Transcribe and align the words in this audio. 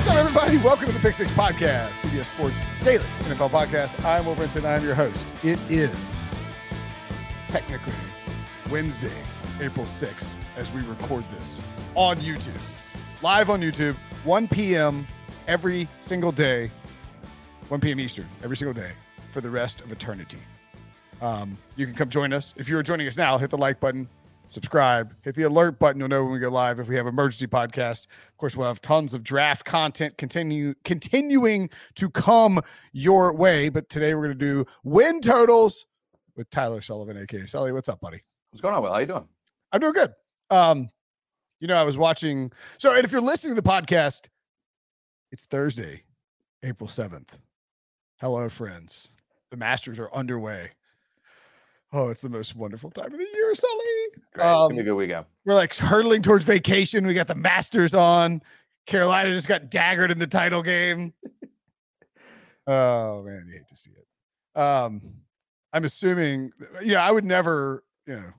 What's 0.00 0.12
up, 0.12 0.16
everybody? 0.16 0.56
Welcome 0.56 0.86
to 0.86 0.92
the 0.92 0.98
Pick 0.98 1.14
Six 1.14 1.30
Podcast, 1.32 1.90
CBS 1.90 2.24
Sports 2.32 2.66
Daily 2.82 3.04
NFL 3.24 3.50
Podcast. 3.50 4.02
I'm 4.02 4.24
Will 4.24 4.34
Brinson. 4.34 4.64
I'm 4.64 4.82
your 4.82 4.94
host. 4.94 5.26
It 5.44 5.58
is 5.68 6.22
technically 7.48 7.92
Wednesday, 8.70 9.12
April 9.60 9.84
6th, 9.84 10.38
as 10.56 10.72
we 10.72 10.80
record 10.84 11.22
this 11.32 11.62
on 11.94 12.16
YouTube, 12.16 12.58
live 13.20 13.50
on 13.50 13.60
YouTube, 13.60 13.94
1 14.24 14.48
p.m. 14.48 15.06
every 15.46 15.86
single 16.00 16.32
day, 16.32 16.70
1 17.68 17.78
p.m. 17.80 18.00
Eastern, 18.00 18.26
every 18.42 18.56
single 18.56 18.72
day 18.72 18.92
for 19.32 19.42
the 19.42 19.50
rest 19.50 19.82
of 19.82 19.92
eternity. 19.92 20.38
Um, 21.20 21.58
you 21.76 21.84
can 21.84 21.94
come 21.94 22.08
join 22.08 22.32
us. 22.32 22.54
If 22.56 22.70
you're 22.70 22.82
joining 22.82 23.06
us 23.06 23.18
now, 23.18 23.36
hit 23.36 23.50
the 23.50 23.58
like 23.58 23.80
button, 23.80 24.08
subscribe, 24.50 25.14
hit 25.22 25.36
the 25.36 25.44
alert 25.44 25.78
button. 25.78 26.00
You'll 26.00 26.08
know 26.08 26.24
when 26.24 26.32
we 26.32 26.38
go 26.38 26.50
live. 26.50 26.80
If 26.80 26.88
we 26.88 26.96
have 26.96 27.06
emergency 27.06 27.46
podcast, 27.46 28.06
of 28.28 28.36
course, 28.36 28.56
we'll 28.56 28.68
have 28.68 28.80
tons 28.80 29.14
of 29.14 29.22
draft 29.22 29.64
content 29.64 30.18
continue 30.18 30.74
continuing 30.84 31.70
to 31.94 32.10
come 32.10 32.60
your 32.92 33.32
way. 33.32 33.68
But 33.68 33.88
today 33.88 34.14
we're 34.14 34.26
going 34.26 34.38
to 34.38 34.44
do 34.44 34.66
win 34.82 35.20
totals 35.20 35.86
with 36.36 36.50
Tyler 36.50 36.80
Sullivan, 36.80 37.16
aka 37.16 37.46
Sully. 37.46 37.72
What's 37.72 37.88
up, 37.88 38.00
buddy? 38.00 38.22
What's 38.50 38.60
going 38.60 38.74
on, 38.74 38.82
Will? 38.82 38.92
How 38.92 38.98
you 38.98 39.06
doing? 39.06 39.28
I'm 39.72 39.80
doing 39.80 39.92
good. 39.92 40.12
Um, 40.50 40.88
you 41.60 41.68
know, 41.68 41.76
I 41.76 41.84
was 41.84 41.96
watching. 41.96 42.50
So, 42.78 42.94
and 42.94 43.04
if 43.04 43.12
you're 43.12 43.20
listening 43.20 43.54
to 43.54 43.60
the 43.60 43.68
podcast, 43.68 44.28
it's 45.30 45.44
Thursday, 45.44 46.02
April 46.62 46.88
7th. 46.88 47.38
Hello, 48.20 48.48
friends. 48.48 49.10
The 49.50 49.56
Masters 49.56 49.98
are 49.98 50.12
underway. 50.12 50.70
Oh, 51.92 52.08
it's 52.08 52.20
the 52.20 52.30
most 52.30 52.54
wonderful 52.54 52.90
time 52.90 53.06
of 53.06 53.18
the 53.18 53.26
year, 53.34 53.54
Sully. 53.54 53.74
Great. 54.32 54.46
it's 54.46 54.72
be 54.74 54.78
a 54.80 54.82
good 54.84 54.94
weekend. 54.94 55.26
We're 55.44 55.54
like 55.54 55.74
hurtling 55.74 56.22
towards 56.22 56.44
vacation. 56.44 57.06
We 57.06 57.14
got 57.14 57.26
the 57.26 57.34
Masters 57.34 57.94
on. 57.94 58.42
Carolina 58.86 59.34
just 59.34 59.48
got 59.48 59.70
daggered 59.70 60.10
in 60.10 60.18
the 60.18 60.26
title 60.26 60.62
game. 60.62 61.12
oh 62.66 63.22
man, 63.22 63.44
you 63.48 63.54
hate 63.54 63.68
to 63.68 63.76
see 63.76 63.90
it. 63.90 64.60
Um, 64.60 65.02
I'm 65.72 65.84
assuming, 65.84 66.52
you 66.82 66.92
know, 66.92 67.00
I 67.00 67.10
would 67.10 67.24
never, 67.24 67.84
you 68.06 68.14
know, 68.14 68.32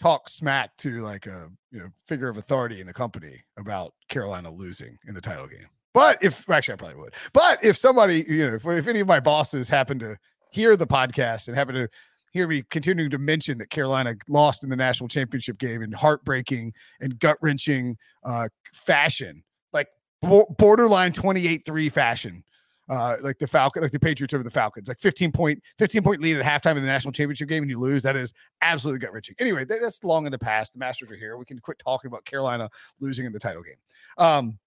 talk 0.00 0.28
smack 0.28 0.76
to 0.78 1.00
like 1.00 1.26
a 1.26 1.50
you 1.70 1.80
know 1.80 1.88
figure 2.06 2.28
of 2.28 2.36
authority 2.36 2.80
in 2.80 2.86
the 2.86 2.92
company 2.92 3.42
about 3.58 3.94
Carolina 4.08 4.50
losing 4.50 4.96
in 5.06 5.14
the 5.14 5.20
title 5.20 5.46
game. 5.46 5.68
But 5.92 6.22
if 6.22 6.48
actually, 6.48 6.74
I 6.74 6.76
probably 6.76 6.96
would. 6.96 7.14
But 7.32 7.64
if 7.64 7.76
somebody, 7.76 8.24
you 8.28 8.48
know, 8.48 8.54
if, 8.54 8.66
if 8.66 8.86
any 8.86 9.00
of 9.00 9.08
my 9.08 9.20
bosses 9.20 9.68
happen 9.68 9.98
to 9.98 10.16
hear 10.52 10.76
the 10.76 10.86
podcast 10.86 11.48
and 11.48 11.56
happen 11.56 11.74
to 11.74 11.88
hear 12.30 12.46
me 12.46 12.62
continuing 12.70 13.10
to 13.10 13.18
mention 13.18 13.58
that 13.58 13.70
Carolina 13.70 14.14
lost 14.28 14.64
in 14.64 14.70
the 14.70 14.76
national 14.76 15.08
championship 15.08 15.58
game 15.58 15.82
in 15.82 15.92
heartbreaking 15.92 16.72
and 17.00 17.18
gut 17.18 17.38
wrenching 17.40 17.96
uh, 18.24 18.48
fashion, 18.72 19.42
like 19.72 19.88
bo- 20.22 20.54
borderline 20.58 21.12
28 21.12 21.64
3 21.64 21.88
fashion. 21.88 22.44
Uh, 22.88 23.16
like 23.22 23.38
the 23.38 23.46
Falcon, 23.46 23.82
like 23.82 23.92
the 23.92 24.00
Patriots 24.00 24.34
over 24.34 24.42
the 24.42 24.50
Falcons, 24.50 24.88
like 24.88 24.98
15 24.98 25.30
point, 25.30 25.62
15 25.78 26.02
point 26.02 26.20
lead 26.20 26.36
at 26.36 26.44
halftime 26.44 26.74
in 26.74 26.82
the 26.82 26.88
national 26.88 27.12
championship 27.12 27.48
game, 27.48 27.62
and 27.62 27.70
you 27.70 27.78
lose. 27.78 28.02
That 28.02 28.16
is 28.16 28.32
absolutely 28.62 28.98
gut 28.98 29.12
wrenching. 29.12 29.36
Anyway, 29.38 29.64
that, 29.64 29.78
that's 29.80 30.02
long 30.02 30.26
in 30.26 30.32
the 30.32 30.38
past. 30.40 30.72
The 30.72 30.80
Masters 30.80 31.08
are 31.08 31.14
here. 31.14 31.36
We 31.36 31.44
can 31.44 31.60
quit 31.60 31.78
talking 31.78 32.08
about 32.08 32.24
Carolina 32.24 32.68
losing 32.98 33.26
in 33.26 33.32
the 33.32 33.38
title 33.38 33.62
game. 33.62 33.76
Um, 34.18 34.58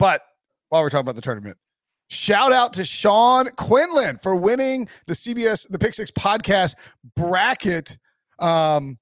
but 0.00 0.22
while 0.70 0.82
we're 0.82 0.90
talking 0.90 1.02
about 1.02 1.14
the 1.14 1.22
tournament, 1.22 1.56
Shout 2.12 2.52
out 2.52 2.74
to 2.74 2.84
Sean 2.84 3.48
Quinlan 3.56 4.18
for 4.22 4.36
winning 4.36 4.86
the 5.06 5.14
CBS 5.14 5.66
the 5.70 5.78
Pick 5.78 5.94
Six 5.94 6.10
podcast 6.10 6.74
bracket 7.16 7.96
um, 8.38 8.98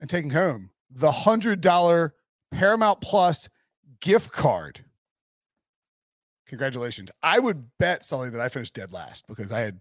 and 0.00 0.10
taking 0.10 0.30
home 0.30 0.70
the 0.90 1.12
hundred 1.12 1.60
dollar 1.60 2.14
Paramount 2.50 3.00
Plus 3.00 3.48
gift 4.00 4.32
card. 4.32 4.84
Congratulations! 6.48 7.12
I 7.22 7.38
would 7.38 7.68
bet 7.78 8.04
Sully 8.04 8.30
that 8.30 8.40
I 8.40 8.48
finished 8.48 8.74
dead 8.74 8.90
last 8.90 9.28
because 9.28 9.52
I 9.52 9.60
had 9.60 9.80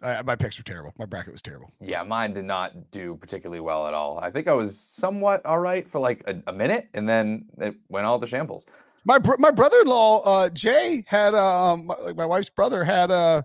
I, 0.00 0.22
my 0.22 0.36
picks 0.36 0.56
were 0.56 0.64
terrible. 0.64 0.94
My 0.98 1.04
bracket 1.04 1.32
was 1.32 1.42
terrible. 1.42 1.70
Yeah, 1.82 2.02
mine 2.02 2.32
did 2.32 2.46
not 2.46 2.90
do 2.90 3.16
particularly 3.16 3.60
well 3.60 3.86
at 3.86 3.92
all. 3.92 4.18
I 4.20 4.30
think 4.30 4.48
I 4.48 4.54
was 4.54 4.80
somewhat 4.80 5.44
all 5.44 5.58
right 5.58 5.86
for 5.86 5.98
like 5.98 6.24
a, 6.26 6.42
a 6.46 6.52
minute, 6.54 6.88
and 6.94 7.06
then 7.06 7.44
it 7.58 7.74
went 7.90 8.06
all 8.06 8.18
the 8.18 8.26
shambles. 8.26 8.64
My 9.04 9.18
br- 9.18 9.36
my 9.38 9.50
brother-in-law 9.50 10.22
uh, 10.22 10.48
Jay 10.50 11.04
had 11.06 11.34
um 11.34 11.86
my, 11.86 11.94
like 11.96 12.16
my 12.16 12.26
wife's 12.26 12.50
brother 12.50 12.84
had 12.84 13.10
uh 13.10 13.42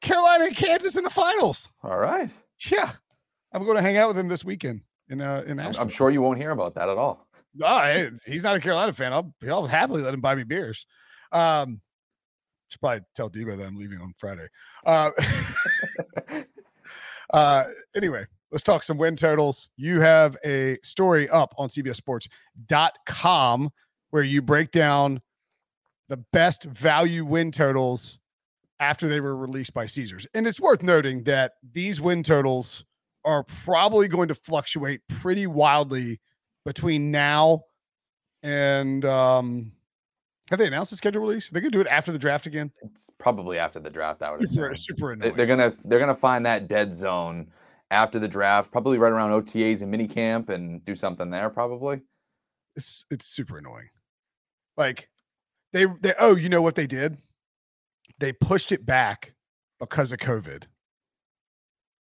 Carolina 0.00 0.44
and 0.44 0.56
Kansas 0.56 0.96
in 0.96 1.04
the 1.04 1.10
finals. 1.10 1.70
All 1.82 1.98
right. 1.98 2.30
Yeah, 2.70 2.90
I'm 3.52 3.64
going 3.64 3.76
to 3.76 3.82
hang 3.82 3.96
out 3.96 4.08
with 4.08 4.18
him 4.18 4.28
this 4.28 4.44
weekend 4.44 4.82
in 5.08 5.20
uh 5.20 5.44
in 5.46 5.60
I'm, 5.60 5.66
Asheville. 5.66 5.82
I'm 5.82 5.88
sure 5.88 6.10
you 6.10 6.22
won't 6.22 6.38
hear 6.38 6.50
about 6.50 6.74
that 6.74 6.88
at 6.88 6.96
all. 6.96 7.26
No, 7.54 8.10
he's 8.26 8.42
not 8.42 8.56
a 8.56 8.60
Carolina 8.60 8.92
fan. 8.92 9.12
I'll 9.12 9.34
I'll 9.48 9.66
happily 9.66 10.02
let 10.02 10.14
him 10.14 10.20
buy 10.20 10.34
me 10.34 10.44
beers. 10.44 10.86
Um, 11.32 11.80
should 12.68 12.80
probably 12.80 13.00
tell 13.14 13.30
Debo 13.30 13.56
that 13.56 13.66
I'm 13.66 13.76
leaving 13.76 14.00
on 14.00 14.12
Friday. 14.18 14.46
Uh, 14.84 15.10
uh, 17.32 17.64
anyway, 17.96 18.24
let's 18.52 18.64
talk 18.64 18.82
some 18.82 18.98
win 18.98 19.16
totals. 19.16 19.70
You 19.76 20.00
have 20.00 20.36
a 20.44 20.76
story 20.82 21.28
up 21.30 21.54
on 21.56 21.68
CBSSports.com 21.68 23.70
where 24.10 24.22
you 24.22 24.42
break 24.42 24.70
down 24.70 25.20
the 26.08 26.16
best 26.32 26.64
value 26.64 27.24
win 27.24 27.50
totals 27.50 28.18
after 28.80 29.08
they 29.08 29.20
were 29.20 29.36
released 29.36 29.74
by 29.74 29.86
Caesars. 29.86 30.26
And 30.34 30.46
it's 30.46 30.60
worth 30.60 30.82
noting 30.82 31.24
that 31.24 31.52
these 31.72 32.00
win 32.00 32.22
totals 32.22 32.84
are 33.24 33.42
probably 33.44 34.08
going 34.08 34.28
to 34.28 34.34
fluctuate 34.34 35.00
pretty 35.08 35.46
wildly 35.46 36.20
between 36.64 37.10
now 37.10 37.62
and 38.42 39.04
um 39.04 39.72
have 40.50 40.58
they 40.58 40.66
announced 40.66 40.90
the 40.90 40.96
schedule 40.96 41.20
release? 41.20 41.50
Are 41.50 41.54
they 41.54 41.60
gonna 41.60 41.70
do 41.70 41.80
it 41.80 41.86
after 41.88 42.10
the 42.10 42.18
draft 42.18 42.46
again? 42.46 42.70
It's 42.82 43.10
probably 43.18 43.58
after 43.58 43.80
the 43.80 43.90
draft. 43.90 44.22
I 44.22 44.30
would 44.30 44.48
Super, 44.48 44.70
assume. 44.70 44.96
super 44.96 45.12
annoying. 45.12 45.34
They're 45.34 45.46
gonna 45.46 45.74
they're 45.84 45.98
gonna 45.98 46.14
find 46.14 46.46
that 46.46 46.68
dead 46.68 46.94
zone 46.94 47.48
after 47.90 48.18
the 48.18 48.28
draft, 48.28 48.70
probably 48.70 48.96
right 48.98 49.12
around 49.12 49.32
OTAs 49.32 49.82
and 49.82 49.92
minicamp, 49.92 50.48
and 50.48 50.82
do 50.84 50.96
something 50.96 51.28
there. 51.30 51.50
Probably. 51.50 52.00
it's 52.76 53.04
it's 53.10 53.26
super 53.26 53.58
annoying. 53.58 53.90
Like 54.78 55.10
they 55.72 55.84
they 56.00 56.14
oh, 56.18 56.36
you 56.36 56.48
know 56.48 56.62
what 56.62 56.76
they 56.76 56.86
did? 56.86 57.18
They 58.18 58.32
pushed 58.32 58.72
it 58.72 58.86
back 58.86 59.34
because 59.78 60.12
of 60.12 60.18
COVID. 60.18 60.64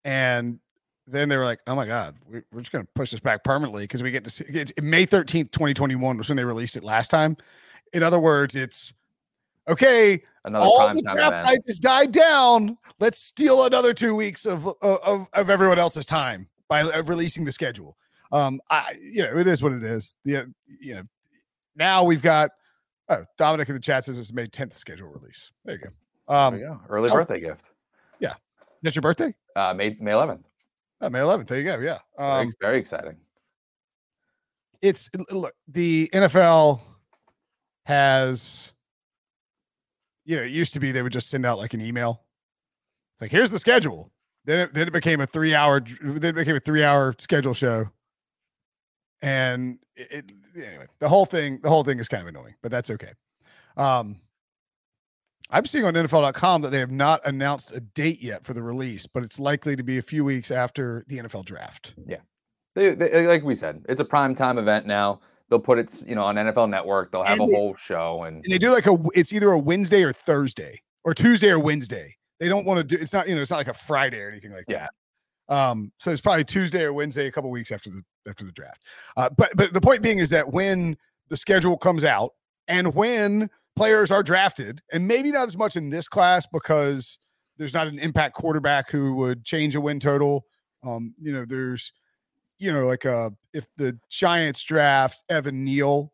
And 0.05 0.59
then 1.07 1.29
they 1.29 1.37
were 1.37 1.45
like, 1.45 1.61
"Oh 1.67 1.75
my 1.75 1.87
god, 1.87 2.17
we, 2.29 2.43
we're 2.53 2.61
just 2.61 2.73
going 2.73 2.85
to 2.85 2.91
push 2.95 3.13
this 3.13 3.21
back 3.21 3.45
permanently 3.45 3.85
because 3.85 4.03
we 4.03 4.11
get 4.11 4.25
to 4.25 4.31
see 4.31 4.45
it's 4.49 4.73
May 4.83 5.07
13th, 5.07 5.53
2021 5.53 6.19
was 6.19 6.29
when 6.29 6.37
they 6.37 6.45
released 6.45 6.77
it 6.77 6.85
last 6.85 7.11
time." 7.11 7.37
In 7.93 8.03
other 8.03 8.19
words, 8.19 8.57
it's 8.57 8.93
okay, 9.69 10.23
Another 10.45 10.65
all 10.65 10.93
the 10.93 11.01
draft 11.03 11.19
event. 11.19 11.47
hype 11.47 11.67
has 11.67 11.79
died 11.79 12.13
down. 12.13 12.77
Let's 12.99 13.19
steal 13.19 13.65
another 13.65 13.95
two 13.95 14.15
weeks 14.15 14.47
of 14.47 14.67
of, 14.83 15.29
of, 15.33 15.51
everyone 15.51 15.79
else's 15.79 16.07
time 16.07 16.49
by 16.69 16.83
uh, 16.83 17.03
releasing 17.05 17.45
the 17.45 17.53
schedule. 17.53 17.97
Um, 18.33 18.61
I 18.69 18.97
you 19.01 19.23
know 19.23 19.39
it 19.39 19.47
is 19.47 19.63
what 19.63 19.73
it 19.73 19.85
is. 19.85 20.17
The 20.25 20.53
you 20.67 20.95
know 20.95 21.03
now 21.77 22.05
we've 22.05 22.23
got 22.23 22.51
oh 23.09 23.25
Dominic 23.37 23.69
in 23.69 23.75
the 23.75 23.81
chat 23.81 24.05
says 24.05 24.19
it's 24.19 24.33
May 24.33 24.47
10th 24.47 24.75
schedule 24.75 25.09
release. 25.09 25.53
There 25.65 25.77
you 25.77 25.81
go. 25.81 26.35
Um, 26.35 26.59
go. 26.59 26.81
Early 26.89 27.11
oh. 27.11 27.15
birthday 27.15 27.41
gift. 27.41 27.71
Yeah. 28.21 28.35
That's 28.83 28.97
your 28.97 29.03
birthday? 29.03 29.35
Uh, 29.57 29.75
May 29.75 29.97
May 30.01 30.13
11th. 30.13 30.43
Oh, 31.01 31.11
May 31.11 31.21
11th. 31.21 31.47
There 31.47 31.59
you 31.59 31.65
go. 31.65 31.79
Yeah. 31.79 31.99
Very, 32.19 32.31
Um, 32.31 32.51
very 32.61 32.79
exciting. 32.79 33.17
it's 34.83 35.11
look 35.31 35.55
the 35.69 36.09
NFL 36.13 36.81
has 37.87 38.73
you 40.25 40.37
know 40.37 40.43
it 40.43 40.51
used 40.51 40.73
to 40.75 40.81
be 40.81 40.93
they 40.93 41.03
would 41.03 41.13
just 41.13 41.29
send 41.29 41.45
out 41.45 41.59
like 41.59 41.75
an 41.75 41.81
email 41.81 42.23
it's 43.15 43.23
like 43.23 43.31
here's 43.31 43.51
the 43.51 43.59
schedule 43.59 44.11
then 44.47 44.61
it, 44.61 44.75
then 44.75 44.87
it 44.89 44.93
became 44.93 45.21
a 45.21 45.27
three 45.27 45.55
hour 45.55 45.81
then 46.03 46.31
it 46.31 46.35
became 46.35 46.57
a 46.57 46.61
three 46.61 46.83
hour 46.83 47.15
schedule 47.19 47.55
show 47.55 47.89
and 49.23 49.79
it 49.97 50.33
anyway 50.57 50.87
the 50.99 51.09
whole 51.09 51.27
thing 51.27 51.59
the 51.63 51.69
whole 51.69 51.85
thing 51.85 51.99
is 51.99 52.09
kind 52.09 52.23
of 52.23 52.29
annoying 52.29 52.55
but 52.63 52.71
that's 52.71 52.91
okay 52.91 53.13
um 53.77 54.21
I'm 55.51 55.67
seeing 55.67 55.85
on 55.85 55.95
NFL.com 55.95 56.63
that 56.63 56.71
they 56.71 56.79
have 56.79 56.91
not 56.91 57.21
announced 57.25 57.73
a 57.73 57.81
date 57.81 58.23
yet 58.23 58.45
for 58.45 58.55
the 58.55 58.63
release, 58.63 59.07
but 59.07 59.23
it's 59.23 59.39
likely 59.39 59.77
to 59.77 59.83
be 59.83 59.99
a 59.99 60.03
few 60.03 60.25
weeks 60.25 60.51
after 60.51 61.05
the 61.07 61.19
NFL 61.19 61.45
draft. 61.45 61.95
Yeah, 62.07 62.21
they, 62.75 62.95
they, 62.95 63.27
like 63.27 63.45
we 63.45 63.55
said, 63.55 63.85
it's 63.89 64.01
a 64.01 64.05
prime 64.05 64.35
time 64.35 64.59
event 64.59 64.87
now. 64.87 65.21
They'll 65.51 65.61
put 65.61 65.79
it, 65.79 66.03
you 66.09 66.15
know, 66.15 66.25
on 66.25 66.37
NFL 66.37 66.71
Network. 66.71 67.13
They'll 67.13 67.23
have 67.23 67.39
and 67.39 67.49
a 67.49 67.53
they, 67.53 67.57
whole 67.57 67.75
show, 67.75 68.23
and, 68.23 68.43
and 68.45 68.53
they 68.53 68.59
do 68.59 68.73
like 68.73 68.87
a. 68.87 68.97
It's 69.15 69.33
either 69.33 69.53
a 69.53 69.59
Wednesday 69.59 70.03
or 70.03 70.13
Thursday, 70.13 70.83
or 71.05 71.13
Tuesday 71.13 71.51
or 71.51 71.59
Wednesday. 71.59 72.17
They 72.41 72.49
don't 72.49 72.65
want 72.65 72.79
to 72.79 72.97
do. 72.97 73.01
It's 73.01 73.13
not 73.13 73.29
you 73.29 73.35
know. 73.35 73.43
It's 73.43 73.51
not 73.51 73.59
like 73.59 73.69
a 73.69 73.75
Friday 73.75 74.21
or 74.21 74.31
anything 74.31 74.53
like 74.53 74.65
yeah. 74.67 74.79
that. 74.79 74.91
Um, 75.49 75.93
so 75.99 76.11
it's 76.11 76.21
probably 76.21 76.45
Tuesday 76.45 76.83
or 76.83 76.93
Wednesday, 76.93 77.27
a 77.27 77.33
couple 77.33 77.51
weeks 77.51 77.71
after 77.71 77.91
the 77.91 78.03
after 78.29 78.45
the 78.45 78.53
draft. 78.53 78.83
Uh, 79.17 79.29
but 79.37 79.53
but 79.55 79.73
the 79.73 79.81
point 79.81 80.03
being 80.03 80.19
is 80.19 80.31
that 80.31 80.53
when 80.53 80.97
the 81.29 81.37
schedule 81.37 81.77
comes 81.77 82.05
out 82.05 82.33
and 82.67 82.95
when 82.95 83.51
players 83.77 84.11
are 84.11 84.23
drafted, 84.23 84.81
and 84.93 85.07
maybe 85.07 85.31
not 85.31 85.49
as 85.49 85.57
much 85.57 85.77
in 85.77 85.91
this 85.91 86.09
class 86.09 86.47
because 86.47 87.19
there's 87.59 87.75
not 87.75 87.87
an 87.87 87.99
impact 87.99 88.35
quarterback 88.35 88.91
who 88.91 89.15
would 89.15 89.45
change 89.45 89.75
a 89.75 89.81
win 89.81 90.01
total. 90.01 90.45
Um, 90.83 91.15
you 91.21 91.33
know, 91.33 91.45
there's, 91.47 91.93
you 92.59 92.73
know, 92.73 92.87
like 92.87 93.07
uh, 93.07 93.31
if 93.53 93.67
the 93.77 93.99
Giants 94.11 94.63
draft 94.63 95.23
Evan 95.29 95.65
Neal 95.65 96.13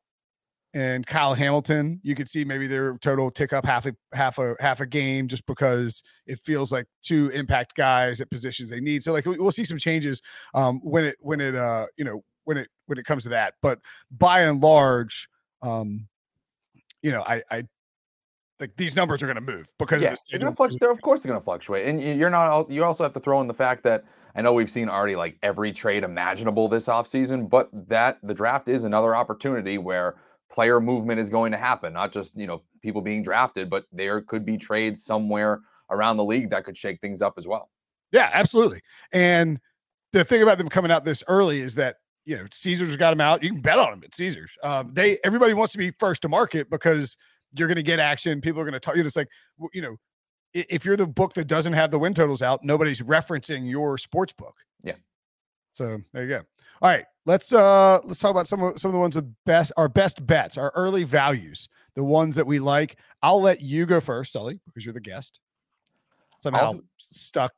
and 0.73 1.07
Kyle 1.07 1.35
Hamilton, 1.35 2.01
you 2.03 2.15
could 2.15 2.29
see 2.29 2.45
maybe 2.45 2.67
their 2.67 2.97
total 2.99 3.31
tick 3.31 3.53
up 3.53 3.65
half 3.65 3.87
a 3.87 3.95
half 4.13 4.39
a 4.39 4.55
half 4.61 4.81
a 4.81 4.87
game 4.87 5.27
just 5.27 5.45
because 5.47 6.03
it 6.27 6.41
feels 6.45 6.71
like 6.71 6.87
two 7.03 7.29
impact 7.31 7.75
guys 7.75 8.21
at 8.21 8.31
positions 8.31 8.71
they 8.71 8.81
need. 8.81 9.03
So 9.03 9.13
like 9.13 9.27
we'll 9.27 9.51
see 9.51 9.65
some 9.65 9.79
changes 9.79 10.23
um, 10.55 10.81
when 10.83 11.05
it 11.05 11.17
when 11.21 11.41
it 11.41 11.57
uh 11.57 11.87
you 11.97 12.05
know 12.05 12.23
when 12.45 12.57
it 12.57 12.69
when 12.87 12.99
it 12.99 13.05
comes 13.05 13.25
to 13.25 13.31
that. 13.31 13.55
But 13.63 13.81
by 14.11 14.43
and 14.43 14.63
large, 14.63 15.29
um, 15.63 16.09
you 17.03 17.11
know, 17.11 17.23
I, 17.23 17.43
I 17.51 17.65
like 18.61 18.77
these 18.77 18.95
numbers 18.95 19.23
are 19.23 19.27
going 19.27 19.37
to 19.37 19.41
move 19.41 19.73
because 19.79 20.03
yeah, 20.03 20.15
they're 20.31 20.39
to 20.51 20.53
fluctuate. 20.55 20.81
They're 20.81 20.91
of 20.91 21.01
course 21.01 21.23
they're 21.23 21.31
going 21.31 21.41
to 21.41 21.45
fluctuate, 21.45 21.87
and 21.87 22.01
you're 22.01 22.31
not. 22.31 22.71
You 22.71 22.85
also 22.85 23.03
have 23.03 23.15
to 23.15 23.21
throw 23.21 23.41
in 23.41 23.47
the 23.47 23.55
fact 23.55 23.83
that 23.85 24.05
I 24.37 24.43
know 24.43 24.53
we've 24.53 24.71
seen 24.71 24.89
already 24.89 25.17
like 25.17 25.39
every 25.43 25.73
trade 25.73 26.05
imaginable 26.05 26.69
this 26.69 26.87
offseason, 26.87 27.49
but 27.49 27.71
that 27.89 28.19
the 28.23 28.35
draft 28.35 28.69
is 28.69 28.85
another 28.85 29.17
opportunity 29.17 29.79
where 29.79 30.17
player 30.51 30.81
movement 30.81 31.21
is 31.21 31.31
going 31.31 31.53
to 31.53 31.59
happen. 31.59 31.93
Not 31.93 32.13
just 32.13 32.39
you 32.39 32.47
know 32.47 32.63
people 32.83 33.01
being 33.01 33.23
drafted, 33.23 33.71
but 33.71 33.85
there 33.93 34.21
could 34.21 34.45
be 34.45 34.57
trades 34.57 35.05
somewhere 35.05 35.61
around 35.91 36.17
the 36.17 36.25
league 36.25 36.51
that 36.51 36.65
could 36.65 36.77
shake 36.77 37.01
things 37.01 37.23
up 37.23 37.35
as 37.37 37.47
well. 37.47 37.71
Yeah, 38.13 38.31
absolutely. 38.33 38.81
And 39.13 39.61
the 40.13 40.25
thing 40.25 40.43
about 40.43 40.59
them 40.59 40.69
coming 40.69 40.91
out 40.91 41.05
this 41.05 41.23
early 41.29 41.61
is 41.61 41.75
that 41.77 41.97
you 42.25 42.37
know, 42.37 42.45
Caesars 42.51 42.97
got 42.97 43.11
them 43.11 43.21
out. 43.21 43.43
You 43.43 43.51
can 43.51 43.61
bet 43.61 43.79
on 43.79 43.91
them 43.91 44.03
at 44.05 44.15
Caesars. 44.15 44.53
Um, 44.63 44.93
they 44.93 45.19
everybody 45.25 45.55
wants 45.55 45.73
to 45.73 45.79
be 45.79 45.93
first 45.99 46.23
to 46.23 46.29
market 46.29 46.71
because 46.71 47.17
you're 47.53 47.69
going 47.69 47.77
to 47.77 47.83
get 47.83 47.99
action. 47.99 48.41
People 48.41 48.61
are 48.61 48.65
going 48.65 48.75
to 48.75 48.81
talk. 48.81 48.97
You 48.97 49.03
just 49.03 49.17
like 49.17 49.29
you 49.73 49.83
know, 49.83 49.97
if 50.53 50.85
you're 50.85 50.97
the 50.97 51.07
book 51.07 51.35
that 51.35 51.47
doesn't 51.47 51.73
have 51.73 51.91
the 51.91 51.99
win 51.99 52.15
totals 52.15 52.43
out, 52.43 52.63
nobody's 52.63 53.01
referencing 53.03 53.69
your 53.69 53.99
sports 53.99 54.33
book. 54.33 54.57
Yeah. 54.83 54.97
So 55.73 55.99
there 56.13 56.23
you 56.23 56.29
go. 56.29 56.43
All 56.83 56.91
right, 56.91 57.05
let's 57.27 57.53
uh 57.53 58.01
let's 58.05 58.19
talk 58.19 58.31
about 58.31 58.49
some 58.49 58.63
of 58.63 58.79
some 58.79 58.91
of 58.91 58.93
the 58.93 58.99
ones 58.99 59.17
with 59.17 59.33
best 59.47 59.73
our 59.77 59.89
best 59.89 60.27
bets, 60.27 60.57
our 60.57 60.73
early 60.75 61.05
values, 61.05 61.69
the 61.95 62.05
ones 62.05 62.37
that 62.37 62.47
we 62.47 62.59
like. 62.59 62.99
I'll 63.23 63.41
let 63.41 63.61
you 63.61 63.87
go 63.87 64.01
first, 64.01 64.33
Sully, 64.33 64.61
because 64.67 64.85
you're 64.85 64.95
the 64.95 65.01
guest. 65.01 65.41
Somehow 66.41 66.61
I'll, 66.61 66.81
stuck 66.99 67.53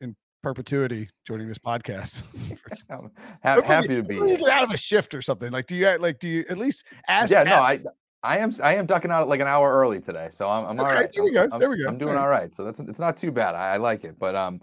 in 0.00 0.14
perpetuity 0.42 1.08
joining 1.26 1.48
this 1.48 1.58
podcast. 1.58 2.22
happy, 3.42 3.66
happy 3.66 3.96
to 3.96 4.02
be. 4.02 4.16
You 4.16 4.38
get 4.38 4.48
out 4.48 4.64
of 4.64 4.70
a 4.70 4.76
shift 4.76 5.14
or 5.14 5.22
something. 5.22 5.50
Like, 5.50 5.66
do 5.66 5.76
you 5.76 5.98
like? 5.98 6.18
Do 6.18 6.28
you 6.28 6.44
at 6.48 6.58
least 6.58 6.84
ask? 7.08 7.30
Yeah, 7.30 7.44
no, 7.44 7.56
I. 7.56 7.80
I 8.20 8.38
am 8.38 8.50
I 8.64 8.74
am 8.74 8.84
ducking 8.84 9.12
out 9.12 9.28
like 9.28 9.38
an 9.38 9.46
hour 9.46 9.72
early 9.72 10.00
today, 10.00 10.26
so 10.32 10.48
I'm, 10.48 10.64
I'm 10.64 10.80
okay, 10.80 10.88
all 10.88 10.94
right. 10.96 11.12
There 11.12 11.22
we 11.22 11.32
go. 11.32 11.46
I'm, 11.52 11.60
there 11.60 11.70
we 11.70 11.80
go. 11.80 11.88
I'm 11.88 11.98
doing 11.98 12.16
all 12.16 12.26
right. 12.26 12.52
So 12.52 12.64
that's 12.64 12.80
it's 12.80 12.98
not 12.98 13.16
too 13.16 13.30
bad. 13.30 13.54
I, 13.54 13.74
I, 13.74 13.76
like 13.76 14.02
it, 14.02 14.18
but 14.18 14.34
um, 14.34 14.60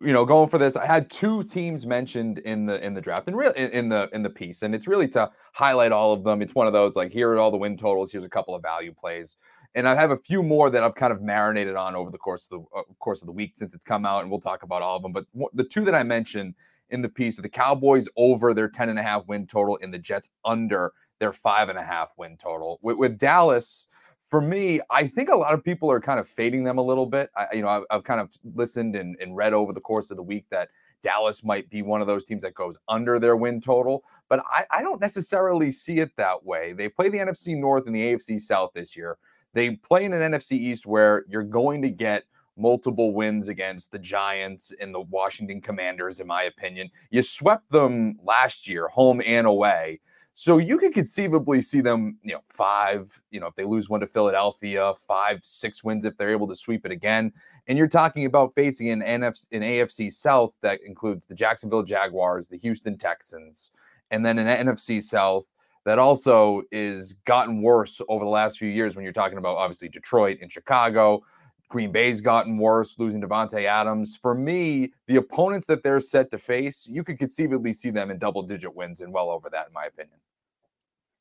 you 0.00 0.12
know, 0.12 0.24
going 0.24 0.48
for 0.48 0.58
this, 0.58 0.76
I 0.76 0.86
had 0.86 1.08
two 1.08 1.42
teams 1.44 1.86
mentioned 1.86 2.38
in 2.38 2.66
the 2.66 2.84
in 2.84 2.94
the 2.94 3.00
draft 3.00 3.28
and 3.28 3.36
really 3.36 3.58
in 3.72 3.88
the 3.88 4.08
in 4.12 4.22
the 4.22 4.30
piece, 4.30 4.62
and 4.62 4.74
it's 4.74 4.88
really 4.88 5.08
to 5.08 5.30
highlight 5.52 5.92
all 5.92 6.12
of 6.12 6.24
them. 6.24 6.42
It's 6.42 6.54
one 6.54 6.66
of 6.66 6.72
those 6.72 6.96
like 6.96 7.12
here 7.12 7.30
are 7.30 7.38
all 7.38 7.50
the 7.50 7.56
win 7.56 7.76
totals. 7.76 8.10
Here's 8.10 8.24
a 8.24 8.28
couple 8.28 8.54
of 8.54 8.62
value 8.62 8.92
plays 8.92 9.36
and 9.74 9.88
I 9.88 9.94
have 9.94 10.10
a 10.10 10.16
few 10.16 10.42
more 10.42 10.70
that 10.70 10.82
I've 10.82 10.94
kind 10.94 11.12
of 11.12 11.20
marinated 11.20 11.76
on 11.76 11.96
over 11.96 12.10
the 12.10 12.18
course 12.18 12.48
of 12.50 12.60
the 12.60 12.78
uh, 12.78 12.82
course 13.00 13.22
of 13.22 13.26
the 13.26 13.32
week 13.32 13.52
since 13.56 13.74
it's 13.74 13.84
come 13.84 14.06
out, 14.06 14.22
and 14.22 14.30
we'll 14.30 14.40
talk 14.40 14.62
about 14.62 14.82
all 14.82 14.96
of 14.96 15.02
them. 15.02 15.12
But 15.12 15.26
the 15.52 15.64
two 15.64 15.82
that 15.82 15.94
I 15.94 16.02
mentioned 16.02 16.54
in 16.90 17.02
the 17.02 17.08
piece 17.08 17.38
are 17.38 17.42
the 17.42 17.48
Cowboys 17.48 18.08
over 18.16 18.54
their 18.54 18.68
10 18.68 18.88
and 18.88 18.98
a 18.98 19.02
half 19.02 19.26
win 19.26 19.46
total 19.46 19.78
and 19.82 19.92
the 19.92 19.98
Jets 19.98 20.30
under 20.44 20.92
their 21.18 21.32
five 21.32 21.68
and 21.68 21.78
a 21.78 21.82
half 21.82 22.10
win 22.16 22.36
total. 22.36 22.78
With, 22.82 22.98
with 22.98 23.18
Dallas, 23.18 23.88
for 24.34 24.40
me, 24.40 24.80
I 24.90 25.06
think 25.06 25.28
a 25.28 25.36
lot 25.36 25.54
of 25.54 25.62
people 25.62 25.88
are 25.92 26.00
kind 26.00 26.18
of 26.18 26.26
fading 26.26 26.64
them 26.64 26.76
a 26.76 26.82
little 26.82 27.06
bit. 27.06 27.30
I, 27.36 27.46
you 27.52 27.62
know, 27.62 27.68
I've, 27.68 27.84
I've 27.88 28.02
kind 28.02 28.20
of 28.20 28.36
listened 28.56 28.96
and, 28.96 29.16
and 29.20 29.36
read 29.36 29.52
over 29.52 29.72
the 29.72 29.80
course 29.80 30.10
of 30.10 30.16
the 30.16 30.24
week 30.24 30.44
that 30.50 30.70
Dallas 31.04 31.44
might 31.44 31.70
be 31.70 31.82
one 31.82 32.00
of 32.00 32.08
those 32.08 32.24
teams 32.24 32.42
that 32.42 32.52
goes 32.52 32.76
under 32.88 33.20
their 33.20 33.36
win 33.36 33.60
total, 33.60 34.02
but 34.28 34.42
I, 34.50 34.64
I 34.72 34.82
don't 34.82 35.00
necessarily 35.00 35.70
see 35.70 36.00
it 36.00 36.16
that 36.16 36.44
way. 36.44 36.72
They 36.72 36.88
play 36.88 37.10
the 37.10 37.18
NFC 37.18 37.56
North 37.56 37.86
and 37.86 37.94
the 37.94 38.12
AFC 38.12 38.40
South 38.40 38.72
this 38.74 38.96
year. 38.96 39.18
They 39.52 39.76
play 39.76 40.04
in 40.04 40.12
an 40.12 40.32
NFC 40.32 40.54
East 40.54 40.84
where 40.84 41.24
you're 41.28 41.44
going 41.44 41.80
to 41.82 41.90
get 41.90 42.24
multiple 42.56 43.14
wins 43.14 43.48
against 43.48 43.92
the 43.92 44.00
Giants 44.00 44.72
and 44.80 44.92
the 44.92 45.02
Washington 45.02 45.60
Commanders, 45.60 46.18
in 46.18 46.26
my 46.26 46.42
opinion. 46.42 46.90
You 47.10 47.22
swept 47.22 47.70
them 47.70 48.18
last 48.24 48.68
year, 48.68 48.88
home 48.88 49.22
and 49.24 49.46
away. 49.46 50.00
So 50.36 50.58
you 50.58 50.78
could 50.78 50.92
conceivably 50.92 51.62
see 51.62 51.80
them, 51.80 52.18
you 52.24 52.32
know, 52.32 52.40
five, 52.50 53.20
you 53.30 53.38
know, 53.38 53.46
if 53.46 53.54
they 53.54 53.64
lose 53.64 53.88
one 53.88 54.00
to 54.00 54.06
Philadelphia, 54.06 54.92
five, 55.06 55.38
six 55.44 55.84
wins 55.84 56.04
if 56.04 56.16
they're 56.16 56.30
able 56.30 56.48
to 56.48 56.56
sweep 56.56 56.84
it 56.84 56.90
again. 56.90 57.32
And 57.68 57.78
you're 57.78 57.86
talking 57.86 58.26
about 58.26 58.52
facing 58.52 58.90
an 58.90 59.00
NFC, 59.00 59.46
an 59.52 59.62
AFC 59.62 60.12
South 60.12 60.52
that 60.60 60.80
includes 60.84 61.28
the 61.28 61.36
Jacksonville 61.36 61.84
Jaguars, 61.84 62.48
the 62.48 62.58
Houston 62.58 62.98
Texans, 62.98 63.70
and 64.10 64.26
then 64.26 64.38
an 64.38 64.66
NFC 64.66 65.00
South 65.00 65.44
that 65.84 66.00
also 66.00 66.62
is 66.72 67.12
gotten 67.26 67.62
worse 67.62 68.00
over 68.08 68.24
the 68.24 68.30
last 68.30 68.58
few 68.58 68.68
years 68.68 68.96
when 68.96 69.04
you're 69.04 69.12
talking 69.12 69.38
about 69.38 69.56
obviously 69.56 69.88
Detroit 69.88 70.38
and 70.42 70.50
Chicago. 70.50 71.22
Green 71.68 71.90
Bay's 71.90 72.20
gotten 72.20 72.58
worse, 72.58 72.96
losing 72.98 73.20
Davante 73.20 73.64
Adams. 73.64 74.16
For 74.16 74.34
me, 74.34 74.92
the 75.06 75.16
opponents 75.16 75.66
that 75.66 75.82
they're 75.82 76.00
set 76.00 76.30
to 76.30 76.38
face, 76.38 76.86
you 76.88 77.02
could 77.02 77.18
conceivably 77.18 77.72
see 77.72 77.90
them 77.90 78.10
in 78.10 78.18
double 78.18 78.42
digit 78.42 78.74
wins 78.74 79.00
and 79.00 79.12
well 79.12 79.30
over 79.30 79.48
that, 79.50 79.68
in 79.68 79.72
my 79.72 79.84
opinion. 79.84 80.18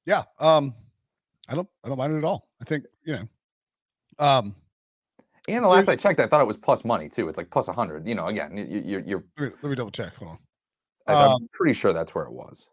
Yeah. 0.06 0.24
Um, 0.40 0.76
I 1.48 1.56
don't 1.56 1.68
I 1.84 1.90
don't 1.90 1.98
mind 1.98 2.14
it 2.14 2.18
at 2.18 2.24
all. 2.24 2.48
I 2.62 2.66
think, 2.66 2.86
you 3.04 3.14
know. 3.14 3.28
Um 4.20 4.56
and 5.48 5.64
the 5.64 5.68
last 5.68 5.90
I 5.90 5.96
checked, 5.96 6.20
I 6.20 6.28
thought 6.28 6.40
it 6.40 6.48
was 6.48 6.56
plus 6.56 6.86
money 6.86 7.10
too. 7.10 7.28
It's 7.28 7.38
like 7.38 7.50
plus 7.50 7.68
100. 7.68 8.08
You 8.08 8.16
know, 8.16 8.28
again, 8.28 8.56
you, 8.56 8.98
are 8.98 9.02
you're. 9.02 9.24
Let 9.38 9.50
me, 9.50 9.56
let 9.62 9.70
me 9.70 9.76
double 9.76 9.92
check. 9.92 10.16
Hold 10.16 10.32
on. 10.32 10.38
I'm 11.06 11.32
um, 11.32 11.50
pretty 11.52 11.74
sure 11.74 11.92
that's 11.92 12.16
where 12.16 12.24
it 12.24 12.32
was. 12.32 12.70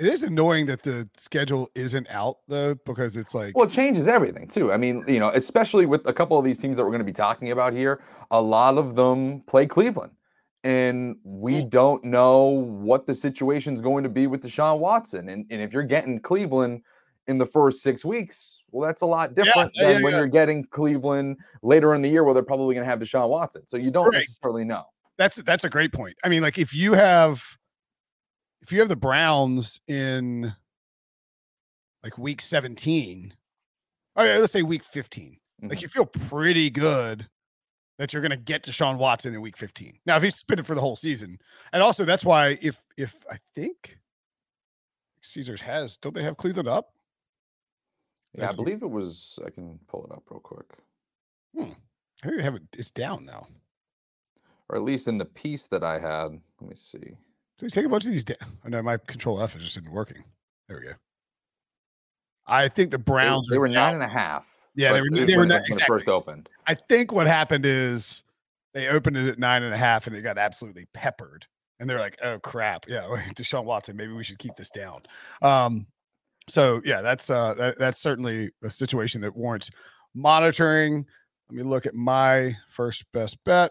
It 0.00 0.06
is 0.06 0.22
annoying 0.22 0.64
that 0.66 0.82
the 0.82 1.06
schedule 1.18 1.68
isn't 1.74 2.08
out 2.08 2.38
though, 2.48 2.74
because 2.86 3.18
it's 3.18 3.34
like 3.34 3.54
well, 3.54 3.66
it 3.66 3.70
changes 3.70 4.08
everything 4.08 4.48
too. 4.48 4.72
I 4.72 4.78
mean, 4.78 5.04
you 5.06 5.20
know, 5.20 5.28
especially 5.34 5.84
with 5.84 6.08
a 6.08 6.12
couple 6.12 6.38
of 6.38 6.44
these 6.44 6.58
teams 6.58 6.78
that 6.78 6.84
we're 6.84 6.90
going 6.90 7.00
to 7.00 7.04
be 7.04 7.12
talking 7.12 7.50
about 7.50 7.74
here, 7.74 8.02
a 8.30 8.40
lot 8.40 8.78
of 8.78 8.96
them 8.96 9.42
play 9.42 9.66
Cleveland, 9.66 10.12
and 10.64 11.16
we 11.22 11.60
mm. 11.60 11.68
don't 11.68 12.02
know 12.02 12.46
what 12.46 13.04
the 13.04 13.14
situation 13.14 13.74
is 13.74 13.82
going 13.82 14.02
to 14.02 14.08
be 14.08 14.26
with 14.26 14.42
Deshaun 14.42 14.78
Watson. 14.78 15.28
And, 15.28 15.44
and 15.50 15.60
if 15.60 15.74
you're 15.74 15.82
getting 15.82 16.18
Cleveland 16.18 16.80
in 17.26 17.36
the 17.36 17.44
first 17.44 17.82
six 17.82 18.02
weeks, 18.02 18.64
well, 18.70 18.86
that's 18.86 19.02
a 19.02 19.06
lot 19.06 19.34
different 19.34 19.70
yeah, 19.74 19.84
than 19.84 19.98
yeah, 19.98 20.04
when 20.04 20.14
you're 20.14 20.26
getting 20.26 20.64
Cleveland 20.70 21.36
later 21.62 21.94
in 21.94 22.00
the 22.00 22.08
year, 22.08 22.24
where 22.24 22.32
they're 22.32 22.42
probably 22.42 22.74
going 22.74 22.86
to 22.86 22.90
have 22.90 23.00
Deshaun 23.00 23.28
Watson. 23.28 23.68
So 23.68 23.76
you 23.76 23.90
don't 23.90 24.06
right. 24.06 24.14
necessarily 24.14 24.64
know. 24.64 24.84
That's 25.18 25.36
that's 25.36 25.64
a 25.64 25.68
great 25.68 25.92
point. 25.92 26.14
I 26.24 26.30
mean, 26.30 26.40
like 26.40 26.56
if 26.56 26.72
you 26.72 26.94
have 26.94 27.58
if 28.62 28.72
you 28.72 28.80
have 28.80 28.88
the 28.88 28.96
Browns 28.96 29.80
in 29.86 30.54
like 32.02 32.18
week 32.18 32.40
17, 32.40 33.34
okay, 34.16 34.38
let's 34.38 34.52
say 34.52 34.62
week 34.62 34.84
15, 34.84 35.24
mm-hmm. 35.24 35.68
like 35.68 35.82
you 35.82 35.88
feel 35.88 36.06
pretty 36.06 36.70
good 36.70 37.28
that 37.98 38.12
you're 38.12 38.22
going 38.22 38.30
to 38.30 38.36
get 38.36 38.62
Deshaun 38.62 38.96
Watson 38.96 39.34
in 39.34 39.40
week 39.42 39.58
15. 39.58 39.98
Now, 40.06 40.16
if 40.16 40.22
he's 40.22 40.34
suspended 40.34 40.66
for 40.66 40.74
the 40.74 40.80
whole 40.80 40.96
season, 40.96 41.38
and 41.72 41.82
also 41.82 42.04
that's 42.04 42.24
why 42.24 42.58
if 42.62 42.82
if 42.96 43.24
I 43.30 43.36
think 43.54 43.98
Caesars 45.22 45.60
has, 45.60 45.96
don't 45.96 46.14
they 46.14 46.22
have 46.22 46.36
Cleveland 46.36 46.68
up? 46.68 46.94
Yeah, 48.34 48.42
that's 48.42 48.54
I 48.54 48.56
believe 48.56 48.82
it 48.82 48.90
was. 48.90 49.38
I 49.44 49.50
can 49.50 49.78
pull 49.88 50.04
it 50.04 50.12
up 50.12 50.22
real 50.30 50.40
quick. 50.40 50.66
Hmm. 51.54 51.72
I 52.22 52.28
think 52.28 52.40
have 52.40 52.54
it. 52.54 52.62
It's 52.76 52.90
down 52.90 53.24
now, 53.24 53.46
or 54.68 54.76
at 54.76 54.82
least 54.82 55.08
in 55.08 55.18
the 55.18 55.24
piece 55.24 55.66
that 55.66 55.82
I 55.82 55.98
had. 55.98 56.40
Let 56.60 56.70
me 56.70 56.76
see. 56.76 57.16
So 57.60 57.66
we 57.66 57.70
take 57.70 57.84
a 57.84 57.90
bunch 57.90 58.06
of 58.06 58.12
these 58.12 58.24
down. 58.24 58.38
I 58.64 58.70
know 58.70 58.82
my 58.82 58.96
control 58.96 59.42
F 59.42 59.54
is 59.54 59.62
just 59.62 59.76
isn't 59.76 59.92
working. 59.92 60.24
There 60.66 60.78
we 60.80 60.86
go. 60.86 60.92
I 62.46 62.68
think 62.68 62.90
the 62.90 62.98
Browns 62.98 63.46
they, 63.48 63.56
they 63.56 63.58
were 63.58 63.68
nine 63.68 63.92
and 63.92 64.02
a 64.02 64.08
half. 64.08 64.58
Yeah, 64.74 64.94
they 64.94 65.02
were, 65.02 65.26
they 65.26 65.36
were 65.36 65.44
not, 65.44 65.60
exactly. 65.66 65.84
first 65.86 66.08
opened. 66.08 66.48
I 66.66 66.74
think 66.74 67.12
what 67.12 67.26
happened 67.26 67.66
is 67.66 68.22
they 68.72 68.88
opened 68.88 69.18
it 69.18 69.28
at 69.28 69.38
nine 69.38 69.62
and 69.62 69.74
a 69.74 69.76
half 69.76 70.06
and 70.06 70.16
it 70.16 70.22
got 70.22 70.38
absolutely 70.38 70.86
peppered. 70.94 71.46
And 71.78 71.88
they're 71.90 71.98
like, 71.98 72.16
oh 72.22 72.38
crap. 72.38 72.86
Yeah, 72.88 73.02
Deshaun 73.34 73.64
Watson, 73.64 73.94
maybe 73.94 74.14
we 74.14 74.24
should 74.24 74.38
keep 74.38 74.56
this 74.56 74.70
down. 74.70 75.02
Um, 75.42 75.86
So 76.48 76.80
yeah, 76.82 77.02
that's 77.02 77.28
uh 77.28 77.52
that, 77.54 77.78
that's 77.78 78.00
certainly 78.00 78.52
a 78.64 78.70
situation 78.70 79.20
that 79.20 79.36
warrants 79.36 79.70
monitoring. 80.14 81.04
Let 81.50 81.56
me 81.56 81.62
look 81.62 81.84
at 81.84 81.94
my 81.94 82.56
first 82.70 83.04
best 83.12 83.36
bet. 83.44 83.70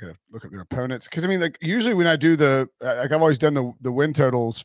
I 0.00 0.06
gotta 0.06 0.18
look 0.30 0.44
at 0.44 0.50
their 0.50 0.60
opponents 0.60 1.06
because 1.06 1.24
I 1.24 1.28
mean, 1.28 1.40
like 1.40 1.58
usually 1.60 1.94
when 1.94 2.06
I 2.06 2.16
do 2.16 2.36
the 2.36 2.68
like 2.80 3.12
I've 3.12 3.20
always 3.20 3.38
done 3.38 3.54
the 3.54 3.72
the 3.80 3.92
win 3.92 4.12
totals 4.12 4.64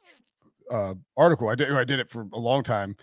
uh 0.71 0.95
article. 1.17 1.49
I 1.49 1.55
did 1.55 1.71
I 1.71 1.83
did 1.83 1.99
it 1.99 2.09
for 2.09 2.27
a 2.33 2.39
long 2.39 2.63
time 2.63 2.95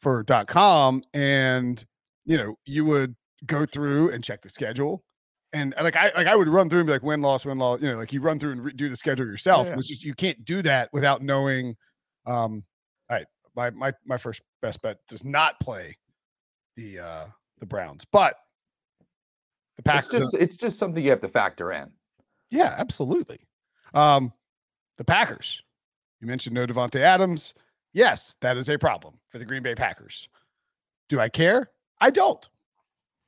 for 0.00 0.24
.com, 0.46 1.02
and 1.14 1.84
you 2.24 2.36
know 2.36 2.56
you 2.66 2.84
would 2.84 3.14
go 3.46 3.64
through 3.66 4.10
and 4.10 4.22
check 4.22 4.42
the 4.42 4.48
schedule. 4.48 5.04
And 5.52 5.74
like 5.80 5.96
I 5.96 6.10
like 6.16 6.26
I 6.26 6.34
would 6.34 6.48
run 6.48 6.68
through 6.68 6.80
and 6.80 6.86
be 6.86 6.92
like 6.92 7.02
win 7.02 7.20
loss 7.20 7.44
win 7.44 7.58
loss 7.58 7.80
you 7.80 7.90
know 7.90 7.98
like 7.98 8.12
you 8.12 8.20
run 8.20 8.38
through 8.38 8.52
and 8.52 8.64
re- 8.64 8.72
do 8.72 8.88
the 8.88 8.96
schedule 8.96 9.26
yourself. 9.26 9.68
Yeah. 9.68 9.76
Which 9.76 9.92
is 9.92 10.02
you 10.02 10.14
can't 10.14 10.44
do 10.44 10.62
that 10.62 10.88
without 10.92 11.22
knowing. 11.22 11.76
Um, 12.26 12.64
all 13.10 13.18
right, 13.18 13.26
my 13.54 13.70
my 13.70 13.92
my 14.06 14.16
first 14.16 14.42
best 14.60 14.80
bet 14.82 14.98
does 15.08 15.24
not 15.24 15.60
play 15.60 15.96
the 16.76 16.98
uh 17.00 17.26
the 17.58 17.66
Browns, 17.66 18.04
but 18.10 18.36
Packers. 19.82 20.14
It's 20.14 20.32
just 20.32 20.34
it's 20.34 20.56
just 20.56 20.78
something 20.78 21.02
you 21.02 21.10
have 21.10 21.20
to 21.20 21.28
factor 21.28 21.72
in. 21.72 21.90
Yeah, 22.50 22.74
absolutely. 22.76 23.38
Um, 23.94 24.32
the 24.98 25.04
Packers. 25.04 25.62
You 26.20 26.26
mentioned 26.28 26.54
no 26.54 26.66
Davante 26.66 27.00
Adams. 27.00 27.54
Yes, 27.92 28.36
that 28.40 28.56
is 28.56 28.68
a 28.68 28.78
problem 28.78 29.18
for 29.28 29.38
the 29.38 29.44
Green 29.44 29.62
Bay 29.62 29.74
Packers. 29.74 30.28
Do 31.08 31.20
I 31.20 31.28
care? 31.28 31.70
I 32.00 32.10
don't. 32.10 32.48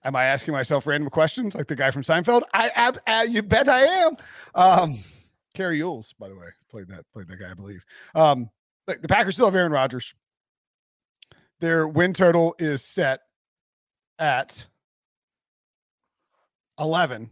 Am 0.04 0.14
I 0.14 0.24
asking 0.26 0.52
myself 0.52 0.86
random 0.86 1.08
questions 1.10 1.54
like 1.54 1.66
the 1.66 1.76
guy 1.76 1.90
from 1.90 2.02
Seinfeld? 2.02 2.42
I 2.52 2.70
ab- 2.74 2.98
uh, 3.06 3.24
you 3.28 3.42
bet 3.42 3.68
I 3.68 3.80
am. 3.80 4.16
Um, 4.54 4.98
Carrie 5.54 5.78
Yules, 5.78 6.14
by 6.18 6.28
the 6.28 6.36
way, 6.36 6.46
played 6.70 6.88
that 6.88 7.04
played 7.12 7.28
that 7.28 7.38
guy, 7.40 7.50
I 7.50 7.54
believe. 7.54 7.84
Um, 8.14 8.50
the, 8.86 8.96
the 9.00 9.08
Packers 9.08 9.34
still 9.34 9.46
have 9.46 9.54
Aaron 9.54 9.72
Rodgers. 9.72 10.14
Their 11.60 11.88
win 11.88 12.12
total 12.12 12.54
is 12.58 12.84
set 12.84 13.20
at 14.18 14.66
11 16.78 17.30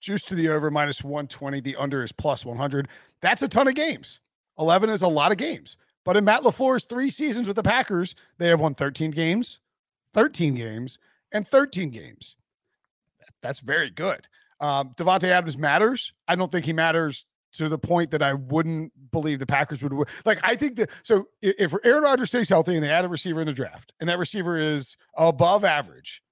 juice 0.00 0.24
to 0.24 0.34
the 0.34 0.48
over 0.48 0.70
minus 0.70 1.02
120 1.04 1.60
the 1.60 1.76
under 1.76 2.02
is 2.02 2.12
plus 2.12 2.44
100 2.44 2.88
that's 3.20 3.42
a 3.42 3.48
ton 3.48 3.68
of 3.68 3.74
games. 3.74 4.20
11 4.58 4.90
is 4.90 5.02
a 5.02 5.08
lot 5.08 5.32
of 5.32 5.38
games. 5.38 5.76
But 6.04 6.16
in 6.16 6.24
matt 6.24 6.42
LaFleur's 6.42 6.84
three 6.84 7.10
seasons 7.10 7.46
with 7.46 7.56
the 7.56 7.62
packers 7.62 8.14
they 8.38 8.48
have 8.48 8.60
won 8.60 8.74
13 8.74 9.10
games 9.10 9.60
13 10.14 10.54
games 10.54 10.98
and 11.32 11.46
13 11.46 11.90
games. 11.90 12.36
That's 13.40 13.60
very 13.60 13.90
good. 13.90 14.28
Um, 14.60 14.92
davante 14.96 15.24
adams 15.24 15.56
matters. 15.56 16.12
I 16.28 16.36
don't 16.36 16.52
think 16.52 16.66
he 16.66 16.72
matters 16.72 17.26
to 17.52 17.68
the 17.68 17.78
point 17.78 18.10
that 18.10 18.22
i 18.22 18.32
wouldn't 18.32 18.92
believe 19.10 19.38
the 19.38 19.46
packers 19.46 19.82
would 19.82 19.92
win. 19.92 20.06
like 20.24 20.38
i 20.42 20.54
think 20.54 20.76
that 20.76 20.90
so 21.02 21.28
if 21.40 21.74
aaron 21.84 22.02
rodgers 22.02 22.28
stays 22.28 22.48
healthy 22.48 22.74
and 22.74 22.82
they 22.82 22.90
add 22.90 23.04
a 23.04 23.08
receiver 23.08 23.40
in 23.40 23.46
the 23.46 23.52
draft 23.52 23.92
and 24.00 24.08
that 24.08 24.18
receiver 24.18 24.56
is 24.56 24.96
above 25.16 25.64
average 25.64 26.22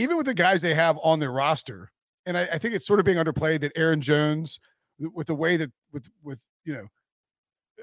even 0.00 0.16
with 0.16 0.26
the 0.26 0.34
guys 0.34 0.62
they 0.62 0.74
have 0.74 0.98
on 1.02 1.20
their 1.20 1.30
roster, 1.30 1.90
and 2.24 2.36
I, 2.36 2.42
I 2.52 2.58
think 2.58 2.74
it's 2.74 2.86
sort 2.86 3.00
of 3.00 3.06
being 3.06 3.18
underplayed 3.18 3.60
that 3.60 3.72
Aaron 3.76 4.00
Jones, 4.00 4.58
with 4.98 5.26
the 5.26 5.34
way 5.34 5.56
that 5.56 5.70
with 5.92 6.08
with 6.22 6.40
you 6.64 6.72
know, 6.72 6.86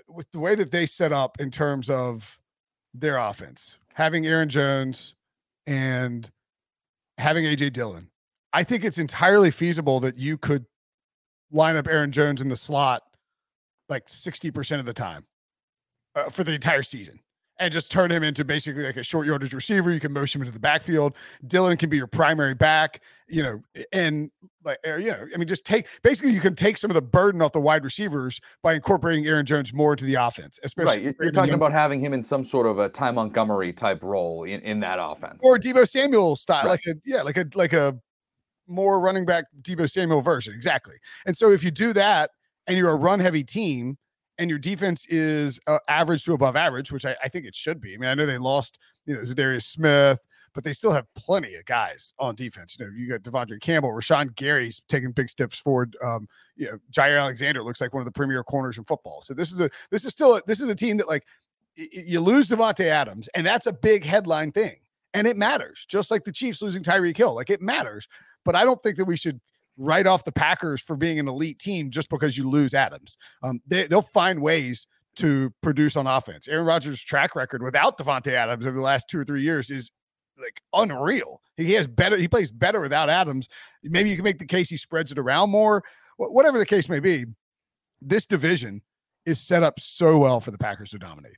with 0.07 0.31
the 0.31 0.39
way 0.39 0.55
that 0.55 0.71
they 0.71 0.85
set 0.85 1.13
up 1.13 1.39
in 1.39 1.51
terms 1.51 1.89
of 1.89 2.39
their 2.93 3.17
offense, 3.17 3.77
having 3.93 4.25
Aaron 4.25 4.49
Jones 4.49 5.15
and 5.65 6.31
having 7.17 7.45
AJ 7.45 7.73
Dillon, 7.73 8.09
I 8.51 8.63
think 8.63 8.83
it's 8.83 8.97
entirely 8.97 9.51
feasible 9.51 9.99
that 9.99 10.17
you 10.17 10.37
could 10.37 10.65
line 11.51 11.75
up 11.75 11.87
Aaron 11.87 12.11
Jones 12.11 12.41
in 12.41 12.49
the 12.49 12.57
slot 12.57 13.03
like 13.89 14.09
sixty 14.09 14.49
percent 14.49 14.79
of 14.79 14.85
the 14.85 14.93
time 14.93 15.25
uh, 16.15 16.29
for 16.29 16.43
the 16.43 16.53
entire 16.53 16.83
season 16.83 17.19
and 17.59 17.73
just 17.73 17.91
turn 17.91 18.11
him 18.11 18.23
into 18.23 18.45
basically 18.45 18.83
like 18.83 18.97
a 18.97 19.03
short 19.03 19.25
yardage 19.25 19.53
receiver. 19.53 19.91
You 19.91 19.99
can 19.99 20.13
motion 20.13 20.39
him 20.39 20.43
into 20.47 20.53
the 20.53 20.59
backfield. 20.59 21.15
Dillon 21.45 21.77
can 21.77 21.89
be 21.89 21.97
your 21.97 22.07
primary 22.07 22.53
back, 22.53 23.01
you 23.27 23.41
know, 23.41 23.61
and 23.91 24.29
like, 24.63 24.77
uh, 24.87 24.95
you 24.97 25.11
know, 25.11 25.25
I 25.33 25.37
mean, 25.37 25.47
just 25.47 25.65
take 25.65 25.87
basically 26.03 26.31
you 26.33 26.39
can 26.39 26.55
take 26.55 26.77
some 26.77 26.91
of 26.91 26.95
the 26.95 27.01
burden 27.01 27.41
off 27.41 27.53
the 27.53 27.61
wide 27.61 27.83
receivers 27.83 28.39
by 28.61 28.73
incorporating 28.73 29.25
Aaron 29.25 29.45
Jones 29.45 29.73
more 29.73 29.93
into 29.93 30.05
the 30.05 30.15
offense, 30.15 30.59
especially 30.63 30.91
Right. 30.95 31.03
You're, 31.03 31.15
you're 31.21 31.31
talking 31.31 31.53
about 31.53 31.71
having 31.71 31.99
him 31.99 32.13
in 32.13 32.21
some 32.21 32.43
sort 32.43 32.67
of 32.67 32.77
a 32.79 32.89
Ty 32.89 33.11
Montgomery 33.11 33.73
type 33.73 34.03
role 34.03 34.43
in, 34.43 34.61
in 34.61 34.79
that 34.81 34.99
offense. 35.01 35.39
or 35.43 35.57
Deebo 35.57 35.87
Samuel 35.87 36.35
style, 36.35 36.65
Right. 36.65 36.71
like 36.85 36.95
a 36.95 36.99
yeah, 37.05 37.21
like 37.23 37.37
a 37.37 37.45
like 37.55 37.73
a 37.73 37.97
more 38.67 38.99
running 38.99 39.25
back 39.25 39.45
Deebo 39.61 39.89
Samuel 39.89 40.21
version, 40.21 40.53
exactly. 40.53 40.95
And 41.25 41.35
so 41.37 41.49
if 41.51 41.63
you 41.63 41.71
do 41.71 41.93
that, 41.93 42.29
and 42.67 42.77
you're 42.77 42.91
a 42.91 42.95
run 42.95 43.21
heavy 43.21 43.45
team, 43.45 43.97
and 44.37 44.49
your 44.49 44.59
defense 44.59 45.05
is 45.07 45.59
uh, 45.67 45.79
average 45.87 46.23
to 46.25 46.33
above 46.33 46.55
average, 46.55 46.91
which 46.91 47.05
I, 47.05 47.15
I 47.23 47.27
think 47.27 47.45
it 47.45 47.55
should 47.55 47.81
be. 47.81 47.93
I 47.93 47.97
mean, 47.97 48.09
I 48.09 48.13
know 48.13 48.25
they 48.25 48.37
lost, 48.37 48.77
you 49.05 49.15
know, 49.15 49.21
Za'Darius 49.21 49.63
Smith, 49.63 50.19
but 50.53 50.63
they 50.63 50.73
still 50.73 50.91
have 50.91 51.05
plenty 51.15 51.55
of 51.55 51.65
guys 51.65 52.13
on 52.19 52.35
defense. 52.35 52.77
You 52.79 52.85
know, 52.85 52.91
you 52.95 53.09
got 53.09 53.21
De'Vondre 53.21 53.61
Campbell, 53.61 53.91
Rashan 53.91 54.35
Gary's 54.35 54.81
taking 54.89 55.11
big 55.11 55.29
steps 55.29 55.59
forward. 55.59 55.95
Um, 56.03 56.27
you 56.55 56.65
know, 56.65 56.79
Jaire 56.91 57.19
Alexander 57.19 57.63
looks 57.63 57.81
like 57.81 57.93
one 57.93 58.01
of 58.01 58.05
the 58.05 58.11
premier 58.11 58.43
corners 58.43 58.77
in 58.77 58.83
football. 58.83 59.21
So 59.21 59.33
this 59.33 59.51
is 59.51 59.61
a 59.61 59.69
this 59.91 60.05
is 60.05 60.13
still 60.13 60.37
a, 60.37 60.41
this 60.47 60.61
is 60.61 60.69
a 60.69 60.75
team 60.75 60.97
that 60.97 61.07
like 61.07 61.25
y- 61.77 61.87
you 61.91 62.19
lose 62.21 62.47
Davante 62.47 62.85
Adams, 62.85 63.29
and 63.35 63.45
that's 63.45 63.67
a 63.67 63.73
big 63.73 64.03
headline 64.03 64.51
thing, 64.51 64.77
and 65.13 65.27
it 65.27 65.37
matters. 65.37 65.85
Just 65.87 66.09
like 66.09 66.23
the 66.23 66.31
Chiefs 66.31 66.61
losing 66.61 66.83
Tyreek 66.83 67.17
Hill, 67.17 67.35
like 67.35 67.49
it 67.49 67.61
matters. 67.61 68.07
But 68.43 68.55
I 68.55 68.63
don't 68.63 68.81
think 68.81 68.97
that 68.97 69.05
we 69.05 69.17
should 69.17 69.39
write 69.77 70.07
off 70.07 70.23
the 70.23 70.31
Packers 70.31 70.81
for 70.81 70.95
being 70.95 71.19
an 71.19 71.27
elite 71.27 71.59
team 71.59 71.91
just 71.91 72.09
because 72.09 72.37
you 72.37 72.49
lose 72.49 72.73
Adams. 72.73 73.17
Um, 73.43 73.61
they, 73.67 73.87
they'll 73.87 74.01
find 74.01 74.41
ways 74.41 74.87
to 75.17 75.53
produce 75.61 75.95
on 75.95 76.07
offense. 76.07 76.47
Aaron 76.47 76.65
Rodgers' 76.65 77.01
track 77.01 77.35
record 77.35 77.63
without 77.63 77.97
Davante 77.97 78.31
Adams 78.33 78.65
over 78.65 78.75
the 78.75 78.81
last 78.81 79.07
two 79.09 79.19
or 79.19 79.23
three 79.23 79.41
years 79.41 79.69
is 79.71 79.89
like 80.39 80.61
unreal. 80.73 81.41
He 81.55 81.73
has 81.73 81.87
better. 81.87 82.17
He 82.17 82.27
plays 82.27 82.51
better 82.51 82.79
without 82.81 83.09
Adams. 83.09 83.47
Maybe 83.83 84.09
you 84.11 84.15
can 84.15 84.23
make 84.23 84.37
the 84.37 84.45
case 84.45 84.69
he 84.69 84.77
spreads 84.77 85.11
it 85.11 85.17
around 85.17 85.49
more. 85.49 85.83
Wh- 86.17 86.31
Whatever 86.33 86.59
the 86.59 86.65
case 86.65 86.87
may 86.87 86.99
be, 86.99 87.25
this 88.01 88.25
division 88.27 88.81
is 89.25 89.39
set 89.39 89.63
up 89.63 89.79
so 89.79 90.19
well 90.19 90.39
for 90.39 90.51
the 90.51 90.57
Packers 90.59 90.91
to 90.91 90.99
dominate. 90.99 91.37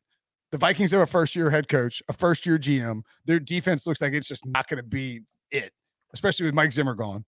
The 0.51 0.57
Vikings 0.57 0.91
have 0.91 0.99
a 1.01 1.05
first 1.05 1.35
year 1.35 1.49
head 1.51 1.69
coach, 1.69 2.03
a 2.09 2.13
first 2.13 2.45
year 2.45 2.57
GM. 2.57 3.01
Their 3.25 3.39
defense 3.39 3.87
looks 3.87 4.01
like 4.01 4.13
it's 4.13 4.27
just 4.27 4.45
not 4.45 4.67
going 4.67 4.77
to 4.77 4.83
be 4.83 5.21
it, 5.51 5.71
especially 6.13 6.45
with 6.47 6.55
Mike 6.55 6.73
Zimmer 6.73 6.95
gone. 6.95 7.23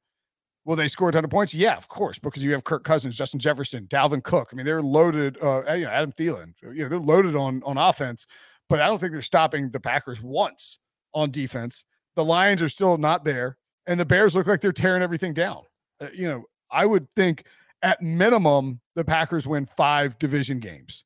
Will 0.64 0.76
they 0.76 0.88
score 0.88 1.10
a 1.10 1.12
ton 1.12 1.24
of 1.24 1.32
points? 1.32 1.54
Yeah, 1.54 1.76
of 1.76 1.88
course, 1.88 2.20
because 2.20 2.44
you 2.44 2.52
have 2.52 2.64
Kirk 2.64 2.84
Cousins, 2.84 3.16
Justin 3.18 3.40
Jefferson, 3.40 3.88
Dalvin 3.88 4.24
Cook. 4.24 4.50
I 4.52 4.56
mean, 4.56 4.66
they're 4.66 4.82
loaded. 4.82 5.38
Uh, 5.42 5.64
you 5.74 5.86
know, 5.86 5.90
Adam 5.90 6.12
Thielen. 6.12 6.54
You 6.62 6.84
know, 6.84 6.90
they're 6.90 7.00
loaded 7.00 7.36
on 7.36 7.64
on 7.66 7.78
offense, 7.78 8.28
but 8.70 8.80
I 8.80 8.88
don't 8.88 9.00
think 9.00 9.12
they're 9.12 9.22
stopping 9.24 9.72
the 9.72 9.80
Packers 9.80 10.22
once 10.22 10.78
on 11.14 11.32
defense. 11.32 11.84
The 12.16 12.24
Lions 12.24 12.62
are 12.62 12.70
still 12.70 12.98
not 12.98 13.26
there, 13.26 13.58
and 13.88 14.00
the 14.00 14.06
Bears 14.06 14.36
look 14.36 14.46
like 14.48 14.62
they're 14.62 14.72
tearing 14.72 15.02
everything 15.02 15.34
down. 15.34 15.64
Uh, 16.00 16.08
you 16.14 16.28
know, 16.28 16.44
I 16.70 16.86
would 16.86 17.08
think 17.16 17.46
at 17.82 18.02
minimum 18.02 18.82
the 18.96 19.04
Packers 19.04 19.48
win 19.48 19.66
five 19.66 20.20
division 20.20 20.60
games. 20.60 21.06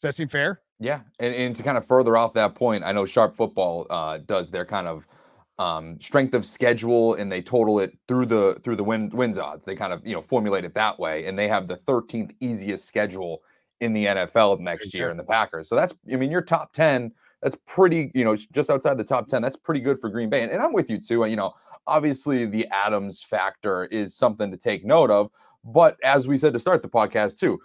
Does 0.00 0.08
that 0.08 0.14
seem 0.14 0.28
fair? 0.28 0.62
Yeah, 0.78 1.00
and, 1.18 1.34
and 1.34 1.56
to 1.56 1.62
kind 1.62 1.76
of 1.76 1.86
further 1.86 2.16
off 2.16 2.32
that 2.34 2.54
point, 2.54 2.84
I 2.84 2.92
know 2.92 3.04
Sharp 3.04 3.36
Football 3.36 3.86
uh, 3.90 4.18
does 4.18 4.50
their 4.50 4.64
kind 4.64 4.88
of 4.88 5.06
um, 5.60 6.00
strength 6.00 6.32
of 6.32 6.46
schedule, 6.46 7.14
and 7.14 7.30
they 7.30 7.42
total 7.42 7.80
it 7.80 7.96
through 8.08 8.24
the 8.24 8.58
through 8.64 8.76
the 8.76 8.82
win, 8.82 9.10
wins 9.10 9.38
odds. 9.38 9.66
They 9.66 9.76
kind 9.76 9.92
of 9.92 10.04
you 10.06 10.14
know 10.14 10.22
formulate 10.22 10.64
it 10.64 10.72
that 10.74 10.98
way, 10.98 11.26
and 11.26 11.38
they 11.38 11.48
have 11.48 11.68
the 11.68 11.76
13th 11.76 12.34
easiest 12.40 12.86
schedule 12.86 13.42
in 13.80 13.92
the 13.92 14.06
NFL 14.06 14.58
next 14.60 14.94
year 14.94 15.10
in 15.10 15.18
the 15.18 15.24
Packers. 15.24 15.68
So 15.68 15.76
that's 15.76 15.94
I 16.10 16.16
mean 16.16 16.30
your 16.30 16.40
top 16.40 16.72
10. 16.72 17.12
That's 17.42 17.56
pretty 17.66 18.10
you 18.14 18.24
know 18.24 18.34
just 18.36 18.70
outside 18.70 18.96
the 18.96 19.04
top 19.04 19.28
10. 19.28 19.42
That's 19.42 19.56
pretty 19.56 19.80
good 19.80 20.00
for 20.00 20.08
Green 20.08 20.30
Bay, 20.30 20.42
and, 20.42 20.50
and 20.50 20.62
I'm 20.62 20.72
with 20.72 20.88
you 20.88 20.98
too. 20.98 21.26
You 21.26 21.36
know, 21.36 21.52
obviously 21.86 22.46
the 22.46 22.66
Adams 22.72 23.22
factor 23.22 23.84
is 23.86 24.14
something 24.14 24.50
to 24.50 24.56
take 24.56 24.86
note 24.86 25.10
of, 25.10 25.30
but 25.62 25.98
as 26.02 26.26
we 26.26 26.38
said 26.38 26.54
to 26.54 26.58
start 26.58 26.80
the 26.80 26.88
podcast 26.88 27.38
too 27.38 27.60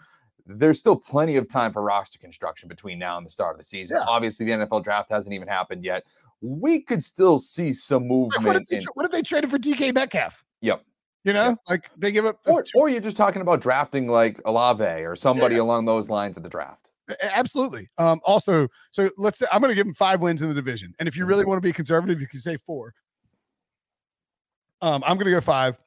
there's 0.46 0.80
still 0.80 0.96
plenty 0.96 1.38
of 1.38 1.48
time 1.48 1.74
for 1.74 1.82
roster 1.82 2.20
construction 2.20 2.70
between 2.70 3.00
now 3.00 3.18
and 3.18 3.26
the 3.26 3.30
start 3.30 3.54
of 3.56 3.58
the 3.58 3.64
season. 3.64 3.98
Yeah. 4.00 4.06
Obviously, 4.08 4.46
the 4.46 4.52
NFL 4.52 4.84
draft 4.84 5.12
hasn't 5.12 5.34
even 5.34 5.48
happened 5.48 5.84
yet. 5.84 6.06
We 6.42 6.82
could 6.82 7.04
still 7.04 7.40
see 7.40 7.74
some 7.74 8.08
movement. 8.08 8.44
what, 8.46 8.56
if 8.56 8.64
they, 8.70 8.78
in- 8.78 8.84
tra- 8.84 8.92
what 8.94 9.06
if 9.06 9.12
they 9.12 9.22
traded 9.24 9.50
for 9.50 9.58
DK 9.58 9.94
Metcalf? 9.94 10.44
yep. 10.62 10.84
You 11.24 11.34
know, 11.34 11.44
Yeah. 11.50 11.56
like 11.68 11.90
they 11.98 12.12
give 12.12 12.26
up 12.26 12.40
Or, 12.46 12.64
or 12.76 12.88
you're 12.88 13.02
just 13.02 13.18
talking 13.18 13.42
about 13.42 13.60
drafting 13.60 14.08
like 14.08 14.40
Olave 14.46 14.84
or 14.84 15.16
somebody 15.16 15.56
along 15.58 15.86
those 15.86 16.08
lines 16.08 16.38
at 16.38 16.44
the 16.44 16.50
draft. 16.50 16.92
Absolutely. 17.20 17.90
Um, 17.98 18.20
also, 18.24 18.68
so 18.92 19.10
let's 19.18 19.40
say 19.40 19.48
I'm 19.52 19.60
going 19.60 19.72
to 19.72 19.76
give 19.76 19.88
them 19.88 19.96
five 19.96 20.22
wins 20.22 20.44
in 20.44 20.50
the 20.50 20.54
division, 20.54 20.94
and 21.00 21.08
if 21.08 21.18
you 21.18 21.26
really 21.26 21.44
want 21.46 21.58
to 21.58 21.68
be 21.68 21.74
conservative, 21.74 22.22
you 22.22 22.28
can 22.28 22.40
say 22.40 22.58
four. 22.58 22.94
Um, 24.82 25.04
I'm 25.06 25.16
going 25.16 25.26
to 25.26 25.32
go 25.32 25.42
five. 25.42 25.80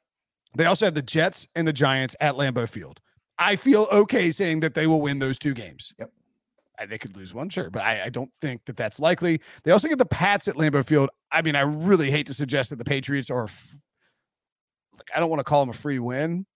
They 0.57 0.65
also 0.65 0.87
have 0.87 0.95
the 0.95 1.03
Jets 1.03 1.47
and 1.55 1.69
the 1.69 1.73
Giants 1.73 2.17
at 2.21 2.35
Lambeau 2.35 2.69
Field. 2.69 3.01
I 3.39 3.57
feel 3.57 3.87
okay 3.93 4.31
saying 4.33 4.61
that 4.61 4.75
they 4.75 4.87
will 4.87 5.01
win 5.01 5.19
those 5.19 5.39
two 5.39 5.55
games. 5.55 5.93
Yep. 5.99 6.11
I, 6.81 6.87
they 6.87 6.99
could 6.99 7.17
lose 7.17 7.35
one, 7.35 7.49
sure, 7.49 7.71
but 7.71 7.83
I, 7.83 8.05
I 8.05 8.09
don't 8.09 8.31
think 8.41 8.65
that 8.67 8.77
that's 8.77 9.01
likely. 9.01 9.41
They 9.65 9.73
also 9.73 9.89
get 9.89 9.99
the 9.99 10.07
Pats 10.07 10.47
at 10.49 10.55
Lambeau 10.57 10.85
Field. 10.85 11.11
I 11.33 11.43
mean, 11.43 11.57
I 11.57 11.63
really 11.63 12.11
hate 12.11 12.27
to 12.29 12.35
suggest 12.35 12.71
that 12.71 12.77
the 12.77 12.85
Patriots 12.85 13.31
are. 13.31 13.45
F- 13.45 13.81
like, 14.95 15.09
I 15.15 15.21
don't 15.21 15.29
want 15.31 15.41
to 15.41 15.45
call 15.45 15.61
them 15.63 15.71
a 15.71 15.73
free 15.73 15.99
win. 15.99 16.47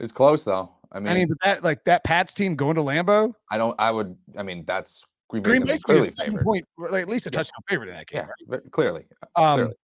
It's 0.00 0.12
close 0.12 0.44
though. 0.44 0.70
I 0.92 1.00
mean, 1.00 1.08
I 1.08 1.14
mean, 1.14 1.28
but 1.28 1.40
that 1.42 1.64
like 1.64 1.84
that 1.84 2.04
Pats 2.04 2.32
team 2.32 2.54
going 2.54 2.76
to 2.76 2.82
Lambeau. 2.82 3.32
I 3.50 3.58
don't. 3.58 3.74
I 3.78 3.90
would. 3.90 4.16
I 4.38 4.42
mean, 4.42 4.64
that's 4.66 5.04
Green 5.28 5.42
Green 5.42 5.64
Bay's 5.66 5.82
clearly 5.82 6.08
a 6.08 6.10
seven-point, 6.10 6.64
like, 6.78 7.02
at 7.02 7.08
least 7.08 7.26
a 7.26 7.30
Yeah. 7.30 7.38
touchdown 7.38 7.62
favorite 7.68 7.88
in 7.88 7.96
that 7.96 8.06
game. 8.06 8.22
Yeah, 8.24 8.30
right? 8.46 8.70
clearly. 8.70 9.06
uh, 9.34 9.42
Um, 9.42 9.56
clearly. 9.58 9.74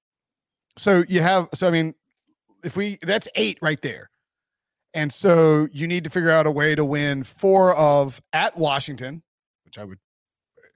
so 0.78 1.04
you 1.08 1.20
have, 1.20 1.48
so 1.54 1.66
I 1.66 1.70
mean, 1.70 1.94
if 2.62 2.76
we, 2.76 2.98
that's 3.02 3.26
eight 3.34 3.58
right 3.60 3.80
there. 3.82 4.08
And 4.94 5.12
so 5.12 5.68
you 5.72 5.86
need 5.86 6.04
to 6.04 6.10
figure 6.10 6.30
out 6.30 6.46
a 6.46 6.50
way 6.50 6.74
to 6.74 6.84
win 6.84 7.24
four 7.24 7.74
of 7.76 8.20
at 8.32 8.56
Washington, 8.56 9.22
which 9.64 9.78
I 9.78 9.84
would, 9.84 9.98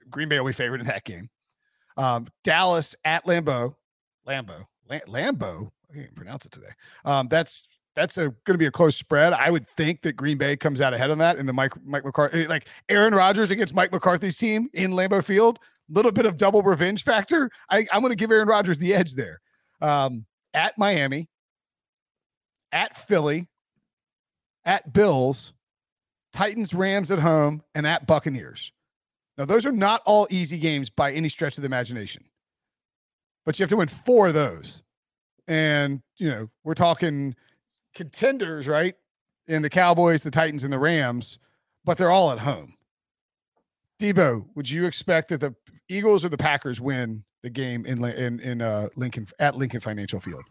Green 0.09 0.27
Bay 0.29 0.39
will 0.39 0.47
be 0.47 0.53
favored 0.53 0.81
in 0.81 0.87
that 0.87 1.03
game. 1.03 1.29
Um, 1.97 2.27
Dallas 2.43 2.95
at 3.05 3.25
Lambeau, 3.25 3.75
Lambeau, 4.27 4.65
Lam- 4.89 5.01
Lambeau. 5.07 5.69
I 5.91 5.95
can't 5.95 6.15
pronounce 6.15 6.45
it 6.45 6.51
today. 6.51 6.71
Um, 7.05 7.27
that's 7.27 7.67
that's 7.95 8.17
going 8.17 8.33
to 8.45 8.57
be 8.57 8.67
a 8.67 8.71
close 8.71 8.95
spread. 8.95 9.33
I 9.33 9.49
would 9.49 9.67
think 9.69 10.03
that 10.03 10.13
Green 10.13 10.37
Bay 10.37 10.55
comes 10.55 10.81
out 10.81 10.93
ahead 10.93 11.09
on 11.09 11.17
that. 11.17 11.37
And 11.37 11.49
the 11.49 11.53
Mike 11.53 11.73
Mike 11.83 12.05
McCarthy, 12.05 12.45
like 12.47 12.67
Aaron 12.89 13.15
Rodgers 13.15 13.49
against 13.49 13.73
Mike 13.73 13.91
McCarthy's 13.91 14.37
team 14.37 14.69
in 14.73 14.91
Lambeau 14.91 15.23
Field, 15.23 15.57
A 15.89 15.93
little 15.93 16.11
bit 16.11 16.27
of 16.27 16.37
double 16.37 16.61
revenge 16.61 17.03
factor. 17.03 17.49
I, 17.71 17.87
I'm 17.91 18.01
going 18.01 18.11
to 18.11 18.15
give 18.15 18.31
Aaron 18.31 18.47
Rodgers 18.47 18.77
the 18.77 18.93
edge 18.93 19.15
there. 19.15 19.41
Um, 19.81 20.25
at 20.53 20.77
Miami, 20.77 21.27
at 22.71 22.95
Philly, 22.95 23.47
at 24.67 24.93
Bills, 24.93 25.53
Titans, 26.33 26.73
Rams 26.73 27.09
at 27.09 27.19
home, 27.19 27.63
and 27.73 27.87
at 27.87 28.05
Buccaneers. 28.05 28.73
Now, 29.37 29.45
those 29.45 29.65
are 29.65 29.71
not 29.71 30.01
all 30.05 30.27
easy 30.29 30.59
games 30.59 30.89
by 30.89 31.13
any 31.13 31.29
stretch 31.29 31.57
of 31.57 31.61
the 31.61 31.67
imagination, 31.67 32.25
but 33.45 33.57
you 33.57 33.63
have 33.63 33.69
to 33.69 33.77
win 33.77 33.87
four 33.87 34.27
of 34.27 34.33
those. 34.33 34.83
And, 35.47 36.01
you 36.17 36.29
know, 36.29 36.49
we're 36.63 36.73
talking 36.73 37.35
contenders, 37.95 38.67
right? 38.67 38.95
In 39.47 39.61
the 39.61 39.69
Cowboys, 39.69 40.23
the 40.23 40.31
Titans, 40.31 40.65
and 40.65 40.73
the 40.73 40.79
Rams, 40.79 41.39
but 41.85 41.97
they're 41.97 42.11
all 42.11 42.31
at 42.31 42.39
home. 42.39 42.75
Debo, 43.99 44.45
would 44.55 44.69
you 44.69 44.85
expect 44.85 45.29
that 45.29 45.39
the 45.39 45.55
Eagles 45.87 46.25
or 46.25 46.29
the 46.29 46.37
Packers 46.37 46.81
win 46.81 47.23
the 47.41 47.49
game 47.49 47.85
in 47.85 48.03
in 48.03 48.39
in 48.41 48.61
uh, 48.61 48.89
Lincoln 48.97 49.27
at 49.39 49.55
Lincoln 49.55 49.79
Financial 49.79 50.19
Field? 50.19 50.43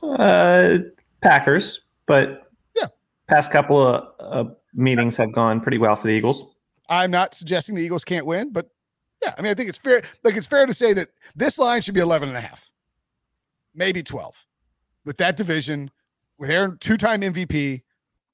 Uh, 0.00 0.78
Packers, 1.20 1.80
but. 2.06 2.51
Past 3.32 3.50
couple 3.50 3.80
of 3.80 4.08
uh, 4.20 4.50
meetings 4.74 5.16
have 5.16 5.32
gone 5.32 5.60
pretty 5.60 5.78
well 5.78 5.96
for 5.96 6.06
the 6.06 6.12
Eagles. 6.12 6.54
I'm 6.88 7.10
not 7.10 7.34
suggesting 7.34 7.74
the 7.74 7.82
Eagles 7.82 8.04
can't 8.04 8.26
win, 8.26 8.52
but 8.52 8.68
yeah, 9.22 9.34
I 9.38 9.42
mean, 9.42 9.50
I 9.50 9.54
think 9.54 9.68
it's 9.68 9.78
fair. 9.78 10.02
Like 10.22 10.36
it's 10.36 10.46
fair 10.46 10.66
to 10.66 10.74
say 10.74 10.92
that 10.92 11.08
this 11.34 11.58
line 11.58 11.80
should 11.80 11.94
be 11.94 12.00
11 12.00 12.28
and 12.28 12.36
a 12.36 12.40
half, 12.40 12.70
maybe 13.74 14.02
12 14.02 14.46
with 15.04 15.16
that 15.16 15.36
division, 15.36 15.90
with 16.38 16.50
Aaron, 16.50 16.76
two-time 16.78 17.22
MVP, 17.22 17.82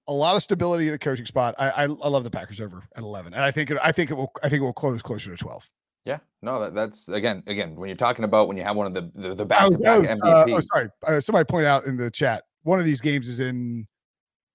a 0.09 0.13
lot 0.13 0.35
of 0.35 0.43
stability 0.43 0.89
at 0.89 0.93
the 0.93 0.99
coaching 0.99 1.27
spot. 1.27 1.55
I, 1.59 1.71
I, 1.71 1.83
I 1.85 1.87
love 1.87 2.25
the 2.25 2.31
Packers 2.31 2.61
over 2.61 2.83
at 2.97 3.03
11. 3.03 3.35
And 3.35 3.43
I 3.45 3.51
think 3.51 3.71
it, 3.71 3.79
I 3.83 3.93
think 3.93 4.11
it 4.11 4.15
will, 4.15 4.33
I 4.43 4.49
think 4.49 4.63
it 4.63 4.65
will 4.65 4.73
close 4.73 5.03
closer 5.03 5.31
to 5.31 5.37
12. 5.37 5.71
Yeah, 6.05 6.19
no, 6.41 6.59
that, 6.61 6.75
that's 6.75 7.09
again, 7.09 7.43
again, 7.47 7.77
when 7.77 7.89
you're 7.89 7.97
talking 7.97 8.25
about 8.25 8.49
when 8.49 8.57
you 8.57 8.65
have 8.65 8.77
one 8.77 8.87
of 8.87 8.95
the 8.95 9.11
the, 9.15 9.35
the 9.35 9.43
Oh, 9.43 9.47
back-to-back 9.47 10.19
oh, 10.25 10.29
uh, 10.29 10.47
MVP. 10.47 10.57
oh, 10.57 10.61
sorry. 10.61 10.89
Uh, 11.07 11.21
somebody 11.21 11.45
pointed 11.45 11.69
out 11.69 11.85
in 11.85 11.99
the 11.99 12.11
chat, 12.11 12.45
one 12.63 12.79
of 12.79 12.87
these 12.87 13.03
games 13.03 13.29
is 13.29 13.41
in 13.41 13.87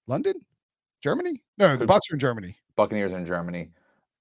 London, 0.06 0.34
Germany. 1.02 1.42
No, 1.58 1.76
the 1.76 1.86
Bucks 1.86 2.10
are 2.10 2.14
in 2.14 2.20
Germany. 2.20 2.56
Buccaneers 2.76 3.12
in 3.12 3.24
Germany. 3.24 3.70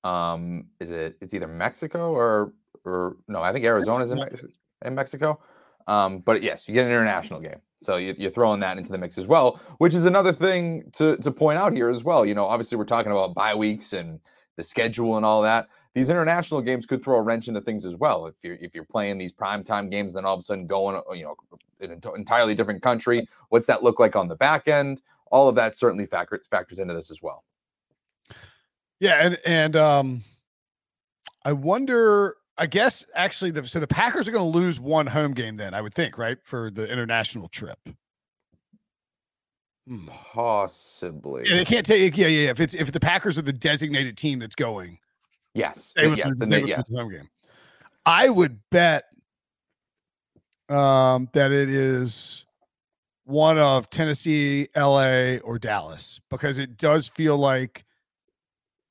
Um, 0.04 0.68
is 0.80 0.92
it? 0.92 1.18
It's 1.22 1.34
either 1.34 1.48
Mexico 1.48 2.12
or 2.14 2.54
or 2.86 3.18
no? 3.28 3.42
I 3.42 3.54
think 3.54 3.66
Arizona's 3.66 4.12
in, 4.12 4.20
Mex- 4.20 4.46
in 4.84 4.96
Mexico. 4.96 5.40
Um, 5.88 6.20
but 6.20 6.42
yes, 6.44 6.68
you 6.68 6.74
get 6.74 6.86
an 6.86 6.92
international 6.92 7.40
game, 7.40 7.60
so 7.78 7.98
you, 7.98 8.14
you're 8.18 8.32
throwing 8.32 8.60
that 8.62 8.78
into 8.78 8.92
the 8.92 8.98
mix 8.98 9.18
as 9.18 9.28
well, 9.28 9.60
which 9.80 9.94
is 9.94 10.06
another 10.06 10.32
thing 10.32 10.90
to 10.94 11.18
to 11.18 11.32
point 11.32 11.58
out 11.58 11.74
here 11.74 11.90
as 11.90 12.04
well. 12.04 12.26
You 12.26 12.36
know, 12.36 12.46
obviously 12.46 12.78
we're 12.78 12.86
talking 12.86 13.12
about 13.12 13.34
bye 13.34 13.56
weeks 13.56 13.94
and 13.94 14.20
the 14.56 14.64
schedule 14.64 15.18
and 15.18 15.26
all 15.26 15.42
that. 15.42 15.68
These 15.94 16.10
international 16.10 16.62
games 16.62 16.86
could 16.86 17.04
throw 17.04 17.18
a 17.18 17.22
wrench 17.22 17.48
into 17.48 17.62
things 17.62 17.86
as 17.86 17.96
well. 17.96 18.28
If 18.28 18.36
you're 18.44 18.58
if 18.62 18.74
you're 18.74 18.86
playing 18.86 19.18
these 19.18 19.34
primetime 19.34 19.92
games, 19.92 20.14
then 20.14 20.26
all 20.26 20.36
of 20.36 20.40
a 20.40 20.44
sudden 20.44 20.66
going, 20.66 21.02
you 21.14 21.24
know, 21.24 21.36
an 21.82 22.02
entirely 22.16 22.56
different 22.56 22.82
country, 22.82 23.28
what's 23.50 23.68
that 23.68 23.84
look 23.84 24.00
like 24.00 24.16
on 24.16 24.28
the 24.28 24.36
back 24.36 24.68
end? 24.68 25.02
All 25.34 25.50
of 25.50 25.56
that 25.56 25.78
certainly 25.78 26.06
factors 26.06 26.48
factors 26.50 26.80
into 26.80 26.94
this 26.94 27.12
as 27.12 27.22
well. 27.22 27.44
Yeah, 29.02 29.16
and 29.26 29.38
and 29.46 29.76
um, 29.76 30.24
I 31.44 31.52
wonder. 31.52 32.36
I 32.56 32.68
guess 32.68 33.04
actually, 33.16 33.50
the 33.50 33.68
so 33.68 33.80
the 33.80 33.88
Packers 33.88 34.28
are 34.28 34.32
going 34.32 34.50
to 34.50 34.58
lose 34.58 34.80
one 34.80 35.08
home 35.08 35.34
game. 35.34 35.56
Then 35.56 35.74
I 35.74 35.82
would 35.82 35.96
think, 35.96 36.20
right, 36.20 36.38
for 36.44 36.70
the 36.70 36.90
international 36.90 37.50
trip. 37.50 37.80
Hmm. 39.88 40.08
Possibly. 40.08 41.50
Yeah, 41.50 41.56
they 41.56 41.66
can't 41.66 41.86
take. 41.86 42.16
Yeah, 42.16 42.28
yeah. 42.28 42.52
If 42.52 42.60
it's 42.60 42.76
if 42.76 42.92
the 42.92 43.00
Packers 43.00 43.40
are 43.40 43.42
the 43.42 43.52
designated 43.52 44.16
team 44.18 44.38
that's 44.38 44.56
going, 44.56 45.00
Yes. 45.54 45.94
they 45.96 46.14
yes. 46.14 46.34
Then 46.38 46.50
they 46.50 46.58
they, 46.58 46.62
would 46.62 46.70
lose 46.70 46.78
yes. 46.78 46.90
the 46.90 47.00
home 47.00 47.12
game. 47.12 47.30
I 48.06 48.30
would 48.30 48.60
bet 48.70 49.06
um, 50.70 51.30
that 51.34 51.52
it 51.52 51.70
is 51.70 52.46
one 53.26 53.58
of 53.58 53.90
Tennessee, 53.90 54.68
LA, 54.76 55.38
or 55.44 55.58
Dallas 55.60 56.20
because 56.30 56.58
it 56.58 56.78
does 56.78 57.08
feel 57.10 57.38
like, 57.38 57.86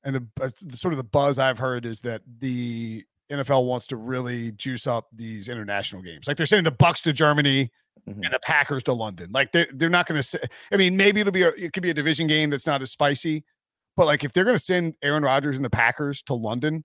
and 0.03 0.15
the, 0.15 0.27
uh, 0.41 0.49
sort 0.73 0.93
of 0.93 0.97
the 0.97 1.03
buzz 1.03 1.37
I've 1.39 1.59
heard 1.59 1.85
is 1.85 2.01
that 2.01 2.21
the 2.39 3.05
NFL 3.31 3.65
wants 3.65 3.87
to 3.87 3.95
really 3.95 4.51
juice 4.51 4.85
up 4.87 5.07
these 5.13 5.47
international 5.47 6.01
games. 6.01 6.27
Like 6.27 6.37
they're 6.37 6.45
sending 6.45 6.65
the 6.65 6.71
Bucks 6.71 7.01
to 7.03 7.13
Germany 7.13 7.71
Mhm. 8.09 8.25
and 8.25 8.33
the 8.33 8.39
Packers 8.39 8.83
to 8.83 8.93
London. 8.93 9.29
Like 9.31 9.51
they 9.53 9.65
they're 9.73 9.87
not 9.89 10.07
going 10.07 10.19
to 10.19 10.23
say. 10.27 10.39
I 10.71 10.77
mean, 10.77 10.97
maybe 10.97 11.21
it'll 11.21 11.31
be 11.31 11.43
a 11.43 11.49
it 11.49 11.71
could 11.73 11.83
be 11.83 11.89
a 11.89 11.93
division 11.93 12.27
game 12.27 12.49
that's 12.49 12.67
not 12.67 12.81
as 12.81 12.91
spicy, 12.91 13.45
but 13.95 14.05
like 14.07 14.23
if 14.25 14.33
they're 14.33 14.43
going 14.43 14.57
to 14.57 14.63
send 14.63 14.95
Aaron 15.01 15.23
Rodgers 15.23 15.55
and 15.55 15.63
the 15.63 15.69
Packers 15.69 16.21
to 16.23 16.33
London, 16.33 16.83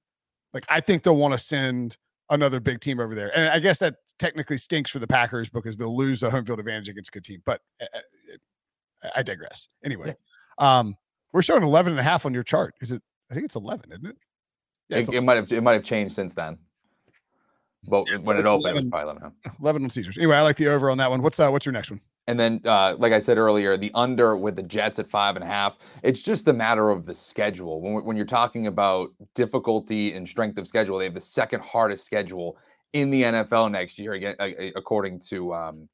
like 0.54 0.64
I 0.68 0.80
think 0.80 1.02
they'll 1.02 1.16
want 1.16 1.32
to 1.32 1.38
send 1.38 1.96
another 2.30 2.60
big 2.60 2.80
team 2.80 3.00
over 3.00 3.14
there. 3.16 3.36
And 3.36 3.48
I 3.48 3.58
guess 3.58 3.78
that 3.80 3.96
technically 4.18 4.58
stinks 4.58 4.90
for 4.90 4.98
the 4.98 5.06
Packers 5.06 5.48
because 5.48 5.76
they'll 5.76 5.96
lose 5.96 6.20
the 6.20 6.30
home 6.30 6.44
field 6.44 6.58
advantage 6.58 6.88
against 6.88 7.08
a 7.08 7.12
good 7.12 7.24
team. 7.24 7.42
But 7.44 7.60
uh, 7.80 7.84
uh, 7.94 7.98
I- 9.02 9.20
I 9.20 9.22
digress. 9.22 9.68
Anyway, 9.84 10.16
um, 10.58 10.96
we're 11.32 11.42
showing 11.42 11.62
11 11.62 11.92
and 11.92 12.00
a 12.00 12.02
half 12.02 12.26
on 12.26 12.34
your 12.34 12.42
chart. 12.42 12.74
Is 12.80 12.90
it? 12.90 13.00
I 13.30 13.34
think 13.34 13.44
it's 13.46 13.54
11, 13.56 13.92
isn't 13.92 14.06
it? 14.06 14.16
Yeah, 14.88 14.98
It, 14.98 15.08
it 15.10 15.20
might 15.20 15.36
have 15.36 15.52
it 15.52 15.62
might 15.62 15.74
have 15.74 15.84
changed 15.84 16.14
since 16.14 16.34
then. 16.34 16.58
But 17.84 18.06
when 18.22 18.36
it 18.36 18.40
it's 18.40 18.48
opened, 18.48 18.66
it 18.66 18.70
11. 18.70 18.84
was 18.84 18.90
probably 18.90 19.10
11. 19.12 19.22
huh? 19.44 19.50
11 19.60 19.84
on 19.84 19.90
Caesars. 19.90 20.16
Anyway, 20.18 20.34
I 20.36 20.42
like 20.42 20.56
the 20.56 20.66
over 20.66 20.90
on 20.90 20.98
that 20.98 21.10
one. 21.10 21.22
What's 21.22 21.38
uh, 21.38 21.48
what's 21.50 21.64
your 21.64 21.72
next 21.72 21.90
one? 21.90 22.00
And 22.26 22.38
then, 22.38 22.60
uh, 22.66 22.94
like 22.98 23.12
I 23.12 23.20
said 23.20 23.38
earlier, 23.38 23.76
the 23.78 23.90
under 23.94 24.36
with 24.36 24.56
the 24.56 24.62
Jets 24.62 24.98
at 24.98 25.06
five 25.06 25.36
and 25.36 25.44
a 25.44 25.46
half. 25.46 25.78
It's 26.02 26.20
just 26.20 26.46
a 26.48 26.52
matter 26.52 26.90
of 26.90 27.06
the 27.06 27.14
schedule. 27.14 27.80
When, 27.80 28.04
when 28.04 28.16
you're 28.16 28.26
talking 28.26 28.66
about 28.66 29.10
difficulty 29.34 30.12
and 30.12 30.28
strength 30.28 30.58
of 30.58 30.66
schedule, 30.68 30.98
they 30.98 31.04
have 31.04 31.14
the 31.14 31.20
second 31.20 31.62
hardest 31.62 32.04
schedule 32.04 32.58
in 32.92 33.10
the 33.10 33.22
NFL 33.22 33.70
next 33.70 33.98
year, 33.98 34.14
again, 34.14 34.36
according 34.76 35.20
to 35.28 35.54
um, 35.54 35.88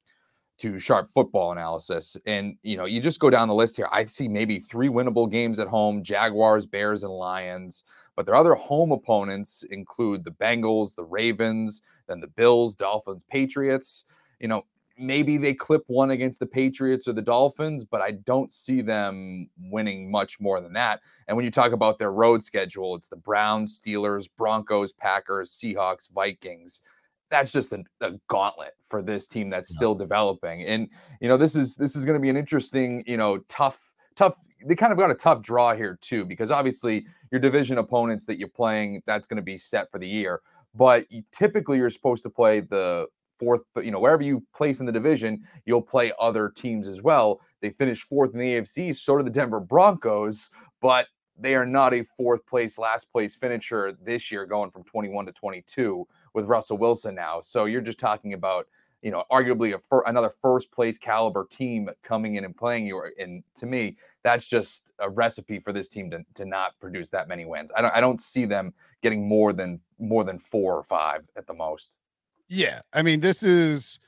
to 0.57 0.79
Sharp 0.79 1.09
Football 1.09 1.51
Analysis. 1.51 2.17
And 2.25 2.57
you 2.63 2.77
know, 2.77 2.85
you 2.85 3.01
just 3.01 3.19
go 3.19 3.29
down 3.29 3.47
the 3.47 3.53
list 3.53 3.75
here. 3.75 3.89
I 3.91 4.05
see 4.05 4.27
maybe 4.27 4.59
three 4.59 4.87
winnable 4.87 5.29
games 5.29 5.59
at 5.59 5.67
home: 5.67 6.03
Jaguars, 6.03 6.65
Bears, 6.65 7.03
and 7.03 7.13
Lions. 7.13 7.83
But 8.15 8.25
their 8.25 8.35
other 8.35 8.55
home 8.55 8.91
opponents 8.91 9.63
include 9.71 10.23
the 10.23 10.31
Bengals, 10.31 10.95
the 10.95 11.03
Ravens, 11.03 11.81
then 12.07 12.21
the 12.21 12.27
Bills, 12.27 12.75
Dolphins, 12.75 13.23
Patriots. 13.29 14.05
You 14.39 14.47
know, 14.47 14.65
maybe 14.97 15.37
they 15.37 15.53
clip 15.53 15.83
one 15.87 16.11
against 16.11 16.39
the 16.39 16.45
Patriots 16.45 17.07
or 17.07 17.13
the 17.13 17.21
Dolphins, 17.21 17.83
but 17.83 18.01
I 18.01 18.11
don't 18.11 18.51
see 18.51 18.81
them 18.81 19.49
winning 19.57 20.09
much 20.09 20.39
more 20.39 20.61
than 20.61 20.73
that. 20.73 21.01
And 21.27 21.35
when 21.35 21.45
you 21.45 21.51
talk 21.51 21.71
about 21.71 21.99
their 21.99 22.11
road 22.11 22.41
schedule, 22.41 22.95
it's 22.95 23.07
the 23.09 23.15
Browns, 23.17 23.79
Steelers, 23.79 24.27
Broncos, 24.37 24.93
Packers, 24.93 25.51
Seahawks, 25.51 26.11
Vikings. 26.11 26.81
That's 27.29 27.51
just 27.51 27.73
a, 27.73 27.83
a 28.01 28.11
gauntlet 28.27 28.73
for 28.87 29.01
this 29.01 29.27
team 29.27 29.49
that's 29.49 29.71
Yeah. 29.71 29.77
still 29.77 29.95
developing. 29.95 30.63
And 30.63 30.89
you 31.19 31.27
know, 31.27 31.37
this 31.37 31.55
is 31.55 31.75
this 31.75 31.95
is 31.95 32.05
going 32.05 32.13
to 32.13 32.21
be 32.21 32.29
an 32.29 32.37
interesting, 32.37 33.03
you 33.07 33.17
know, 33.17 33.39
tough, 33.47 33.91
tough. 34.15 34.35
They 34.65 34.75
kind 34.75 34.93
of 34.93 34.97
got 34.97 35.11
a 35.11 35.15
tough 35.15 35.41
draw 35.41 35.75
here 35.75 35.97
too, 36.01 36.23
because 36.25 36.51
obviously 36.51 37.05
your 37.31 37.41
division 37.41 37.77
opponents 37.79 38.25
that 38.27 38.39
you're 38.39 38.47
playing, 38.47 39.01
that's 39.05 39.27
going 39.27 39.37
to 39.37 39.43
be 39.43 39.57
set 39.57 39.91
for 39.91 39.99
the 39.99 40.07
year. 40.07 40.41
But 40.73 41.05
typically, 41.31 41.77
you're 41.77 41.89
supposed 41.89 42.23
to 42.23 42.29
play 42.29 42.59
the 42.61 43.07
fourth, 43.39 43.61
but 43.73 43.85
you 43.85 43.91
know, 43.91 43.99
wherever 43.99 44.23
you 44.23 44.43
place 44.53 44.79
in 44.79 44.85
the 44.85 44.91
division, 44.91 45.43
you'll 45.65 45.81
play 45.81 46.11
other 46.19 46.49
teams 46.49 46.87
as 46.87 47.01
well. 47.01 47.41
They 47.61 47.69
finished 47.69 48.03
fourth 48.03 48.33
in 48.33 48.39
the 48.39 48.53
AFC, 48.55 48.95
so 48.95 49.17
did 49.17 49.25
the 49.25 49.31
Denver 49.31 49.59
Broncos, 49.59 50.49
but 50.81 51.07
they 51.37 51.55
are 51.55 51.65
not 51.65 51.93
a 51.93 52.03
fourth 52.03 52.45
place, 52.45 52.77
last 52.77 53.11
place 53.11 53.35
finisher 53.35 53.93
this 54.03 54.31
year, 54.31 54.45
going 54.45 54.71
from 54.71 54.83
21 54.83 55.25
to 55.25 55.31
22 55.31 56.07
with 56.33 56.45
Russell 56.45 56.77
Wilson 56.77 57.15
now. 57.15 57.41
So 57.41 57.65
you're 57.65 57.81
just 57.81 57.99
talking 57.99 58.33
about, 58.33 58.67
you 59.01 59.11
know, 59.11 59.25
arguably 59.31 59.73
a 59.73 59.79
fir- 59.79 60.03
another 60.05 60.29
first 60.29 60.71
place 60.71 60.97
caliber 60.97 61.45
team 61.49 61.89
coming 62.03 62.35
in 62.35 62.45
and 62.45 62.55
playing 62.55 62.87
you. 62.87 63.03
And 63.19 63.43
to 63.55 63.65
me, 63.65 63.97
that's 64.23 64.45
just 64.45 64.93
a 64.99 65.09
recipe 65.09 65.59
for 65.59 65.73
this 65.73 65.89
team 65.89 66.09
to, 66.11 66.25
to 66.35 66.45
not 66.45 66.79
produce 66.79 67.09
that 67.09 67.27
many 67.27 67.45
wins. 67.45 67.71
I 67.75 67.81
don't 67.81 67.93
I 67.93 68.01
don't 68.01 68.21
see 68.21 68.45
them 68.45 68.73
getting 69.03 69.27
more 69.27 69.53
than 69.53 69.81
more 69.99 70.23
than 70.23 70.39
four 70.39 70.75
or 70.75 70.83
five 70.83 71.27
at 71.35 71.47
the 71.47 71.53
most. 71.53 71.99
Yeah, 72.47 72.81
I 72.93 73.01
mean, 73.01 73.19
this 73.21 73.41
is 73.43 73.99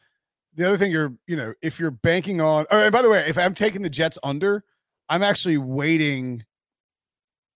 the 0.56 0.68
other 0.68 0.78
thing. 0.78 0.92
You're, 0.92 1.14
you 1.28 1.36
know, 1.36 1.54
if 1.62 1.80
you're 1.80 1.92
banking 1.92 2.40
on. 2.42 2.66
Oh, 2.72 2.84
and 2.84 2.92
by 2.92 3.02
the 3.02 3.10
way, 3.10 3.26
if 3.28 3.38
I'm 3.38 3.54
taking 3.54 3.82
the 3.82 3.90
Jets 3.90 4.18
under, 4.24 4.64
I'm 5.10 5.24
actually 5.24 5.58
waiting 5.58 6.44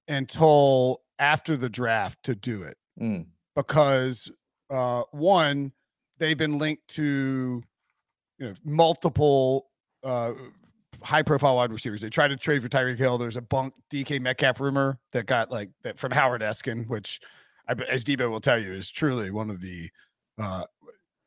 until 0.08 1.02
after 1.20 1.56
the 1.56 1.70
draft 1.70 2.24
to 2.24 2.36
do 2.36 2.64
it 2.64 2.78
Mm. 3.00 3.28
because 3.56 4.30
uh, 4.70 5.04
one, 5.12 5.72
they've 6.18 6.38
been 6.38 6.58
linked 6.58 6.88
to 6.90 7.64
you 8.38 8.46
know 8.48 8.54
multiple 8.66 9.70
uh, 10.04 10.34
high 11.02 11.22
profile 11.24 11.56
wide 11.56 11.72
receivers. 11.72 12.02
They 12.02 12.10
tried 12.10 12.30
to 12.30 12.38
trade 12.38 12.62
for 12.62 12.68
Tyreek 12.70 12.98
Hill. 12.98 13.18
There's 13.18 13.38
a 13.38 13.42
bunk 13.42 13.74
DK 13.92 14.20
Metcalf 14.22 14.60
rumor 14.60 15.00
that 15.14 15.26
got 15.26 15.52
like 15.52 15.70
that 15.84 15.98
from 15.98 16.12
Howard 16.12 16.42
Eskin, 16.42 16.88
which 16.88 17.20
I, 17.68 17.74
as 17.90 18.04
Debo 18.04 18.30
will 18.30 18.42
tell 18.42 18.60
you 18.60 18.74
is 18.74 18.90
truly 18.92 19.32
one 19.32 19.50
of 19.50 19.62
the. 19.62 19.90
Uh, 20.40 20.64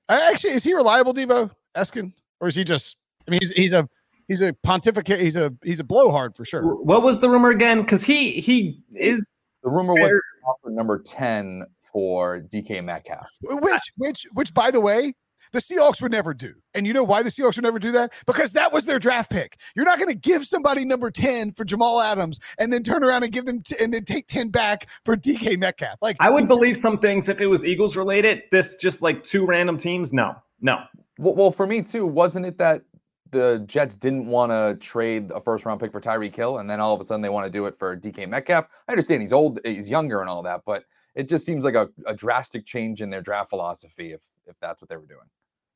actually, 0.08 0.52
is 0.52 0.64
he 0.64 0.74
reliable, 0.74 1.14
Debo 1.14 1.50
Eskin, 1.76 2.12
or 2.40 2.48
is 2.48 2.54
he 2.54 2.64
just? 2.64 2.98
I 3.26 3.30
mean, 3.30 3.40
he's 3.40 3.50
he's 3.52 3.72
a 3.72 3.88
he's 4.28 4.40
a 4.42 4.52
pontificate. 4.52 5.20
He's 5.20 5.36
a 5.36 5.52
he's 5.62 5.80
a 5.80 5.84
blowhard 5.84 6.36
for 6.36 6.44
sure. 6.44 6.74
What 6.82 7.02
was 7.02 7.20
the 7.20 7.28
rumor 7.28 7.50
again? 7.50 7.82
Because 7.82 8.04
he 8.04 8.32
he 8.32 8.82
is 8.92 9.28
The 9.62 9.70
rumor 9.70 9.94
was 9.94 10.12
offer 10.46 10.70
number 10.70 10.98
10 10.98 11.64
for 11.80 12.40
DK 12.40 12.84
Metcalf. 12.84 13.28
Which, 13.42 13.80
which, 13.96 14.26
which, 14.34 14.54
by 14.54 14.70
the 14.70 14.80
way, 14.80 15.14
the 15.54 15.60
Seahawks 15.60 16.02
would 16.02 16.10
never 16.10 16.34
do. 16.34 16.52
And 16.74 16.84
you 16.84 16.92
know 16.92 17.04
why 17.04 17.22
the 17.22 17.30
Seahawks 17.30 17.54
would 17.54 17.62
never 17.62 17.78
do 17.78 17.92
that? 17.92 18.12
Because 18.26 18.52
that 18.52 18.72
was 18.72 18.86
their 18.86 18.98
draft 18.98 19.30
pick. 19.30 19.56
You're 19.76 19.84
not 19.84 19.98
going 19.98 20.10
to 20.10 20.18
give 20.18 20.44
somebody 20.44 20.84
number 20.84 21.12
10 21.12 21.52
for 21.52 21.64
Jamal 21.64 22.00
Adams 22.00 22.40
and 22.58 22.72
then 22.72 22.82
turn 22.82 23.04
around 23.04 23.22
and 23.22 23.32
give 23.32 23.46
them 23.46 23.62
t- 23.62 23.76
and 23.80 23.94
then 23.94 24.04
take 24.04 24.26
10 24.26 24.48
back 24.48 24.88
for 25.04 25.16
DK 25.16 25.56
Metcalf. 25.56 25.98
Like 26.02 26.16
I 26.18 26.28
would 26.28 26.48
believe 26.48 26.76
some 26.76 26.98
things 26.98 27.28
if 27.28 27.40
it 27.40 27.46
was 27.46 27.64
Eagles 27.64 27.96
related. 27.96 28.42
This 28.50 28.76
just 28.76 29.00
like 29.00 29.22
two 29.22 29.46
random 29.46 29.76
teams. 29.76 30.12
No, 30.12 30.34
no. 30.60 30.80
Well, 31.18 31.36
well, 31.36 31.52
for 31.52 31.68
me 31.68 31.82
too, 31.82 32.04
wasn't 32.04 32.46
it 32.46 32.58
that 32.58 32.82
the 33.30 33.64
Jets 33.66 33.94
didn't 33.94 34.26
want 34.26 34.50
to 34.50 34.76
trade 34.84 35.30
a 35.30 35.40
first 35.40 35.64
round 35.64 35.80
pick 35.80 35.92
for 35.92 36.00
Tyreek 36.00 36.34
Hill, 36.34 36.58
and 36.58 36.68
then 36.68 36.80
all 36.80 36.92
of 36.94 37.00
a 37.00 37.04
sudden 37.04 37.22
they 37.22 37.28
want 37.28 37.44
to 37.46 37.52
do 37.52 37.66
it 37.66 37.78
for 37.78 37.96
DK 37.96 38.28
Metcalf? 38.28 38.66
I 38.88 38.92
understand 38.92 39.22
he's 39.22 39.32
old, 39.32 39.60
he's 39.64 39.88
younger, 39.88 40.20
and 40.20 40.28
all 40.28 40.42
that, 40.42 40.62
but 40.66 40.84
it 41.14 41.28
just 41.28 41.46
seems 41.46 41.64
like 41.64 41.74
a, 41.74 41.88
a 42.06 42.14
drastic 42.14 42.66
change 42.66 43.00
in 43.00 43.10
their 43.10 43.22
draft 43.22 43.50
philosophy 43.50 44.12
if 44.12 44.22
if 44.46 44.58
that's 44.60 44.80
what 44.80 44.88
they 44.88 44.96
were 44.96 45.06
doing. 45.06 45.26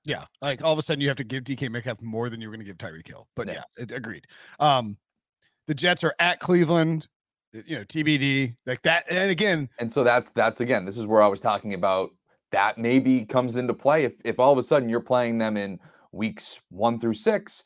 Yeah, 0.09 0.25
like 0.41 0.65
all 0.65 0.73
of 0.73 0.79
a 0.79 0.83
sudden 0.83 1.03
you 1.03 1.09
have 1.09 1.19
to 1.19 1.25
give 1.25 1.45
DK 1.45 1.71
Metcalf 1.71 2.01
more 2.01 2.31
than 2.31 2.41
you 2.41 2.49
were 2.49 2.57
going 2.57 2.65
to 2.65 2.73
give 2.73 2.79
Tyreek 2.79 3.07
Hill. 3.07 3.29
But 3.37 3.47
yeah, 3.47 3.63
Yeah. 3.77 3.83
it, 3.85 3.93
agreed. 3.93 4.27
Um, 4.59 4.97
the 5.67 5.75
Jets 5.75 6.03
are 6.03 6.15
at 6.19 6.41
Cleveland, 6.41 7.07
you 7.53 7.77
know, 7.77 7.85
TBD 7.85 8.55
like 8.65 8.81
that. 8.83 9.05
And 9.11 9.31
again, 9.31 9.69
And 9.79 9.93
so 9.93 10.03
that's 10.03 10.31
that's 10.31 10.63
again, 10.63 10.87
this 10.87 10.97
is 10.97 11.07
where 11.07 11.21
I 11.21 11.27
was 11.27 11.43
talking 11.43 11.75
about 11.75 12.11
that 12.53 12.79
maybe 12.79 13.27
comes 13.27 13.57
into 13.57 13.75
play 13.75 14.05
if 14.05 14.15
if 14.25 14.41
all 14.41 14.51
of 14.51 14.59
a 14.59 14.63
sudden 14.63 14.89
you're 14.89 15.01
playing 15.01 15.37
them 15.37 15.59
in 15.59 15.79
weeks 16.13 16.59
one 16.71 16.99
through 16.99 17.13
six, 17.13 17.65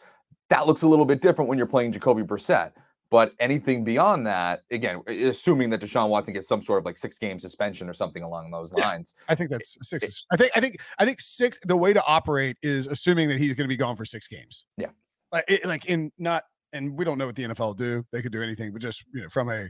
that 0.50 0.66
looks 0.66 0.82
a 0.82 0.88
little 0.88 1.04
bit 1.06 1.20
different 1.20 1.48
when 1.48 1.58
you're 1.58 1.66
playing 1.68 1.92
Jacoby 1.92 2.24
Brissett. 2.24 2.72
But 3.12 3.34
anything 3.38 3.84
beyond 3.84 4.26
that, 4.26 4.62
again, 4.70 5.02
assuming 5.06 5.68
that 5.70 5.82
Deshaun 5.82 6.08
Watson 6.08 6.32
gets 6.32 6.48
some 6.48 6.62
sort 6.62 6.78
of 6.78 6.86
like 6.86 6.96
six 6.96 7.18
game 7.18 7.38
suspension 7.38 7.86
or 7.88 7.92
something 7.92 8.22
along 8.22 8.50
those 8.50 8.72
Yeah. 8.76 8.88
lines, 8.88 9.12
I 9.28 9.34
think 9.34 9.50
that's 9.50 9.76
six. 9.88 10.04
is- 10.08 10.26
I 10.32 10.36
think 10.38 10.50
I 10.56 10.60
think 10.60 10.76
I 10.98 11.04
think 11.04 11.20
six. 11.20 11.58
The 11.62 11.76
way 11.76 11.92
to 11.92 12.02
operate 12.06 12.56
is 12.62 12.86
assuming 12.86 13.28
that 13.28 13.36
he's 13.38 13.52
going 13.54 13.66
to 13.66 13.68
be 13.68 13.76
gone 13.76 13.96
for 13.96 14.06
six 14.06 14.26
games. 14.26 14.64
Yeah. 14.78 14.88
like 15.30 15.44
it, 15.46 15.64
like 15.66 15.84
in 15.86 16.10
not, 16.18 16.44
and 16.72 16.96
we 16.96 17.04
don't 17.04 17.18
know 17.18 17.26
what 17.26 17.36
the 17.36 17.44
NFL 17.44 17.76
do. 17.76 18.04
They 18.12 18.22
could 18.22 18.32
do 18.32 18.42
anything, 18.42 18.72
but 18.72 18.80
just 18.82 19.04
you 19.12 19.20
know 19.22 19.28
from 19.28 19.50
a 19.50 19.68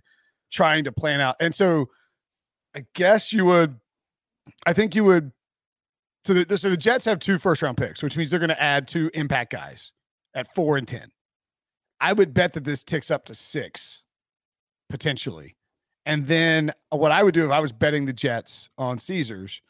trying 0.52 0.84
to 0.84 0.92
plan 0.92 1.20
out. 1.20 1.34
And 1.40 1.52
so, 1.54 1.86
I 2.76 2.84
guess 2.94 3.32
you 3.32 3.44
would. 3.46 3.80
I 4.66 4.72
think 4.72 4.94
you 4.94 5.02
would. 5.04 5.32
So 6.24 6.34
the 6.34 6.58
so 6.58 6.70
the 6.70 6.76
Jets 6.76 7.04
have 7.06 7.18
two 7.18 7.38
first 7.40 7.60
round 7.62 7.76
picks, 7.76 8.04
which 8.04 8.16
means 8.16 8.30
they're 8.30 8.38
going 8.38 8.50
to 8.50 8.62
add 8.62 8.86
two 8.86 9.10
impact 9.14 9.50
guys 9.50 9.90
at 10.32 10.46
four 10.54 10.76
and 10.76 10.86
ten. 10.86 11.10
I 12.02 12.12
would 12.12 12.34
bet 12.34 12.52
that 12.54 12.64
this 12.64 12.82
ticks 12.84 13.10
up 13.10 13.24
to 13.26 13.34
six, 13.34 14.02
potentially. 14.90 15.56
And 16.04 16.26
then 16.26 16.72
uh, 16.92 16.96
what 16.96 17.12
I 17.12 17.22
would 17.22 17.34
do 17.34 17.44
if 17.44 17.50
I 17.50 17.60
was 17.60 17.72
betting 17.72 18.06
the 18.06 18.12
Jets 18.12 18.68
on 18.76 18.98
Caesars, 18.98 19.62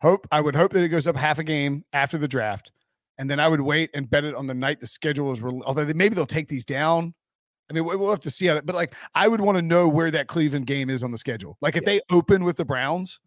hope 0.00 0.26
I 0.32 0.40
would 0.40 0.56
hope 0.56 0.72
that 0.72 0.82
it 0.82 0.88
goes 0.88 1.06
up 1.06 1.16
half 1.16 1.38
a 1.38 1.44
game 1.44 1.84
after 1.92 2.16
the 2.18 2.28
draft, 2.28 2.72
and 3.18 3.30
then 3.30 3.38
I 3.40 3.48
would 3.48 3.60
wait 3.60 3.90
and 3.94 4.08
bet 4.08 4.24
it 4.24 4.34
on 4.34 4.46
the 4.46 4.54
night 4.54 4.80
the 4.80 4.86
schedule 4.86 5.32
is. 5.32 5.40
Re- 5.42 5.62
although 5.66 5.84
they, 5.84 5.92
maybe 5.92 6.14
they'll 6.14 6.26
take 6.26 6.48
these 6.48 6.64
down. 6.64 7.14
I 7.70 7.74
mean, 7.74 7.84
we- 7.84 7.96
we'll 7.96 8.10
have 8.10 8.20
to 8.20 8.30
see 8.30 8.46
how 8.46 8.54
that. 8.54 8.64
But 8.66 8.74
like, 8.74 8.94
I 9.14 9.28
would 9.28 9.40
want 9.40 9.56
to 9.58 9.62
know 9.62 9.88
where 9.88 10.10
that 10.10 10.28
Cleveland 10.28 10.66
game 10.66 10.88
is 10.88 11.02
on 11.02 11.10
the 11.10 11.18
schedule. 11.18 11.58
Like, 11.60 11.76
if 11.76 11.82
Yeah. 11.82 11.86
they 11.86 12.00
open 12.10 12.44
with 12.44 12.56
the 12.56 12.64
Browns, 12.64 13.20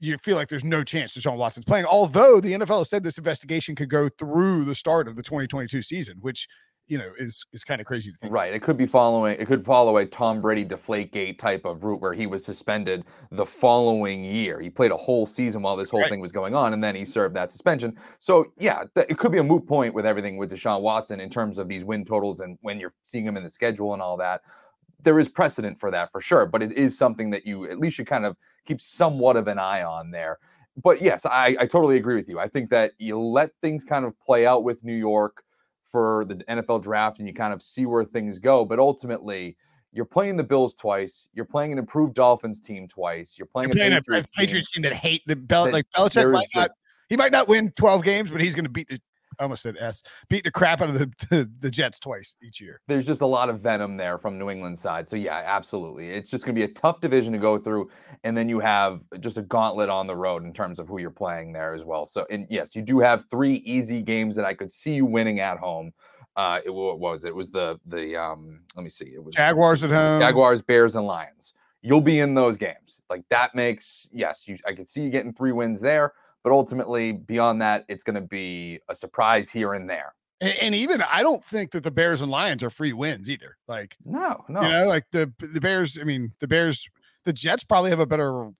you 0.00 0.16
feel 0.18 0.36
like 0.36 0.48
there's 0.48 0.64
no 0.64 0.84
chance 0.84 1.16
Deshaun 1.16 1.36
Watson's 1.38 1.64
playing. 1.64 1.86
Although 1.86 2.40
the 2.40 2.52
NFL 2.52 2.78
has 2.78 2.90
said 2.90 3.02
this 3.02 3.18
investigation 3.18 3.74
could 3.74 3.90
go 3.90 4.08
through 4.08 4.64
the 4.64 4.76
start 4.76 5.08
of 5.08 5.16
the 5.16 5.24
2022 5.24 5.82
season, 5.82 6.18
which 6.20 6.46
you 6.88 6.98
know 6.98 7.10
is 7.18 7.44
is 7.52 7.62
kind 7.64 7.80
of 7.80 7.86
crazy 7.86 8.10
to 8.10 8.16
think. 8.18 8.32
right? 8.32 8.52
It 8.52 8.60
could 8.62 8.76
be 8.76 8.86
following. 8.86 9.38
It 9.38 9.46
could 9.46 9.64
follow 9.64 9.98
a 9.98 10.06
Tom 10.06 10.40
Brady 10.40 10.64
Deflategate 10.64 11.38
type 11.38 11.64
of 11.64 11.84
route 11.84 12.00
where 12.00 12.12
he 12.14 12.26
was 12.26 12.44
suspended 12.44 13.04
the 13.30 13.46
following 13.46 14.24
year. 14.24 14.60
He 14.60 14.70
played 14.70 14.90
a 14.90 14.96
whole 14.96 15.26
season 15.26 15.62
while 15.62 15.76
this 15.76 15.90
whole 15.90 16.00
Right. 16.00 16.10
thing 16.10 16.20
was 16.20 16.32
going 16.32 16.54
on, 16.54 16.72
and 16.72 16.82
then 16.82 16.94
he 16.94 17.04
served 17.04 17.34
that 17.36 17.52
suspension. 17.52 17.96
So 18.18 18.52
yeah, 18.58 18.84
th- 18.94 19.06
it 19.08 19.18
could 19.18 19.32
be 19.32 19.38
a 19.38 19.44
moot 19.44 19.66
point 19.66 19.94
with 19.94 20.06
everything 20.06 20.36
with 20.36 20.50
Deshaun 20.50 20.80
Watson 20.80 21.20
in 21.20 21.30
terms 21.30 21.58
of 21.58 21.68
these 21.68 21.84
win 21.84 22.04
totals 22.04 22.40
and 22.40 22.58
when 22.62 22.80
you're 22.80 22.94
seeing 23.04 23.24
him 23.26 23.36
in 23.36 23.42
the 23.44 23.50
schedule 23.50 23.92
and 23.92 24.02
all 24.02 24.16
that. 24.16 24.42
There 25.04 25.20
is 25.20 25.28
precedent 25.28 25.78
for 25.78 25.92
that 25.92 26.10
for 26.10 26.20
sure, 26.20 26.44
but 26.44 26.60
it 26.62 26.72
is 26.72 26.98
something 26.98 27.30
that 27.30 27.46
you 27.46 27.70
at 27.70 27.78
least 27.78 27.96
should 27.96 28.08
kind 28.08 28.24
of 28.26 28.36
keep 28.64 28.80
somewhat 28.80 29.36
of 29.36 29.46
an 29.46 29.58
eye 29.58 29.82
on 29.84 30.10
there. 30.10 30.38
But 30.82 31.00
yes, 31.00 31.24
I, 31.24 31.56
I 31.60 31.66
totally 31.66 31.96
agree 31.96 32.16
with 32.16 32.28
you. 32.28 32.40
I 32.40 32.48
think 32.48 32.68
that 32.70 32.92
you 32.98 33.18
let 33.18 33.50
things 33.62 33.84
kind 33.84 34.04
of 34.04 34.18
play 34.20 34.44
out 34.46 34.64
with 34.64 34.82
New 34.84 34.94
York 34.96 35.44
for 35.90 36.24
the 36.26 36.36
NFL 36.36 36.82
draft 36.82 37.18
and 37.18 37.26
you 37.26 37.34
kind 37.34 37.52
of 37.52 37.62
see 37.62 37.86
where 37.86 38.04
things 38.04 38.38
go. 38.38 38.64
But 38.64 38.78
ultimately, 38.78 39.56
you're 39.92 40.04
playing 40.04 40.36
the 40.36 40.44
Bills 40.44 40.74
twice. 40.74 41.28
You're 41.32 41.44
playing 41.46 41.72
an 41.72 41.78
improved 41.78 42.14
Dolphins 42.14 42.60
team 42.60 42.86
twice. 42.86 43.36
You're 43.38 43.46
playing, 43.46 43.70
You're 43.70 43.76
playing 43.76 43.92
a 43.94 43.96
a 43.96 44.00
Patriots, 44.00 44.32
team. 44.32 44.46
Patriots 44.46 44.70
team 44.72 44.82
that 44.82 44.92
hate 44.92 45.22
the 45.26 45.36
Bel- 45.36 45.64
that 45.64 45.72
like 45.72 45.86
Belichick 45.96 46.32
might 46.32 46.44
is 46.44 46.50
not 46.54 46.68
he 47.08 47.16
might 47.16 47.32
not 47.32 47.48
win 47.48 47.70
12 47.72 48.02
games, 48.02 48.30
but 48.30 48.40
he's 48.40 48.54
going 48.54 48.66
to 48.66 48.70
beat 48.70 48.88
the 48.88 49.00
I 49.38 49.44
almost 49.44 49.62
said 49.62 49.76
S 49.78 50.02
beat 50.28 50.44
the 50.44 50.50
crap 50.50 50.80
out 50.80 50.88
of 50.88 50.98
the, 50.98 51.06
the 51.30 51.50
the 51.60 51.70
Jets 51.70 51.98
twice 51.98 52.36
each 52.42 52.60
year. 52.60 52.80
there's 52.88 53.06
just 53.06 53.20
a 53.20 53.26
lot 53.26 53.48
of 53.48 53.60
venom 53.60 53.96
there 53.96 54.18
from 54.18 54.38
New 54.38 54.50
England 54.50 54.78
side. 54.78 55.08
So 55.08 55.16
yeah, 55.16 55.42
absolutely. 55.46 56.08
It's 56.08 56.30
just 56.30 56.44
going 56.44 56.54
to 56.54 56.58
be 56.58 56.64
a 56.64 56.74
tough 56.74 57.00
division 57.00 57.32
to 57.32 57.38
go 57.38 57.58
through 57.58 57.90
and 58.24 58.36
then 58.36 58.48
you 58.48 58.60
have 58.60 59.00
just 59.20 59.36
a 59.38 59.42
gauntlet 59.42 59.88
on 59.88 60.06
the 60.06 60.16
road 60.16 60.44
in 60.44 60.52
terms 60.52 60.78
of 60.78 60.88
who 60.88 60.98
you're 60.98 61.10
playing 61.10 61.52
there 61.52 61.74
as 61.74 61.84
well. 61.84 62.06
So 62.06 62.26
and 62.30 62.46
yes, 62.50 62.74
you 62.74 62.82
do 62.82 62.98
have 63.00 63.24
three 63.30 63.54
easy 63.64 64.02
games 64.02 64.34
that 64.36 64.44
I 64.44 64.54
could 64.54 64.72
see 64.72 64.94
you 64.94 65.06
winning 65.06 65.40
at 65.40 65.58
home. 65.58 65.92
Uh 66.36 66.60
it 66.64 66.70
what 66.70 66.98
was 66.98 67.24
it? 67.24 67.28
It 67.28 67.36
was 67.36 67.50
the 67.50 67.78
the 67.86 68.16
um 68.16 68.60
let 68.76 68.82
me 68.82 68.90
see. 68.90 69.06
It 69.06 69.22
was 69.22 69.34
Jaguars 69.34 69.84
at 69.84 69.90
home. 69.90 70.20
Jaguars, 70.20 70.62
Bears, 70.62 70.96
and 70.96 71.06
Lions. 71.06 71.54
You'll 71.82 72.00
be 72.00 72.20
in 72.20 72.34
those 72.34 72.56
games. 72.56 73.02
Like 73.08 73.22
that 73.30 73.54
makes 73.54 74.08
yes, 74.12 74.48
you 74.48 74.56
I 74.66 74.72
could 74.72 74.86
see 74.86 75.02
you 75.02 75.10
getting 75.10 75.32
three 75.32 75.52
wins 75.52 75.80
there, 75.80 76.12
but 76.48 76.54
ultimately 76.54 77.12
beyond 77.12 77.60
that, 77.60 77.84
it's 77.88 78.02
going 78.02 78.14
to 78.14 78.22
be 78.22 78.80
a 78.88 78.94
surprise 78.94 79.50
here 79.50 79.74
and 79.74 79.88
there. 79.88 80.14
And, 80.40 80.54
and 80.62 80.74
even 80.74 81.02
I 81.02 81.22
don't 81.22 81.44
think 81.44 81.72
that 81.72 81.84
the 81.84 81.90
Bears 81.90 82.22
and 82.22 82.30
Lions 82.30 82.62
are 82.62 82.70
free 82.70 82.94
wins 82.94 83.28
either. 83.28 83.58
Like 83.66 83.96
No, 84.02 84.44
no. 84.48 84.62
you 84.62 84.68
know, 84.68 84.86
like 84.86 85.04
the 85.12 85.30
the 85.38 85.60
Bears. 85.60 85.98
I 86.00 86.04
mean, 86.04 86.32
the 86.40 86.48
Bears, 86.48 86.88
the 87.24 87.34
Jets 87.34 87.64
probably 87.64 87.90
have 87.90 88.00
a 88.00 88.06
better 88.06 88.50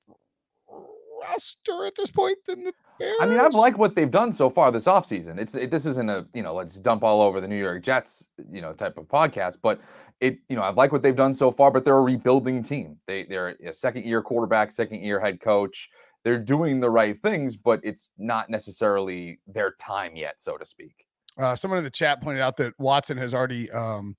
roster 1.23 1.87
at 1.87 1.95
this 1.97 2.11
point 2.11 2.37
than 2.47 2.65
the 2.65 2.75
Bears. 2.99 3.17
I 3.23 3.27
mean, 3.27 3.41
I've 3.41 3.55
liked 3.55 3.79
what 3.79 3.95
they've 3.95 4.11
done 4.11 4.33
so 4.33 4.51
far 4.51 4.71
this 4.71 4.85
offseason. 4.85 5.39
It's 5.39 5.55
it, 5.55 5.71
this 5.71 5.87
isn't 5.87 6.11
a 6.11 6.27
you 6.35 6.43
know 6.43 6.53
let's 6.53 6.79
dump 6.79 7.05
all 7.05 7.23
over 7.23 7.41
the 7.41 7.49
New 7.49 7.59
York 7.59 7.83
Jets 7.83 8.27
you 8.53 8.61
know 8.61 8.75
type 8.75 8.99
of 8.99 9.07
podcast, 9.07 9.59
but 9.63 9.81
it 10.21 10.41
you 10.51 10.57
know 10.57 10.63
I've 10.63 10.77
liked 10.77 10.93
what 10.93 11.03
they've 11.03 11.17
done 11.17 11.33
so 11.33 11.51
far. 11.51 11.71
But 11.71 11.87
they're 11.87 11.97
a 11.97 12.03
rebuilding 12.03 12.63
team. 12.63 12.99
They 13.07 13.23
they're 13.23 13.57
a 13.65 13.73
second 13.73 14.05
year 14.05 14.21
quarterback, 14.21 14.73
second 14.73 15.01
year 15.01 15.19
head 15.19 15.41
coach. 15.41 15.89
They're 16.25 16.39
doing 16.39 16.81
the 16.81 16.91
right 16.91 17.17
things, 17.19 17.57
but 17.57 17.81
it's 17.83 18.11
not 18.19 18.51
necessarily 18.51 19.41
their 19.47 19.73
time 19.81 20.17
yet, 20.17 20.35
so 20.39 20.57
to 20.57 20.65
speak. 20.65 21.07
Uh, 21.39 21.55
someone 21.55 21.79
in 21.79 21.85
the 21.85 21.91
chat 21.91 22.21
pointed 22.21 22.41
out 22.43 22.57
that 22.57 22.75
Watson 22.79 23.17
has 23.17 23.33
already 23.33 23.71
um, 23.71 24.17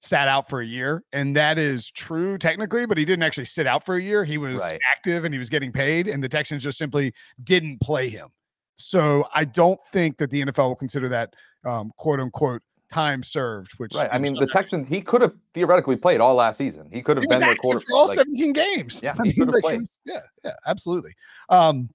sat 0.00 0.28
out 0.28 0.48
for 0.48 0.60
a 0.60 0.64
year, 0.64 1.02
and 1.12 1.34
that 1.36 1.58
is 1.58 1.90
true 1.90 2.38
technically, 2.38 2.86
but 2.86 2.96
he 2.96 3.04
didn't 3.04 3.24
actually 3.24 3.44
sit 3.46 3.66
out 3.66 3.84
for 3.84 3.96
a 3.96 4.02
year. 4.02 4.24
He 4.24 4.38
was 4.38 4.60
Right. 4.60 4.80
active 4.94 5.24
and 5.24 5.34
he 5.34 5.38
was 5.38 5.48
getting 5.50 5.72
paid, 5.72 6.06
and 6.06 6.22
the 6.22 6.28
Texans 6.28 6.62
just 6.62 6.78
simply 6.78 7.12
didn't 7.42 7.80
play 7.80 8.08
him. 8.08 8.28
So 8.76 9.24
I 9.34 9.44
don't 9.44 9.80
think 9.90 10.18
that 10.18 10.30
the 10.30 10.42
NFL 10.42 10.68
will 10.68 10.76
consider 10.76 11.08
that 11.08 11.34
um, 11.64 11.90
quote 11.96 12.20
unquote 12.20 12.62
time 12.92 13.22
served. 13.22 13.72
Which 13.78 13.94
Right. 13.94 14.08
I 14.12 14.18
mean, 14.18 14.34
the 14.34 14.46
Texans. 14.46 14.88
He 14.88 15.00
could 15.00 15.20
have 15.22 15.34
theoretically 15.54 15.96
played 15.96 16.20
all 16.20 16.34
last 16.34 16.56
season. 16.56 16.88
He 16.92 17.02
could 17.02 17.16
have 17.16 17.28
been 17.28 17.40
their 17.40 17.50
active 17.50 17.62
quarter. 17.62 17.80
for 17.80 17.94
all 17.96 18.06
like- 18.08 18.16
17 18.16 18.52
games. 18.52 19.00
Yeah, 19.02 19.14
I 19.18 19.26
he 19.28 19.40
mean, 19.40 19.48
like, 19.50 19.64
was- 19.64 19.98
yeah, 20.04 20.20
yeah, 20.44 20.52
absolutely. 20.66 21.12
Um, 21.48 21.90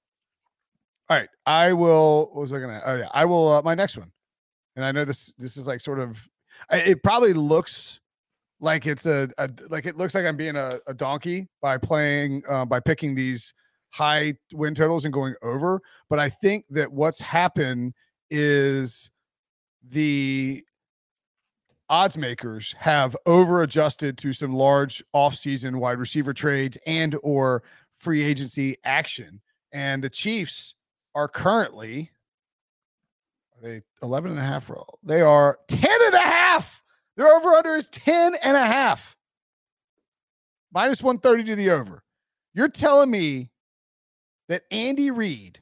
all 1.10 1.18
right, 1.18 1.30
I 1.46 1.74
will. 1.74 2.30
What 2.34 2.42
was 2.42 2.54
I 2.54 2.60
gonna? 2.60 2.82
Oh 2.86 2.96
yeah, 2.96 3.10
I 3.14 3.26
will. 3.26 3.48
Uh, 3.50 3.62
my 3.64 3.76
next 3.76 3.98
one, 3.98 4.12
and 4.76 4.86
I 4.86 4.92
know 4.92 5.04
this. 5.04 5.34
This 5.38 5.58
is 5.58 5.68
like 5.68 5.82
sort 5.82 6.00
of. 6.00 6.26
It 6.72 7.04
probably 7.04 7.34
looks 7.34 8.00
like 8.62 8.86
it's 8.86 9.06
a, 9.06 9.28
a 9.38 9.50
like 9.70 9.86
it 9.86 9.98
looks 9.98 10.14
like 10.16 10.26
I'm 10.26 10.38
being 10.38 10.56
a, 10.56 10.78
a 10.88 10.94
donkey 10.94 11.50
by 11.62 11.78
playing 11.78 12.44
uh, 12.48 12.64
by 12.66 12.80
picking 12.80 13.14
these 13.16 13.54
high 13.90 14.36
win 14.54 14.74
totals 14.74 15.04
and 15.04 15.14
going 15.14 15.36
over. 15.42 15.82
But 16.10 16.20
I 16.20 16.30
think 16.30 16.66
that 16.70 16.90
what's 16.92 17.20
happened 17.20 17.94
is 18.30 19.10
the 19.90 20.64
odds 21.92 22.18
makers 22.18 22.74
have 22.80 23.18
over 23.26 23.62
adjusted 23.62 24.18
to 24.18 24.32
some 24.32 24.54
large 24.54 25.04
offseason 25.14 25.76
wide 25.76 26.00
receiver 26.00 26.34
trades 26.34 26.78
and 26.88 27.18
or 27.22 27.62
free 28.00 28.24
agency 28.24 28.78
action. 28.86 29.42
And 29.74 30.02
the 30.02 30.10
Chiefs 30.10 30.74
are 31.14 31.28
currently 31.28 32.10
are 33.58 33.68
they 33.68 33.82
11 34.02 34.32
and 34.32 34.40
a 34.40 34.44
half. 34.44 34.72
They 35.04 35.22
are 35.22 35.60
10 35.68 35.80
and 35.84 36.16
a 36.16 36.20
half. 36.20 36.82
Their 37.18 37.28
over 37.28 37.50
under 37.50 37.76
is 37.76 37.90
10 37.90 38.36
and 38.42 38.56
a 38.56 38.66
half. 38.66 39.18
Minus 40.74 41.04
130 41.04 41.44
to 41.52 41.56
the 41.58 41.72
over. 41.72 42.04
You're 42.54 42.70
telling 42.70 43.12
me 43.12 43.50
that 44.48 44.64
Andy 44.72 45.12
Reid 45.12 45.60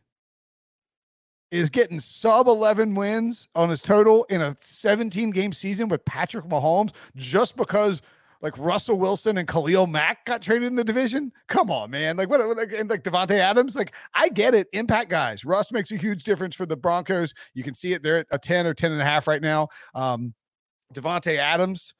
is 1.51 1.69
getting 1.69 1.99
sub 1.99 2.47
11 2.47 2.95
wins 2.95 3.49
on 3.55 3.69
his 3.69 3.81
total 3.81 4.25
in 4.25 4.41
a 4.41 4.55
17 4.59 5.31
game 5.31 5.51
season 5.51 5.89
with 5.89 6.05
Patrick 6.05 6.45
Mahomes 6.45 6.91
just 7.15 7.55
because 7.55 8.01
like 8.41 8.57
Russell 8.57 8.97
Wilson 8.97 9.37
and 9.37 9.47
Khalil 9.47 9.87
Mack 9.87 10.25
got 10.25 10.41
traded 10.41 10.67
in 10.67 10.75
the 10.75 10.83
division? 10.83 11.31
Come 11.47 11.69
on, 11.69 11.91
man. 11.91 12.15
Like 12.15 12.29
what 12.29 12.39
like, 12.55 12.71
and 12.71 12.89
like 12.89 13.03
Davante 13.03 13.37
Adams, 13.37 13.75
like 13.75 13.93
I 14.13 14.29
get 14.29 14.53
it. 14.53 14.67
Impact 14.73 15.09
guys. 15.09 15.43
Russ 15.43 15.71
makes 15.71 15.91
a 15.91 15.97
huge 15.97 16.23
difference 16.23 16.55
for 16.55 16.65
the 16.65 16.77
Broncos. 16.77 17.33
You 17.53 17.63
can 17.63 17.73
see 17.73 17.93
it. 17.93 18.03
They're 18.03 18.19
at 18.19 18.27
a 18.31 18.39
10 18.39 18.65
or 18.65 18.73
10 18.73 18.91
and 18.91 19.01
a 19.01 19.05
half 19.05 19.27
right 19.27 19.41
now. 19.41 19.67
Um 19.93 20.33
Davante 20.93 21.37
Adams 21.37 21.93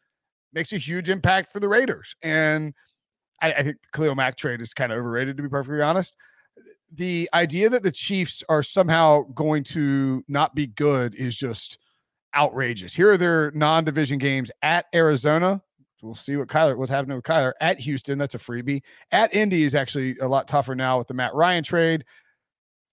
makes 0.53 0.73
a 0.73 0.77
huge 0.77 1.09
impact 1.09 1.51
for 1.51 1.59
the 1.59 1.67
Raiders. 1.67 2.15
And 2.23 2.73
I, 3.41 3.53
I 3.53 3.63
think 3.63 3.77
the 3.81 3.97
Khalil 3.97 4.15
Mack 4.15 4.35
trade 4.35 4.61
is 4.61 4.73
kind 4.73 4.91
of 4.91 4.97
overrated, 4.97 5.37
to 5.37 5.43
be 5.43 5.49
perfectly 5.49 5.81
honest. 5.81 6.15
The 6.91 7.29
idea 7.33 7.69
that 7.69 7.83
the 7.83 7.91
Chiefs 7.91 8.43
are 8.49 8.63
somehow 8.63 9.23
going 9.33 9.63
to 9.65 10.23
not 10.27 10.55
be 10.55 10.67
good 10.67 11.13
is 11.15 11.37
just 11.37 11.77
outrageous. 12.35 12.93
Here 12.93 13.11
are 13.11 13.17
their 13.17 13.51
non-division 13.51 14.17
games 14.17 14.51
at 14.61 14.85
Arizona. 14.93 15.61
We'll 16.01 16.15
see 16.15 16.35
what 16.37 16.47
Kyler 16.47 16.77
what's 16.77 16.91
happening 16.91 17.15
with 17.15 17.25
Kyler 17.25 17.53
at 17.59 17.79
Houston. 17.79 18.17
That's 18.17 18.35
a 18.35 18.39
freebie. 18.39 18.81
At 19.11 19.33
Indy 19.35 19.63
is 19.63 19.75
actually 19.75 20.17
a 20.19 20.27
lot 20.27 20.47
tougher 20.47 20.75
now 20.75 20.97
with 20.97 21.07
the 21.07 21.13
Matt 21.13 21.35
Ryan 21.35 21.63
trade. 21.63 22.05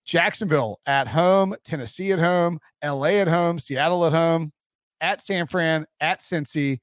Jacksonville 0.04 0.80
at 0.87 1.09
home, 1.09 1.54
Tennessee 1.64 2.12
at 2.12 2.18
home, 2.18 2.61
LA 2.85 3.18
at 3.18 3.28
home, 3.28 3.59
Seattle 3.59 4.06
at 4.06 4.12
home, 4.12 4.52
at 5.00 5.20
San 5.20 5.46
Fran, 5.46 5.87
at 6.00 6.20
Cincy, 6.20 6.80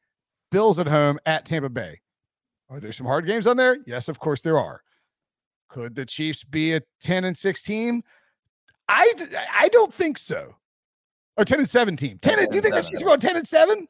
Bills 0.51 0.77
at 0.77 0.87
home, 0.87 1.19
at 1.25 1.45
Tampa 1.45 1.69
Bay. 1.69 2.01
Are 2.69 2.79
there 2.79 2.91
some 2.91 3.07
hard 3.07 3.25
games 3.25 3.47
on 3.47 3.57
there? 3.57 3.77
Yes, 3.85 4.09
of 4.09 4.19
course 4.19 4.41
there 4.41 4.57
are. 4.57 4.81
Could 5.73 5.95
the 5.95 6.05
Chiefs 6.05 6.43
be 6.43 6.73
a 6.73 6.81
10 7.01 7.25
and 7.25 7.35
6 7.35 7.63
team? 7.63 8.03
I 8.87 9.11
I 9.57 9.69
don't 9.69 9.91
think 9.91 10.19
so. 10.19 10.53
Or 11.35 11.45
10 11.45 11.59
and 11.59 11.69
7 11.69 11.95
team. 11.95 12.19
10 12.21 12.39
and, 12.39 12.49
do 12.49 12.57
you 12.57 12.61
think 12.61 12.75
the 12.75 12.83
Chiefs 12.83 13.01
are 13.01 13.05
going 13.05 13.19
10 13.19 13.37
and 13.37 13.47
7? 13.47 13.87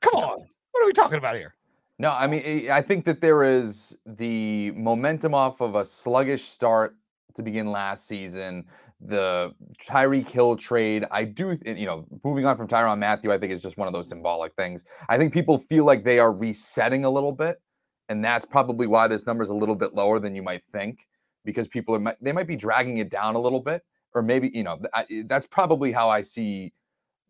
Come 0.00 0.14
on. 0.14 0.46
What 0.70 0.82
are 0.82 0.86
we 0.86 0.92
talking 0.92 1.18
about 1.18 1.34
here? 1.34 1.56
No, 1.98 2.14
I 2.16 2.28
mean, 2.28 2.42
eh, 2.44 2.68
I 2.72 2.82
think 2.82 3.04
that 3.06 3.20
there 3.20 3.42
is 3.42 3.96
the 4.06 4.70
momentum 4.76 5.34
off 5.34 5.60
of 5.60 5.74
a 5.74 5.84
sluggish 5.84 6.44
start 6.44 6.94
to 7.34 7.42
begin 7.42 7.66
last 7.66 8.06
season. 8.06 8.64
The 9.00 9.52
Tyreek 9.84 10.28
Hill 10.28 10.54
trade, 10.54 11.04
I 11.10 11.24
do, 11.24 11.58
you 11.66 11.86
know, 11.86 12.06
moving 12.22 12.46
on 12.46 12.56
from 12.56 12.68
Tyrann 12.68 13.00
Mathieu, 13.00 13.32
I 13.32 13.38
think 13.38 13.52
is 13.52 13.60
just 13.60 13.76
one 13.76 13.88
of 13.88 13.94
those 13.94 14.08
symbolic 14.08 14.54
things. 14.54 14.84
I 15.08 15.18
think 15.18 15.32
people 15.32 15.58
feel 15.58 15.84
like 15.84 16.04
they 16.04 16.20
are 16.20 16.36
resetting 16.38 17.04
a 17.04 17.10
little 17.10 17.32
bit, 17.32 17.60
and 18.08 18.24
that's 18.24 18.46
probably 18.46 18.86
why 18.86 19.08
this 19.08 19.26
number 19.26 19.42
is 19.42 19.50
a 19.50 19.54
little 19.54 19.74
bit 19.74 19.94
lower 19.94 20.18
than 20.18 20.34
you 20.34 20.42
might 20.42 20.62
think, 20.72 21.06
because 21.44 21.68
people 21.68 21.94
are 21.94 22.16
they 22.20 22.32
might 22.32 22.46
be 22.46 22.56
dragging 22.56 22.98
it 22.98 23.10
down 23.10 23.34
a 23.34 23.40
little 23.40 23.60
bit, 23.60 23.82
or 24.14 24.22
maybe 24.22 24.50
you 24.54 24.62
know, 24.62 24.80
eh, 24.94 25.22
that's 25.26 25.46
probably 25.46 25.92
how 25.92 26.08
I 26.08 26.20
see 26.22 26.72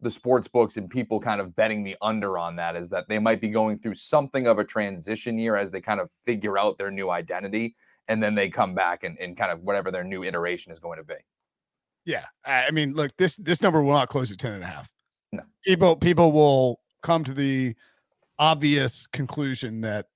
the 0.00 0.10
sports 0.10 0.48
books 0.48 0.76
and 0.76 0.90
people 0.90 1.20
kind 1.20 1.40
of 1.40 1.54
betting 1.54 1.84
the 1.84 1.96
under 2.02 2.36
on 2.36 2.56
that 2.56 2.74
is 2.76 2.90
that 2.90 3.08
they 3.08 3.20
might 3.20 3.40
be 3.40 3.48
going 3.48 3.78
through 3.78 3.94
something 3.94 4.48
of 4.48 4.58
a 4.58 4.64
transition 4.64 5.38
year 5.38 5.54
as 5.54 5.70
they 5.70 5.80
kind 5.80 6.00
of 6.00 6.10
figure 6.24 6.58
out 6.58 6.76
their 6.76 6.90
new 6.90 7.08
identity 7.10 7.76
and 8.08 8.20
then 8.20 8.34
they 8.34 8.48
come 8.48 8.74
back 8.74 9.04
and, 9.04 9.16
and 9.20 9.36
kind 9.36 9.52
of 9.52 9.62
whatever 9.62 9.92
their 9.92 10.02
new 10.02 10.24
iteration 10.24 10.72
is 10.72 10.80
going 10.80 10.98
to 10.98 11.04
be. 11.04 11.14
Yeah. 12.04 12.24
I 12.44 12.72
mean, 12.72 12.94
look, 12.94 13.16
this 13.16 13.36
this 13.36 13.62
number 13.62 13.80
will 13.80 13.92
not 13.92 14.08
close 14.08 14.32
at 14.32 14.38
10 14.38 14.54
and 14.54 14.64
a 14.64 14.66
half. 14.66 14.90
No. 15.30 15.42
People 15.64 15.96
people 15.96 16.32
will 16.32 16.80
come 17.02 17.22
to 17.24 17.32
the 17.32 17.76
obvious 18.38 19.06
conclusion 19.06 19.82
that 19.82 20.06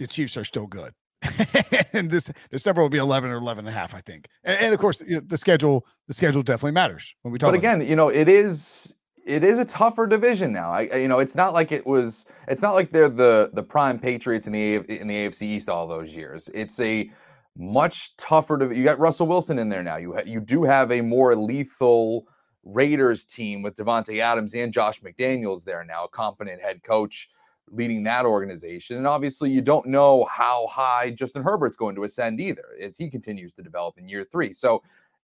the 0.00 0.06
Chiefs 0.08 0.36
are 0.36 0.44
still 0.44 0.66
good. 0.66 0.92
and 1.92 2.10
this 2.10 2.30
this 2.50 2.64
number 2.64 2.80
will 2.80 2.88
be 2.88 2.96
11 2.96 3.30
or 3.30 3.36
11 3.36 3.66
and 3.66 3.76
a 3.76 3.78
half 3.78 3.94
i 3.94 4.00
think. 4.00 4.26
And, 4.42 4.58
and 4.58 4.74
of 4.74 4.80
course 4.80 5.02
you 5.06 5.16
know, 5.16 5.20
the 5.20 5.36
schedule 5.36 5.86
the 6.08 6.14
schedule 6.14 6.40
definitely 6.42 6.72
matters 6.72 7.14
when 7.20 7.30
we 7.30 7.38
talk 7.38 7.48
but 7.48 7.58
again 7.58 7.86
you 7.86 7.94
know 7.94 8.08
it 8.08 8.26
is 8.26 8.94
it 9.26 9.44
is 9.44 9.58
a 9.58 9.64
tougher 9.64 10.06
division 10.06 10.52
now. 10.52 10.70
I, 10.70 10.82
you 10.96 11.08
know 11.08 11.18
it's 11.18 11.34
not 11.34 11.52
like 11.52 11.72
it 11.72 11.86
was 11.86 12.24
it's 12.48 12.62
not 12.62 12.74
like 12.74 12.90
they're 12.90 13.08
the 13.08 13.50
the 13.52 13.62
prime 13.62 13.98
patriots 13.98 14.46
in 14.46 14.52
the 14.52 14.76
in 14.76 15.08
the 15.08 15.28
afc 15.28 15.42
east 15.42 15.68
all 15.68 15.86
those 15.86 16.16
years. 16.16 16.48
It's 16.54 16.80
a 16.80 17.10
much 17.56 18.16
tougher 18.16 18.56
to 18.58 18.74
you 18.74 18.82
got 18.82 18.98
russell 18.98 19.26
wilson 19.26 19.58
in 19.58 19.68
there 19.68 19.82
now. 19.82 19.96
You 19.96 20.14
ha, 20.14 20.22
you 20.24 20.40
do 20.40 20.64
have 20.64 20.90
a 20.90 21.00
more 21.00 21.36
lethal 21.36 22.26
raiders 22.64 23.24
team 23.24 23.62
with 23.62 23.74
davante 23.74 24.18
adams 24.18 24.54
and 24.54 24.70
josh 24.70 25.00
mcdaniels 25.00 25.64
there 25.64 25.82
now 25.82 26.04
a 26.04 26.08
competent 26.08 26.60
head 26.60 26.82
coach 26.82 27.30
leading 27.70 28.02
that 28.04 28.26
organization. 28.26 28.96
And 28.96 29.06
obviously, 29.06 29.50
you 29.50 29.60
don't 29.60 29.86
know 29.86 30.26
how 30.30 30.66
high 30.66 31.10
Justin 31.10 31.42
Herbert's 31.42 31.76
going 31.76 31.94
to 31.96 32.04
ascend 32.04 32.40
either 32.40 32.64
as 32.80 32.96
he 32.96 33.08
continues 33.08 33.52
to 33.54 33.62
develop 33.62 33.98
in 33.98 34.08
year 34.08 34.24
three. 34.24 34.52
So 34.52 34.82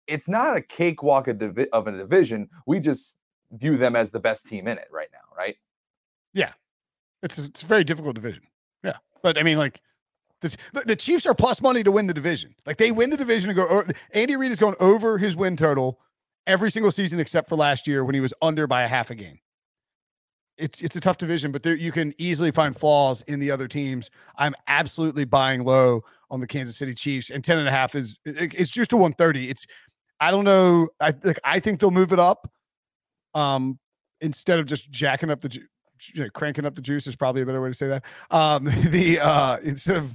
it's 0.07 0.29
not 0.29 0.57
a 0.57 0.61
cakewalk 0.61 1.29
of, 1.29 1.39
divi- 1.39 1.69
of 1.71 1.87
a 1.87 1.93
division. 1.93 2.49
We 2.67 2.81
just 2.81 3.17
view 3.53 3.77
them 3.77 3.97
as 3.97 4.11
the 4.11 4.21
best 4.21 4.47
team 4.47 4.67
in 4.67 4.79
it 4.79 4.89
right 4.91 5.09
now, 5.13 5.37
right? 5.37 5.57
Yeah. 6.33 6.53
It's 7.23 7.39
a, 7.39 7.45
it's 7.45 7.63
a 7.63 7.67
very 7.67 7.85
difficult 7.85 8.15
division. 8.15 8.45
Yeah. 8.83 8.97
But 9.23 9.39
I 9.39 9.43
mean, 9.43 9.59
like, 9.59 9.81
the, 10.41 10.57
the 10.87 10.97
Chiefs 10.97 11.27
are 11.27 11.35
plus 11.35 11.61
money 11.61 11.83
to 11.83 11.93
win 11.93 12.07
the 12.07 12.15
division. 12.15 12.55
Like 12.65 12.79
they 12.79 12.93
win 12.93 13.11
the 13.11 13.19
division 13.19 13.51
and 13.51 13.57
go. 13.57 13.85
Andy 14.15 14.37
Reid 14.37 14.51
is 14.51 14.59
going 14.59 14.75
over 14.81 15.19
his 15.19 15.37
win 15.37 15.55
total 15.55 16.01
every 16.47 16.71
single 16.71 16.91
season 16.91 17.21
except 17.21 17.51
for 17.51 17.57
last 17.57 17.87
year 17.87 18.05
when 18.07 18.15
he 18.15 18.23
was 18.23 18.33
under 18.41 18.67
by 18.67 18.83
a 18.83 18.89
half 18.89 19.11
a 19.11 19.15
game 19.15 19.39
it's 20.61 20.81
it's 20.83 20.97
a 20.97 21.01
tough 21.01 21.19
division, 21.19 21.51
but 21.51 21.63
there, 21.63 21.75
you 21.75 21.91
can 21.91 22.13
easily 22.19 22.51
find 22.51 22.77
flaws 22.77 23.23
in 23.23 23.41
the 23.41 23.51
other 23.51 23.67
teams. 23.67 24.11
I'm 24.37 24.55
absolutely 24.69 25.25
buying 25.25 25.65
low 25.65 26.05
on 26.31 26.41
the 26.41 26.47
Kansas 26.47 26.77
City 26.77 26.95
Chiefs, 26.95 27.31
and 27.31 27.43
10 27.43 27.59
and 27.59 27.67
a 27.69 27.71
half 27.71 27.95
is 27.95 28.21
it, 28.25 28.55
it's 28.55 28.71
just 28.71 28.93
a 28.93 28.97
130. 28.97 29.49
It's 29.49 29.67
I 30.21 30.31
don't 30.31 30.45
know. 30.45 30.89
I 31.01 31.15
like 31.25 31.41
I 31.43 31.61
think 31.61 31.81
they'll 31.81 31.91
move 31.91 32.13
it 32.13 32.21
up. 32.21 32.51
Um, 33.35 33.79
instead 34.21 34.59
of 34.59 34.67
just 34.67 34.91
jacking 34.91 35.31
up 35.31 35.41
the 35.41 35.61
you 36.15 36.23
know, 36.23 36.31
cranking 36.31 36.65
up 36.65 36.75
the 36.75 36.83
juice 36.83 37.07
is 37.07 37.17
probably 37.17 37.43
a 37.43 37.47
better 37.47 37.61
way 37.61 37.69
to 37.69 37.75
say 37.75 37.89
that. 37.89 38.05
Um, 38.31 38.65
the 38.89 39.21
uh 39.21 39.59
instead 39.63 39.97
of 39.97 40.15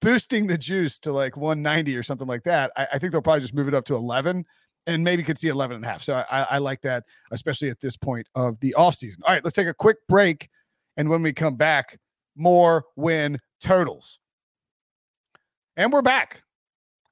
boosting 0.00 0.46
the 0.46 0.58
juice 0.58 0.98
to 0.98 1.12
like 1.12 1.36
190 1.36 1.96
or 1.96 2.02
something 2.02 2.26
like 2.26 2.44
that, 2.44 2.72
I, 2.76 2.88
I 2.94 2.98
think 2.98 3.12
they'll 3.12 3.22
probably 3.22 3.40
just 3.40 3.54
move 3.54 3.68
it 3.68 3.74
up 3.74 3.84
to 3.86 3.94
11 3.94 4.44
and 4.86 5.02
maybe 5.02 5.22
could 5.22 5.38
see 5.38 5.48
11 5.48 5.76
and 5.76 5.84
a 5.84 5.88
half. 5.88 6.02
So 6.02 6.22
I, 6.30 6.46
I 6.50 6.58
like 6.58 6.82
that, 6.82 7.04
especially 7.30 7.70
at 7.70 7.80
this 7.80 7.96
point 7.96 8.26
of 8.34 8.58
the 8.60 8.74
offseason. 8.76 9.18
All 9.24 9.32
right, 9.32 9.42
let's 9.44 9.54
take 9.54 9.68
a 9.68 9.74
quick 9.74 9.98
break. 10.08 10.48
And 10.96 11.08
when 11.08 11.22
we 11.22 11.32
come 11.32 11.56
back, 11.56 11.98
more 12.36 12.84
win 12.96 13.38
totals. 13.62 14.18
And 15.76 15.92
we're 15.92 16.02
back. 16.02 16.42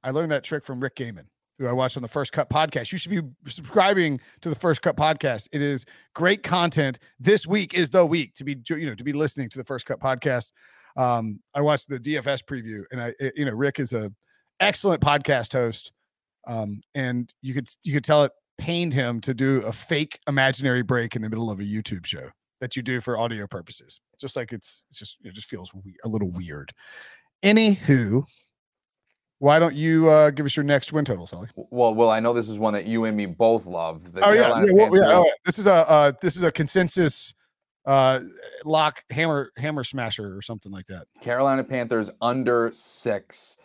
I 0.04 0.10
learned 0.10 0.32
that 0.32 0.44
trick 0.44 0.64
from 0.64 0.80
Rick 0.80 0.96
Gehman, 0.96 1.26
who 1.58 1.66
I 1.66 1.72
watched 1.72 1.96
on 1.96 2.02
the 2.02 2.08
First 2.08 2.32
Cut 2.32 2.50
podcast. 2.50 2.92
You 2.92 2.98
should 2.98 3.10
be 3.10 3.22
subscribing 3.50 4.20
to 4.40 4.48
the 4.48 4.54
First 4.54 4.82
Cut 4.82 4.96
podcast. 4.96 5.48
It 5.52 5.62
is 5.62 5.84
great 6.14 6.42
content. 6.42 6.98
This 7.18 7.46
week 7.46 7.74
is 7.74 7.90
the 7.90 8.04
week 8.04 8.34
to 8.34 8.44
be, 8.44 8.56
you 8.68 8.86
know, 8.86 8.94
to 8.94 9.04
be 9.04 9.12
listening 9.12 9.48
to 9.50 9.58
the 9.58 9.64
First 9.64 9.86
Cut 9.86 10.00
podcast. 10.00 10.52
Um, 10.96 11.40
I 11.54 11.60
watched 11.60 11.88
the 11.88 11.98
DFS 11.98 12.44
preview, 12.44 12.82
and 12.90 13.00
I, 13.00 13.14
you 13.34 13.46
know, 13.46 13.52
Rick 13.52 13.80
is 13.80 13.92
a 13.92 14.12
excellent 14.60 15.00
podcast 15.00 15.52
host 15.52 15.92
um, 16.46 16.82
and 16.94 17.32
you 17.42 17.54
could 17.54 17.68
you 17.84 17.92
could 17.92 18.04
tell 18.04 18.24
it 18.24 18.32
pained 18.58 18.94
him 18.94 19.20
to 19.20 19.34
do 19.34 19.60
a 19.62 19.72
fake 19.72 20.20
imaginary 20.28 20.82
break 20.82 21.16
in 21.16 21.22
the 21.22 21.28
middle 21.28 21.50
of 21.50 21.60
a 21.60 21.64
YouTube 21.64 22.06
show 22.06 22.30
that 22.60 22.76
you 22.76 22.82
do 22.82 23.00
for 23.00 23.18
audio 23.18 23.46
purposes. 23.46 24.00
Just 24.20 24.36
like 24.36 24.52
it's, 24.52 24.82
it's 24.90 24.98
just 24.98 25.16
it 25.24 25.34
just 25.34 25.48
feels 25.48 25.72
we- 25.74 25.96
a 26.04 26.08
little 26.08 26.30
weird. 26.30 26.72
Anywho, 27.42 28.24
why 29.40 29.58
don't 29.58 29.74
you 29.74 30.08
uh, 30.08 30.30
give 30.30 30.46
us 30.46 30.56
your 30.56 30.62
next 30.62 30.92
win 30.92 31.04
total, 31.04 31.26
Sully? 31.26 31.48
Well, 31.56 31.94
well, 31.94 32.10
I 32.10 32.20
know 32.20 32.32
this 32.32 32.48
is 32.48 32.60
one 32.60 32.72
that 32.74 32.86
you 32.86 33.04
and 33.06 33.16
me 33.16 33.26
both 33.26 33.66
love. 33.66 34.12
The 34.12 34.24
oh 34.24 34.32
yeah, 34.32 34.62
yeah, 34.64 34.72
well, 34.72 34.96
yeah 34.96 35.18
oh, 35.18 35.30
This 35.44 35.58
is 35.58 35.66
a 35.66 35.90
uh, 35.90 36.12
this 36.22 36.36
is 36.36 36.42
a 36.42 36.52
consensus 36.52 37.34
uh 37.84 38.20
lock 38.64 39.02
hammer 39.10 39.50
hammer 39.56 39.82
smasher 39.82 40.36
or 40.36 40.40
something 40.40 40.70
like 40.70 40.86
that. 40.86 41.08
Carolina 41.20 41.64
Panthers 41.64 42.12
under 42.20 42.70
six 42.72 43.56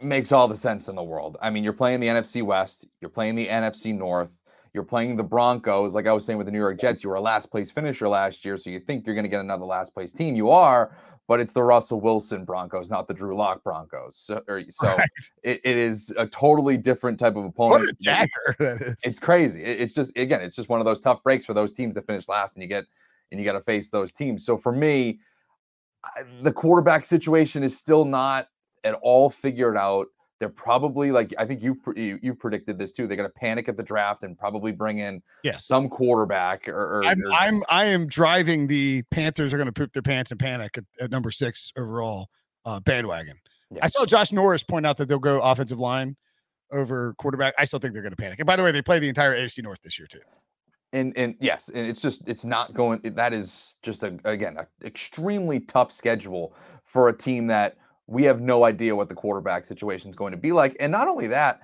makes 0.00 0.32
all 0.32 0.48
the 0.48 0.56
sense 0.56 0.88
in 0.88 0.96
the 0.96 1.02
world. 1.02 1.36
I 1.40 1.50
mean, 1.50 1.64
you're 1.64 1.72
playing 1.72 2.00
the 2.00 2.08
NFC 2.08 2.42
West, 2.42 2.86
you're 3.00 3.10
playing 3.10 3.34
the 3.34 3.46
NFC 3.46 3.94
North, 3.96 4.30
you're 4.72 4.84
playing 4.84 5.16
the 5.16 5.24
Broncos. 5.24 5.94
Like 5.94 6.06
I 6.06 6.12
was 6.12 6.24
saying 6.24 6.36
with 6.36 6.46
the 6.46 6.52
New 6.52 6.58
York 6.58 6.78
Jets, 6.78 7.02
you 7.02 7.10
were 7.10 7.16
a 7.16 7.20
last 7.20 7.50
place 7.50 7.70
finisher 7.70 8.08
last 8.08 8.44
year, 8.44 8.56
so 8.56 8.70
you 8.70 8.78
think 8.78 9.06
you're 9.06 9.14
going 9.14 9.24
to 9.24 9.30
get 9.30 9.40
another 9.40 9.64
last 9.64 9.94
place 9.94 10.12
team. 10.12 10.36
You 10.36 10.50
are, 10.50 10.94
but 11.28 11.40
it's 11.40 11.52
the 11.52 11.62
Russell 11.62 12.00
Wilson 12.00 12.44
Broncos, 12.44 12.90
not 12.90 13.06
the 13.06 13.14
Drew 13.14 13.34
Lock 13.34 13.64
Broncos. 13.64 14.16
So, 14.16 14.42
or, 14.48 14.58
er, 14.58 14.64
so 14.68 14.88
right. 14.88 15.08
it, 15.42 15.60
it 15.64 15.76
is 15.76 16.12
a 16.16 16.26
totally 16.26 16.76
different 16.76 17.18
type 17.18 17.36
of 17.36 17.44
opponent. 17.44 17.80
What 17.80 17.90
a 17.90 17.94
dagger! 18.04 18.96
It's 19.02 19.18
crazy. 19.18 19.62
It, 19.62 19.80
it's 19.80 19.94
just 19.94 20.16
again, 20.16 20.42
it's 20.42 20.56
just 20.56 20.68
one 20.68 20.80
of 20.80 20.86
those 20.86 21.00
tough 21.00 21.22
breaks 21.22 21.44
for 21.44 21.54
those 21.54 21.72
teams 21.72 21.94
that 21.94 22.06
finish 22.06 22.28
last, 22.28 22.56
and 22.56 22.62
you 22.62 22.68
get 22.68 22.84
and 23.32 23.40
you 23.40 23.46
got 23.46 23.52
to 23.52 23.60
face 23.60 23.90
those 23.90 24.12
teams. 24.12 24.44
So 24.44 24.56
for 24.56 24.72
me, 24.72 25.18
the 26.42 26.52
quarterback 26.52 27.04
situation 27.04 27.62
is 27.62 27.76
still 27.76 28.04
not 28.04 28.48
it 28.84 28.94
all 29.02 29.30
figured 29.30 29.76
out. 29.76 30.06
They're 30.38 30.48
probably 30.50 31.10
like 31.12 31.32
I 31.38 31.46
think 31.46 31.62
you've 31.62 31.78
you- 31.96 32.18
you've 32.22 32.38
predicted 32.38 32.78
this 32.78 32.92
too. 32.92 33.06
They're 33.06 33.16
going 33.16 33.28
to 33.28 33.34
panic 33.34 33.68
at 33.70 33.76
the 33.78 33.82
draft 33.82 34.22
and 34.22 34.36
probably 34.38 34.70
bring 34.70 34.98
in 34.98 35.22
Yes. 35.42 35.64
some 35.66 35.88
quarterback 35.88 36.68
or, 36.68 36.98
or- 36.98 37.04
I'm, 37.04 37.22
or- 37.22 37.32
I'm 37.32 37.62
I 37.70 37.84
am 37.86 38.06
driving 38.06 38.66
the 38.66 39.02
Panthers 39.10 39.54
are 39.54 39.56
going 39.56 39.66
to 39.68 39.72
poop 39.72 39.94
their 39.94 40.02
pants 40.02 40.30
and 40.32 40.38
panic 40.38 40.76
at, 40.76 40.84
at 41.00 41.10
number 41.10 41.30
six 41.30 41.72
overall 41.78 42.28
uh, 42.66 42.80
bandwagon. 42.80 43.38
Yeah. 43.70 43.80
I 43.84 43.86
saw 43.88 44.04
Josh 44.04 44.30
Norris 44.30 44.62
point 44.62 44.84
out 44.84 44.98
that 44.98 45.08
they'll 45.08 45.18
go 45.18 45.40
offensive 45.40 45.80
line 45.80 46.16
over 46.70 47.14
quarterback. 47.14 47.54
I 47.58 47.64
still 47.64 47.78
think 47.78 47.94
they're 47.94 48.02
going 48.02 48.10
to 48.12 48.16
panic. 48.16 48.38
And 48.38 48.46
by 48.46 48.56
the 48.56 48.62
way, 48.62 48.72
they 48.72 48.82
play 48.82 48.98
the 48.98 49.08
entire 49.08 49.34
AFC 49.34 49.62
North 49.62 49.80
this 49.82 49.98
year 49.98 50.06
too. 50.06 50.20
and 50.92 51.16
and 51.16 51.34
yes, 51.40 51.70
and 51.70 51.86
it's 51.86 52.02
just 52.02 52.28
it's 52.28 52.44
not 52.44 52.74
going. 52.74 53.00
That 53.02 53.32
is 53.32 53.76
just 53.82 54.02
a 54.02 54.18
again 54.26 54.58
a 54.58 54.66
extremely 54.86 55.60
tough 55.60 55.90
schedule 55.90 56.54
for 56.84 57.08
a 57.08 57.16
team 57.16 57.46
that 57.46 57.76
we 58.06 58.22
have 58.24 58.40
no 58.40 58.64
idea 58.64 58.94
what 58.94 59.08
the 59.08 59.14
quarterback 59.14 59.64
situation 59.64 60.10
is 60.10 60.16
going 60.16 60.32
to 60.32 60.36
be 60.36 60.52
like. 60.52 60.76
And 60.80 60.92
not 60.92 61.08
only 61.08 61.26
that, 61.28 61.60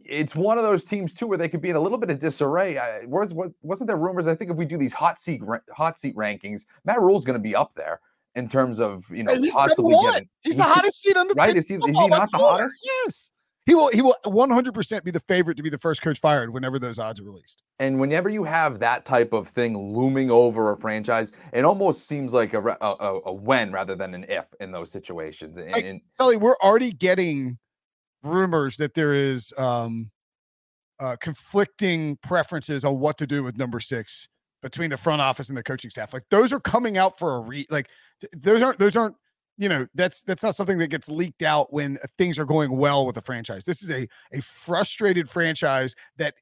it's 0.00 0.34
one 0.34 0.58
of 0.58 0.64
those 0.64 0.84
teams 0.84 1.12
too 1.12 1.26
where 1.26 1.38
they 1.38 1.48
could 1.48 1.60
be 1.60 1.70
in 1.70 1.76
a 1.76 1.80
little 1.80 1.98
bit 1.98 2.10
of 2.10 2.18
disarray. 2.18 2.78
I, 2.78 3.04
was 3.06 3.34
what 3.34 3.52
wasn't 3.62 3.88
there 3.88 3.96
rumors? 3.96 4.26
I 4.26 4.34
think 4.34 4.50
if 4.50 4.56
we 4.56 4.64
do 4.64 4.76
these 4.76 4.92
hot 4.92 5.18
seat 5.18 5.42
hot 5.74 5.98
seat 5.98 6.14
rankings, 6.16 6.66
Matt 6.84 7.00
Rhule's 7.00 7.24
going 7.24 7.38
to 7.38 7.42
be 7.42 7.54
up 7.54 7.72
there 7.74 8.00
in 8.34 8.48
terms 8.48 8.80
of 8.80 9.04
you 9.10 9.24
know 9.24 9.34
he's 9.34 9.54
possibly 9.54 9.96
getting. 10.00 10.28
He's 10.42 10.54
he 10.54 10.58
the 10.58 10.64
hottest 10.64 11.00
seat 11.00 11.16
on 11.16 11.28
the 11.28 11.34
right? 11.34 11.56
Is 11.56 11.68
he 11.68 11.74
is 11.74 11.98
he 11.98 12.06
not 12.06 12.30
the 12.30 12.38
hottest? 12.38 12.78
Yes. 12.82 13.30
He 13.66 13.74
will 13.74 13.88
he 13.88 14.00
will 14.00 14.14
100% 14.24 15.04
be 15.04 15.10
the 15.10 15.20
favorite 15.20 15.56
to 15.56 15.62
be 15.62 15.70
the 15.70 15.78
first 15.78 16.00
coach 16.00 16.20
fired 16.20 16.52
whenever 16.52 16.78
those 16.78 17.00
odds 17.00 17.20
are 17.20 17.24
released. 17.24 17.62
And 17.80 18.00
whenever 18.00 18.28
you 18.28 18.44
have 18.44 18.78
that 18.78 19.04
type 19.04 19.32
of 19.32 19.48
thing 19.48 19.76
looming 19.76 20.30
over 20.30 20.70
a 20.70 20.76
franchise, 20.76 21.32
it 21.52 21.64
almost 21.64 22.06
seems 22.06 22.32
like 22.32 22.54
a, 22.54 22.60
a, 22.60 22.76
a, 22.80 23.20
a 23.26 23.32
when 23.32 23.72
rather 23.72 23.96
than 23.96 24.14
an 24.14 24.24
if 24.28 24.46
in 24.60 24.70
those 24.70 24.92
situations. 24.92 25.58
And, 25.58 25.74
and 25.74 26.00
Sully, 26.10 26.36
we're 26.36 26.56
already 26.62 26.92
getting 26.92 27.58
rumors 28.22 28.76
that 28.76 28.94
there 28.94 29.12
is 29.12 29.52
um 29.58 30.10
uh 31.00 31.16
conflicting 31.20 32.16
preferences 32.22 32.84
on 32.84 32.98
what 33.00 33.18
to 33.18 33.26
do 33.26 33.42
with 33.42 33.58
number 33.58 33.80
six 33.80 34.28
between 34.62 34.90
the 34.90 34.96
front 34.96 35.20
office 35.20 35.48
and 35.48 35.58
the 35.58 35.62
coaching 35.62 35.90
staff. 35.90 36.12
Like 36.12 36.24
those 36.30 36.52
are 36.52 36.60
coming 36.60 36.96
out 36.96 37.18
for 37.18 37.34
a 37.34 37.40
re 37.40 37.66
like 37.68 37.88
th- 38.20 38.32
those 38.36 38.62
aren't 38.62 38.78
those 38.78 38.94
aren't 38.94 39.16
you 39.58 39.68
know 39.68 39.86
that's 39.94 40.22
that's 40.22 40.42
not 40.42 40.54
something 40.54 40.78
that 40.78 40.88
gets 40.88 41.08
leaked 41.08 41.42
out 41.42 41.72
when 41.72 41.98
things 42.18 42.38
are 42.38 42.44
going 42.44 42.76
well 42.76 43.06
with 43.06 43.14
the 43.14 43.22
franchise. 43.22 43.64
This 43.64 43.82
is 43.82 43.90
a 43.90 44.08
a 44.32 44.40
frustrated 44.40 45.28
franchise 45.28 45.94
that 46.16 46.34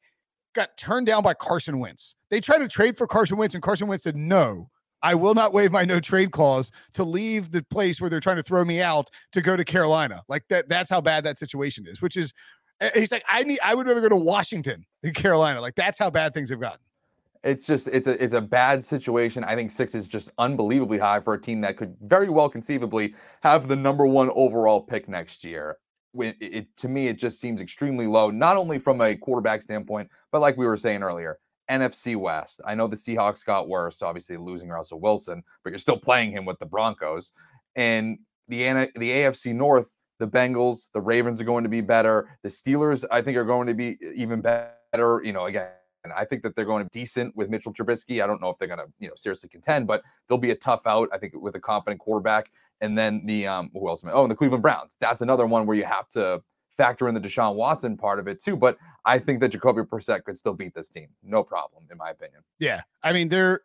got 0.55 0.77
turned 0.77 1.07
down 1.07 1.23
by 1.23 1.35
Carson 1.35 1.79
Wentz. 1.79 2.15
They 2.31 2.41
tried 2.41 2.59
to 2.59 2.69
trade 2.69 2.97
for 2.97 3.07
Carson 3.07 3.37
Wentz 3.37 3.55
and 3.55 3.63
Carson 3.63 3.89
Wentz 3.89 4.05
said 4.05 4.17
no. 4.17 4.71
I 5.03 5.15
will 5.15 5.35
not 5.35 5.53
waive 5.53 5.71
my 5.71 5.85
no 5.85 6.01
trade 6.01 6.31
clause 6.31 6.71
to 6.95 7.05
leave 7.05 7.51
the 7.51 7.63
place 7.65 8.01
where 8.01 8.09
they're 8.09 8.21
trying 8.21 8.37
to 8.37 8.43
throw 8.43 8.65
me 8.65 8.81
out 8.81 9.11
to 9.33 9.43
go 9.43 9.55
to 9.55 9.65
Carolina. 9.65 10.23
Like 10.29 10.45
that 10.49 10.69
that's 10.69 10.89
how 10.89 11.01
bad 11.01 11.25
that 11.25 11.39
situation 11.39 11.87
is, 11.87 12.01
which 12.01 12.17
is 12.17 12.33
uh, 12.81 12.89
he's 12.95 13.13
like 13.13 13.25
I 13.29 13.43
need 13.43 13.61
I 13.63 13.75
would 13.75 13.87
rather 13.87 14.01
go 14.01 14.09
to 14.09 14.17
Washington 14.17 14.87
than 15.03 15.13
Carolina. 15.13 15.61
Like 15.61 15.75
that's 15.75 15.99
how 15.99 16.11
bad 16.11 16.33
things 16.33 16.51
have 16.51 16.61
gotten. 16.61 16.84
It's 17.45 17.67
just 17.67 17.89
it's 17.89 18.07
a 18.07 18.23
it's 18.23 18.35
a 18.35 18.41
bad 18.41 18.85
situation. 18.85 19.45
I 19.45 19.55
think 19.55 19.71
six 19.71 19.95
is 19.95 20.09
just 20.09 20.31
unbelievably 20.39 20.99
high 20.99 21.21
for 21.21 21.35
a 21.35 21.41
team 21.41 21.61
that 21.61 21.77
could 21.77 21.95
very 22.03 22.29
well 22.29 22.49
conceivably 22.49 23.15
have 23.43 23.69
the 23.69 23.77
number 23.77 24.07
one 24.07 24.31
overall 24.35 24.81
pick 24.81 25.09
next 25.09 25.45
year. 25.45 25.77
It, 26.15 26.37
it 26.41 26.77
to 26.79 26.89
me, 26.89 27.09
it 27.09 27.19
just 27.19 27.41
seems 27.41 27.61
extremely 27.61 28.07
low, 28.07 28.31
not 28.31 28.57
only 28.57 28.79
from 28.79 29.01
a 29.01 29.15
quarterback 29.15 29.63
standpoint, 29.63 30.09
but 30.33 30.41
like 30.41 30.57
we 30.57 30.67
were 30.67 30.77
saying 30.77 31.03
earlier, 31.03 31.39
NFC 31.71 32.17
West. 32.17 32.61
I 32.65 32.75
know 32.75 32.87
the 32.87 32.97
Seahawks 32.97 33.45
got 33.45 33.69
worse, 33.69 34.01
obviously 34.01 34.37
losing 34.37 34.71
Russell 34.71 35.01
Wilson, 35.01 35.43
but 35.63 35.71
you're 35.71 35.79
still 35.79 35.99
playing 35.99 36.33
him 36.33 36.45
with 36.45 36.59
the 36.59 36.67
Broncos. 36.67 37.33
And 37.77 38.19
the 38.49 38.91
the 38.97 39.11
AFC 39.11 39.55
North, 39.55 39.95
the 40.19 40.29
Bengals, 40.29 40.89
the 40.95 41.01
Ravens 41.01 41.41
are 41.41 41.45
going 41.45 41.65
to 41.65 41.71
be 41.71 41.81
better. 41.83 42.39
The 42.43 42.49
Steelers, 42.49 43.05
I 43.11 43.21
think, 43.21 43.37
are 43.37 43.45
going 43.45 43.67
to 43.67 43.75
be 43.75 43.99
even 44.15 44.41
better. 44.41 45.21
You 45.25 45.33
know, 45.33 45.47
again, 45.47 45.69
and 46.05 46.13
I 46.13 46.25
think 46.25 46.43
that 46.43 46.55
they're 46.55 46.65
going 46.65 46.85
to 46.85 46.91
be 46.91 47.01
decent 47.01 47.35
with 47.35 47.49
Mitchell 47.49 47.73
Trubisky. 47.73 48.23
I 48.23 48.27
don't 48.27 48.41
know 48.41 48.51
if 48.51 48.59
they're 48.59 48.69
going 48.69 48.79
to, 48.79 48.87
you 48.99 49.09
know, 49.09 49.15
seriously 49.17 49.49
contend, 49.49 49.87
but 49.87 50.03
they'll 50.29 50.39
be 50.39 50.51
a 50.51 50.55
tough 50.55 50.87
out. 50.87 51.09
I 51.13 51.19
think 51.19 51.33
with 51.35 51.55
a 51.55 51.61
competent 51.61 52.01
quarterback. 52.01 52.51
And 52.81 52.97
then 52.97 53.25
the 53.25 53.47
um, 53.47 53.71
who 53.73 53.89
else? 53.89 54.05
Oh, 54.05 54.23
and 54.23 54.31
the 54.31 54.35
Cleveland 54.35 54.63
Browns. 54.63 54.97
That's 55.01 55.23
another 55.23 55.47
one 55.47 55.67
where 55.67 55.77
you 55.77 55.85
have 55.85 56.09
to 56.11 56.43
factor 56.71 57.09
in 57.09 57.15
the 57.15 57.21
Deshaun 57.21 57.55
Watson 57.55 57.97
part 57.97 58.19
of 58.19 58.29
it 58.29 58.43
too. 58.43 58.57
But 58.57 58.77
I 59.05 59.19
think 59.19 59.41
that 59.41 59.51
Jacoby 59.51 59.83
Brissett 59.83 60.25
could 60.25 60.37
still 60.37 60.55
beat 60.55 60.75
this 60.75 60.89
team, 60.89 61.09
no 61.23 61.43
problem, 61.43 61.87
in 61.91 61.97
my 61.97 62.11
opinion. 62.11 62.43
Yeah. 62.59 62.83
I 63.03 63.13
mean, 63.13 63.29
they're 63.29 63.61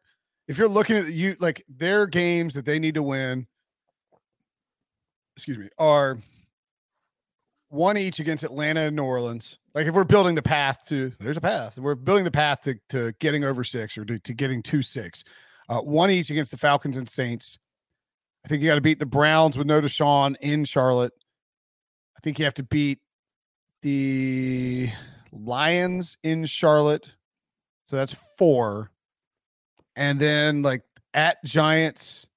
if 0.47 0.57
you're 0.57 0.67
looking 0.67 0.95
at 0.95 1.11
you 1.11 1.35
like 1.39 1.65
their 1.67 2.07
games 2.07 2.53
that 2.53 2.65
they 2.65 2.79
need 2.79 2.95
to 2.95 3.03
win, 3.03 3.47
excuse 5.35 5.57
me, 5.57 5.69
are 5.77 6.19
one 7.69 7.97
each 7.97 8.19
against 8.19 8.43
Atlanta 8.43 8.81
and 8.81 8.95
New 8.95 9.03
Orleans. 9.03 9.57
Like 9.73 9.87
if 9.87 9.93
we're 9.93 10.03
building 10.03 10.35
the 10.35 10.41
path 10.41 10.79
to 10.87 11.13
there's 11.19 11.37
a 11.37 11.41
path. 11.41 11.79
We're 11.79 11.95
building 11.95 12.25
the 12.25 12.31
path 12.31 12.61
to, 12.63 12.75
to 12.89 13.13
getting 13.19 13.43
over 13.43 13.63
six 13.63 13.97
or 13.97 14.05
to, 14.05 14.19
to 14.19 14.33
getting 14.33 14.61
to 14.63 14.81
six. 14.81 15.23
Uh, 15.69 15.81
one 15.81 16.09
each 16.09 16.31
against 16.31 16.51
the 16.51 16.57
Falcons 16.57 16.97
and 16.97 17.07
Saints. 17.07 17.59
I 18.43 18.47
think 18.47 18.61
you 18.61 18.67
got 18.67 18.75
to 18.75 18.81
beat 18.81 18.99
the 18.99 19.05
Browns 19.05 19.57
with 19.57 19.67
no 19.67 19.79
Deshaun 19.79 20.35
in 20.41 20.65
Charlotte. 20.65 21.13
I 22.17 22.19
think 22.21 22.39
you 22.39 22.45
have 22.45 22.55
to 22.55 22.63
beat 22.63 22.99
the 23.81 24.91
Lions 25.31 26.17
in 26.23 26.45
Charlotte. 26.45 27.13
So 27.85 27.95
that's 27.95 28.15
four. 28.37 28.91
And 29.95 30.19
then 30.19 30.63
like 30.63 30.81
at 31.13 31.43
Giants, 31.43 32.27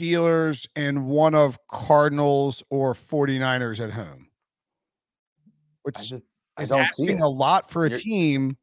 Steelers, 0.00 0.66
and 0.76 1.06
one 1.06 1.34
of 1.34 1.58
Cardinals 1.68 2.62
or 2.70 2.94
49ers 2.94 3.80
at 3.80 3.90
home. 3.92 4.28
Which 5.82 5.98
I 5.98 6.02
just 6.02 6.22
I 6.56 6.62
is 6.62 6.68
don't 6.70 6.88
see 6.90 7.04
asking 7.04 7.20
a 7.20 7.28
lot 7.28 7.70
for 7.70 7.86
a 7.86 7.90
You're- 7.90 8.00
team 8.02 8.56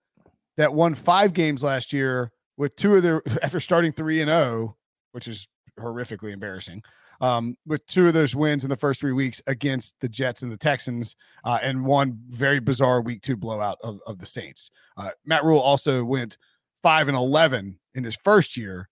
that 0.57 0.73
won 0.73 0.95
five 0.95 1.33
games 1.33 1.63
last 1.63 1.93
year 1.93 2.31
with 2.57 2.75
two 2.75 2.95
of 2.95 3.03
their 3.03 3.21
after 3.43 3.59
starting 3.59 3.91
three 3.91 4.21
and 4.21 4.29
zero, 4.29 4.77
which 5.11 5.27
is 5.27 5.47
horrifically 5.79 6.31
embarrassing. 6.31 6.81
Um, 7.19 7.55
with 7.65 7.83
two 7.87 8.07
of 8.07 8.13
those 8.13 8.35
wins 8.35 8.63
in 8.63 8.69
the 8.69 8.77
first 8.77 8.99
three 8.99 9.11
weeks 9.11 9.41
against 9.47 9.95
the 10.01 10.09
Jets 10.09 10.43
and 10.43 10.51
the 10.51 10.57
Texans, 10.57 11.15
uh, 11.43 11.57
and 11.63 11.83
one 11.83 12.19
very 12.27 12.59
bizarre 12.59 13.01
week 13.01 13.23
two 13.23 13.35
blowout 13.35 13.79
of, 13.81 13.99
of 14.05 14.19
the 14.19 14.25
Saints. 14.27 14.69
Uh, 14.97 15.09
Matt 15.25 15.43
Rhule 15.43 15.59
also 15.59 16.03
went 16.05 16.37
five 16.83 17.07
and 17.07 17.17
eleven 17.17 17.79
in 17.95 18.03
his 18.03 18.15
first 18.23 18.55
year. 18.55 18.87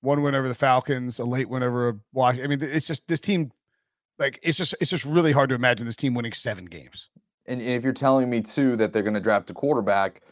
One 0.00 0.22
win 0.22 0.34
over 0.34 0.48
the 0.48 0.54
Falcons, 0.54 1.18
a 1.18 1.24
late 1.24 1.48
win 1.48 1.62
over 1.62 1.88
a 1.88 1.94
Wash. 2.12 2.38
I 2.38 2.46
mean, 2.46 2.62
it's 2.62 2.86
just 2.86 3.06
this 3.08 3.20
team. 3.20 3.50
Like 4.18 4.38
it's 4.42 4.56
just 4.56 4.74
it's 4.80 4.90
just 4.90 5.04
really 5.04 5.32
hard 5.32 5.48
to 5.50 5.54
imagine 5.54 5.86
this 5.86 5.96
team 5.96 6.14
winning 6.14 6.32
seven 6.32 6.64
games. 6.64 7.10
And 7.46 7.60
if 7.60 7.84
you're 7.84 7.92
telling 7.92 8.28
me 8.28 8.40
too 8.40 8.76
that 8.76 8.92
they're 8.92 9.02
going 9.02 9.14
to 9.14 9.20
draft 9.20 9.50
a 9.50 9.54
quarterback 9.54 10.22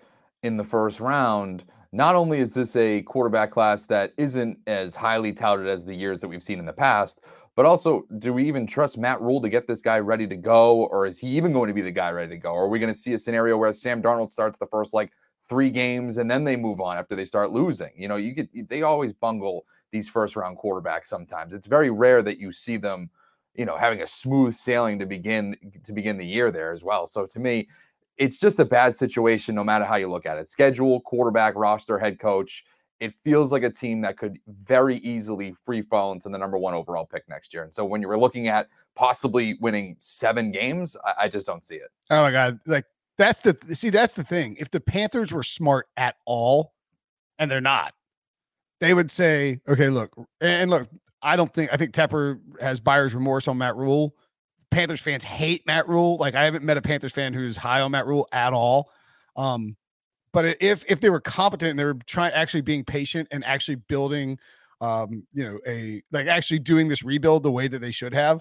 in 0.43 0.57
the 0.57 0.65
first 0.65 1.01
round, 1.01 1.65
not 1.93 2.15
only 2.15 2.39
is 2.39 2.55
this 2.55 2.75
a 2.77 3.03
quarterback 3.03 3.51
class 3.51 3.87
that 3.87 4.13
isn't 4.17 4.59
as 4.67 4.95
highly 4.95 5.33
touted 5.33 5.67
as 5.67 5.85
the 5.85 5.95
years 5.95 6.21
that 6.21 6.29
we've 6.29 6.43
seen 6.43 6.59
in 6.59 6.67
the 6.67 6.73
past, 6.73 7.25
but 7.57 7.67
also 7.67 8.05
do 8.19 8.33
we 8.33 8.45
even 8.45 8.67
trust 8.67 8.99
Matt 8.99 9.21
Rhule 9.21 9.41
to 9.41 9.49
get 9.49 9.67
this 9.67 9.81
guy 9.81 10.01
ready 10.01 10.27
to 10.27 10.37
go, 10.37 10.87
or 10.87 11.07
is 11.07 11.21
he 11.21 11.29
even 11.29 11.53
going 11.53 11.69
to 11.69 11.75
be 11.75 11.83
the 11.83 11.93
guy 11.93 12.11
ready 12.11 12.31
to 12.31 12.39
go? 12.39 12.53
Or 12.53 12.65
are 12.65 12.69
we 12.69 12.81
going 12.81 12.93
to 12.93 12.99
see 12.99 13.13
a 13.13 13.19
scenario 13.19 13.57
where 13.57 13.73
Sam 13.73 14.03
Darnold 14.03 14.31
starts 14.31 14.59
the 14.59 14.67
first 14.67 14.93
like 14.93 15.13
three 15.49 15.71
games 15.71 16.17
and 16.17 16.31
then 16.31 16.45
they 16.45 16.57
move 16.57 16.81
on 16.81 16.97
after 16.97 17.15
they 17.15 17.25
start 17.25 17.51
losing? 17.51 17.91
You 17.97 18.09
know, 18.09 18.17
you 18.17 18.33
get 18.33 18.69
they 18.69 18.83
always 18.83 19.13
bungle 19.13 19.67
these 19.91 20.09
first 20.09 20.37
round 20.37 20.59
quarterbacks 20.59 21.07
sometimes. 21.07 21.53
It's 21.53 21.67
very 21.67 21.91
rare 21.91 22.23
that 22.23 22.39
you 22.39 22.53
see 22.53 22.77
them 22.77 23.11
you 23.55 23.65
know 23.65 23.77
having 23.77 24.01
a 24.01 24.07
smooth 24.07 24.55
sailing 24.55 24.99
to 24.99 25.07
begin 25.07 25.57
to 25.83 25.93
begin 25.93 26.19
the 26.19 26.27
year 26.27 26.51
there 26.51 26.73
as 26.73 26.85
well 26.85 27.07
so 27.07 27.27
to 27.27 27.39
me 27.39 27.69
it's 28.17 28.39
just 28.39 28.59
a 28.59 28.65
bad 28.65 28.95
situation 28.95 29.55
no 29.55 29.65
matter 29.65 29.85
how 29.85 29.97
you 29.97 30.09
look 30.09 30.27
at 30.27 30.39
it 30.39 30.49
schedule 30.49 31.01
quarterback 31.01 31.55
roster 31.55 31.99
head 31.99 32.19
coach 32.19 32.65
it 33.01 33.13
feels 33.13 33.51
like 33.51 33.65
a 33.65 33.71
team 33.71 34.01
that 34.01 34.17
could 34.17 34.39
very 34.65 34.97
easily 34.99 35.55
free 35.65 35.83
fall 35.83 36.13
into 36.13 36.29
the 36.29 36.39
number 36.39 36.57
one 36.57 36.75
overall 36.75 37.07
pick 37.07 37.29
next 37.29 37.55
year 37.55 37.63
and 37.63 37.73
so 37.73 37.85
when 37.85 38.01
you 38.01 38.09
were 38.09 38.19
looking 38.19 38.49
at 38.49 38.69
possibly 38.95 39.55
winning 39.61 39.97
seven 40.01 40.51
games 40.51 40.97
i, 41.05 41.15
I 41.23 41.29
just 41.29 41.47
don't 41.47 41.65
see 41.65 41.77
it 41.77 41.91
Oh 42.11 42.23
my 42.23 42.31
god! 42.31 42.61
Like 42.67 42.85
that's 43.19 43.41
the 43.41 43.57
see 43.75 43.91
that's 43.91 44.15
the 44.15 44.25
thing. 44.25 44.57
If 44.59 44.71
the 44.71 44.81
Panthers 44.81 45.33
were 45.33 45.43
smart 45.43 45.87
at 45.97 46.17
all, 46.27 46.73
and 47.39 47.51
they're 47.51 47.61
not, 47.61 47.95
they 48.81 48.95
would 48.95 49.11
say, 49.11 49.61
"Okay, 49.69 49.89
look, 49.89 50.15
and 50.41 50.71
look, 50.71 50.89
I 51.23 51.37
don't 51.37 51.53
think 51.53 51.73
I 51.73 51.77
think 51.77 51.93
Tepper 51.93 52.39
has 52.61 52.81
buyer's 52.81 53.15
remorse 53.15 53.49
on 53.49 53.59
Matt 53.59 53.77
Rhule. 53.77 54.15
Panthers 54.71 55.01
fans 55.01 55.25
hate 55.25 55.67
Matt 55.67 55.89
Rhule. 55.89 56.17
Like 56.19 56.35
I 56.35 56.45
haven't 56.45 56.65
met 56.65 56.77
a 56.77 56.83
Panthers 56.83 57.13
fan 57.13 57.33
who's 57.33 57.57
high 57.57 57.81
on 57.81 57.93
Matt 57.93 58.07
Rhule 58.07 58.29
at 58.33 58.53
all. 58.53 58.91
Um, 59.37 59.77
but 60.33 60.57
if 60.61 60.85
if 60.89 61.01
they 61.01 61.11
were 61.11 61.21
competent 61.21 61.71
and 61.71 61.79
they 61.79 61.85
were 61.85 61.97
trying 62.07 62.33
actually 62.33 62.61
being 62.61 62.85
patient 62.85 63.29
and 63.31 63.45
actually 63.45 63.77
building, 63.77 64.39
um, 64.81 65.27
you 65.33 65.45
know, 65.45 65.59
a 65.67 66.03
like 66.13 66.27
actually 66.27 66.59
doing 66.59 66.89
this 66.89 67.03
rebuild 67.03 67.43
the 67.43 67.53
way 67.53 67.69
that 67.69 67.79
they 67.79 67.93
should 67.93 68.13
have, 68.13 68.41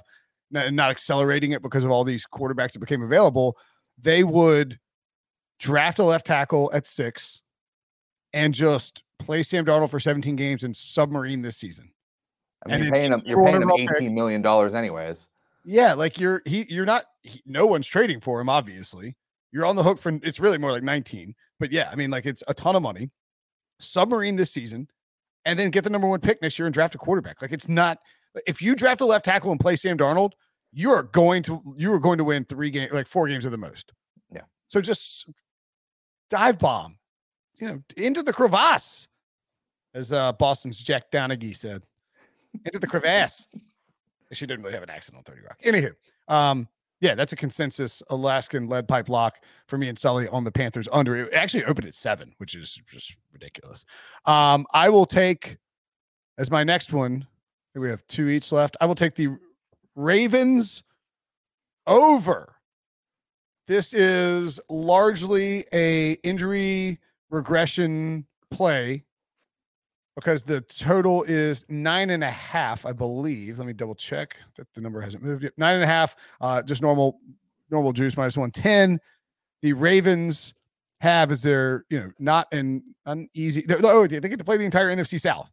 and 0.54 0.76
not 0.76 0.90
accelerating 0.90 1.52
it 1.52 1.62
because 1.62 1.84
of 1.84 1.92
all 1.92 2.04
these 2.04 2.26
quarterbacks 2.26 2.74
that 2.74 2.80
became 2.80 3.04
available, 3.04 3.58
they 3.98 4.24
would 4.24 4.80
draft 5.60 6.00
a 6.00 6.04
left 6.04 6.26
tackle 6.26 6.72
at 6.74 6.86
six 6.88 7.42
and 8.34 8.54
just 8.54 9.04
play 9.20 9.44
Sam 9.44 9.66
Darnold 9.66 9.90
for 9.90 10.00
17 10.00 10.36
games 10.36 10.64
and 10.64 10.76
submarine 10.76 11.42
this 11.42 11.58
season. 11.58 11.92
I 12.66 12.70
mean, 12.70 12.76
And 12.76 12.86
you're 12.86 12.94
paying 12.94 13.12
him. 13.12 13.22
You're 13.26 13.44
paying 13.46 13.62
him 13.62 13.72
eighteen 13.78 14.16
million 14.16 14.42
dollars 14.42 14.74
anyways. 14.74 15.28
Yeah, 15.66 15.94
like 15.94 16.20
you're 16.20 16.42
he 16.46 16.66
you're 16.70 16.86
not 16.86 17.06
he, 17.22 17.42
no 17.46 17.66
one's 17.66 17.88
trading 17.88 18.20
for 18.22 18.40
him, 18.40 18.50
obviously. 18.50 19.16
You're 19.52 19.66
on 19.66 19.76
the 19.76 19.84
hook 19.84 20.00
for 20.00 20.18
it's 20.24 20.40
really 20.40 20.58
more 20.58 20.72
like 20.72 20.84
19. 20.84 21.36
But 21.60 21.72
yeah, 21.72 21.90
I 21.92 21.96
mean, 21.96 22.10
like 22.10 22.26
it's 22.26 22.44
a 22.48 22.54
ton 22.54 22.76
of 22.76 22.82
money. 22.82 23.12
Submarine 23.80 24.36
this 24.36 24.52
season, 24.52 24.88
and 25.46 25.60
then 25.60 25.70
get 25.72 25.84
the 25.84 25.90
number 25.90 26.08
one 26.08 26.22
pick 26.22 26.42
next 26.42 26.58
year 26.58 26.66
and 26.66 26.74
draft 26.74 26.96
a 26.96 26.98
quarterback. 26.98 27.42
Like 27.42 27.52
it's 27.52 27.68
not 27.68 28.00
if 28.48 28.62
you 28.62 28.76
draft 28.76 29.02
a 29.02 29.06
left 29.06 29.26
tackle 29.26 29.52
and 29.52 29.60
play 29.60 29.76
Sam 29.76 29.98
Darnold, 29.98 30.32
you 30.74 30.92
are 30.92 31.04
going 31.04 31.44
to 31.44 31.62
you 31.78 31.94
are 31.94 32.00
going 32.00 32.18
to 32.18 32.24
win 32.24 32.46
three 32.46 32.70
games, 32.70 32.92
like 32.92 33.08
four 33.08 33.28
games 33.28 33.46
at 33.46 33.52
the 33.52 33.58
most. 33.58 33.94
Yeah. 34.32 34.42
So 34.68 34.82
just 34.82 35.30
dive 36.30 36.58
bomb, 36.58 36.98
you 37.60 37.68
know, 37.68 37.84
into 37.96 38.24
the 38.24 38.34
crevasse, 38.34 39.08
as 39.94 40.12
uh 40.12 40.34
Boston's 40.34 40.82
Jack 40.82 41.12
Donaghy 41.12 41.56
said. 41.56 41.84
Into 42.66 42.80
the 42.80 42.88
crevasse. 42.88 43.48
She 44.32 44.46
didn't 44.46 44.64
really 44.64 44.74
have 44.74 44.84
an 44.84 44.90
accent 44.90 45.18
on 45.18 45.24
30 45.24 45.42
Rock. 45.42 45.60
Anywho, 45.64 45.94
um, 46.28 46.68
yeah, 47.02 47.16
that's 47.16 47.34
a 47.34 47.36
consensus 47.36 48.02
Alaskan 48.10 48.68
lead 48.68 48.88
pipe 48.88 49.10
lock 49.10 49.42
for 49.68 49.78
me 49.78 49.90
and 49.90 49.98
Sully 49.98 50.28
on 50.28 50.44
the 50.44 50.52
Panthers 50.52 50.88
under. 50.92 51.16
It 51.16 51.34
actually 51.34 51.66
opened 51.66 51.88
at 51.88 51.94
seven, 51.94 52.34
which 52.38 52.56
is 52.56 52.80
just 52.92 53.16
ridiculous. 53.32 53.86
Um, 54.26 54.66
I 54.74 54.90
will 54.90 55.06
take 55.06 55.58
as 56.38 56.50
my 56.50 56.64
next 56.64 56.94
one. 56.94 57.28
We 57.76 57.90
have 57.90 58.06
two 58.08 58.30
each 58.30 58.52
left. 58.52 58.78
I 58.80 58.86
will 58.86 58.96
take 58.96 59.16
the 59.16 59.30
Ravens 59.96 60.84
over. 61.88 62.56
This 63.68 63.94
is 63.94 64.60
largely 64.70 65.66
a 65.74 66.14
injury 66.24 67.00
regression 67.30 68.26
play 68.52 69.06
because 70.16 70.44
the 70.44 70.62
total 70.62 71.24
is 71.24 71.66
nine 71.70 72.10
and 72.10 72.24
a 72.24 72.30
half, 72.30 72.86
I 72.86 72.92
believe. 72.92 73.58
Let 73.58 73.68
me 73.68 73.74
double 73.74 73.96
check 73.96 74.38
that 74.58 74.68
the 74.74 74.82
number 74.82 75.02
hasn't 75.02 75.24
moved 75.24 75.44
yet. 75.44 75.54
Nine 75.58 75.76
and 75.76 75.84
a 75.84 75.88
half, 75.88 76.16
uh, 76.42 76.62
just 76.62 76.82
normal, 76.82 77.20
normal 77.70 77.94
juice 77.94 78.18
minus 78.18 78.38
one 78.38 78.52
ten. 78.52 79.00
The 79.62 79.74
Ravens 79.74 80.54
have 81.00 81.32
is 81.32 81.42
their, 81.42 81.86
you 81.90 82.00
know, 82.00 82.12
not 82.20 82.48
an 82.54 82.84
uneasy. 83.06 83.66
Oh, 83.70 84.08
they 84.08 84.20
get 84.20 84.40
to 84.40 84.46
play 84.46 84.58
the 84.58 84.66
entire 84.66 84.94
NFC 84.94 85.20
South, 85.20 85.52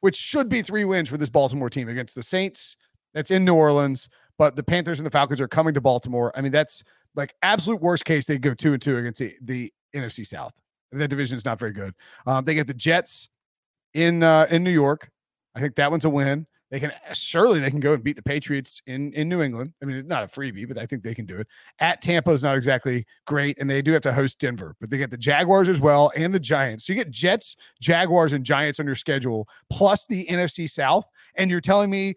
which 0.00 0.16
should 0.16 0.48
be 0.48 0.62
three 0.62 0.84
wins 0.84 1.08
for 1.08 1.16
this 1.16 1.30
Baltimore 1.30 1.70
team 1.70 1.88
against 1.88 2.14
the 2.14 2.22
Saints. 2.22 2.76
That's 3.14 3.30
in 3.30 3.44
New 3.44 3.54
Orleans, 3.54 4.08
but 4.36 4.56
the 4.56 4.62
Panthers 4.62 4.98
and 5.00 5.06
the 5.06 5.10
Falcons 5.10 5.40
are 5.40 5.48
coming 5.48 5.74
to 5.74 5.80
Baltimore. 5.80 6.32
I 6.36 6.40
mean, 6.40 6.52
that's 6.52 6.84
like 7.14 7.34
absolute 7.42 7.80
worst 7.80 8.04
case. 8.04 8.26
They 8.26 8.38
go 8.38 8.54
two 8.54 8.72
and 8.72 8.82
two 8.82 8.96
against 8.96 9.20
the, 9.20 9.34
the 9.42 9.72
NFC 9.94 10.26
South. 10.26 10.52
That 10.92 11.08
division 11.08 11.36
is 11.36 11.44
not 11.44 11.58
very 11.58 11.72
good. 11.72 11.94
Um, 12.26 12.44
they 12.44 12.54
get 12.54 12.66
the 12.66 12.74
Jets 12.74 13.28
in 13.94 14.22
uh, 14.22 14.46
in 14.50 14.64
New 14.64 14.70
York. 14.70 15.10
I 15.54 15.60
think 15.60 15.74
that 15.76 15.90
one's 15.90 16.04
a 16.04 16.10
win. 16.10 16.46
They 16.70 16.80
can 16.80 16.92
surely 17.14 17.60
they 17.60 17.70
can 17.70 17.80
go 17.80 17.94
and 17.94 18.04
beat 18.04 18.16
the 18.16 18.22
Patriots 18.22 18.82
in 18.86 19.12
in 19.14 19.28
New 19.28 19.40
England. 19.40 19.72
I 19.82 19.86
mean, 19.86 19.96
it's 19.96 20.08
not 20.08 20.22
a 20.22 20.26
freebie, 20.26 20.68
but 20.68 20.76
I 20.76 20.84
think 20.84 21.02
they 21.02 21.14
can 21.14 21.24
do 21.24 21.38
it. 21.38 21.46
At 21.80 22.02
Tampa 22.02 22.30
is 22.30 22.42
not 22.42 22.56
exactly 22.56 23.06
great, 23.26 23.58
and 23.58 23.70
they 23.70 23.80
do 23.80 23.92
have 23.92 24.02
to 24.02 24.12
host 24.12 24.38
Denver, 24.38 24.76
but 24.80 24.90
they 24.90 24.98
get 24.98 25.10
the 25.10 25.16
Jaguars 25.16 25.68
as 25.68 25.80
well 25.80 26.12
and 26.14 26.34
the 26.34 26.40
Giants. 26.40 26.86
So 26.86 26.92
you 26.92 26.98
get 26.98 27.10
Jets, 27.10 27.56
Jaguars, 27.80 28.34
and 28.34 28.44
Giants 28.44 28.78
on 28.80 28.86
your 28.86 28.94
schedule, 28.94 29.48
plus 29.70 30.04
the 30.06 30.26
NFC 30.26 30.68
South, 30.68 31.08
and 31.34 31.50
you're 31.50 31.60
telling 31.60 31.90
me. 31.90 32.14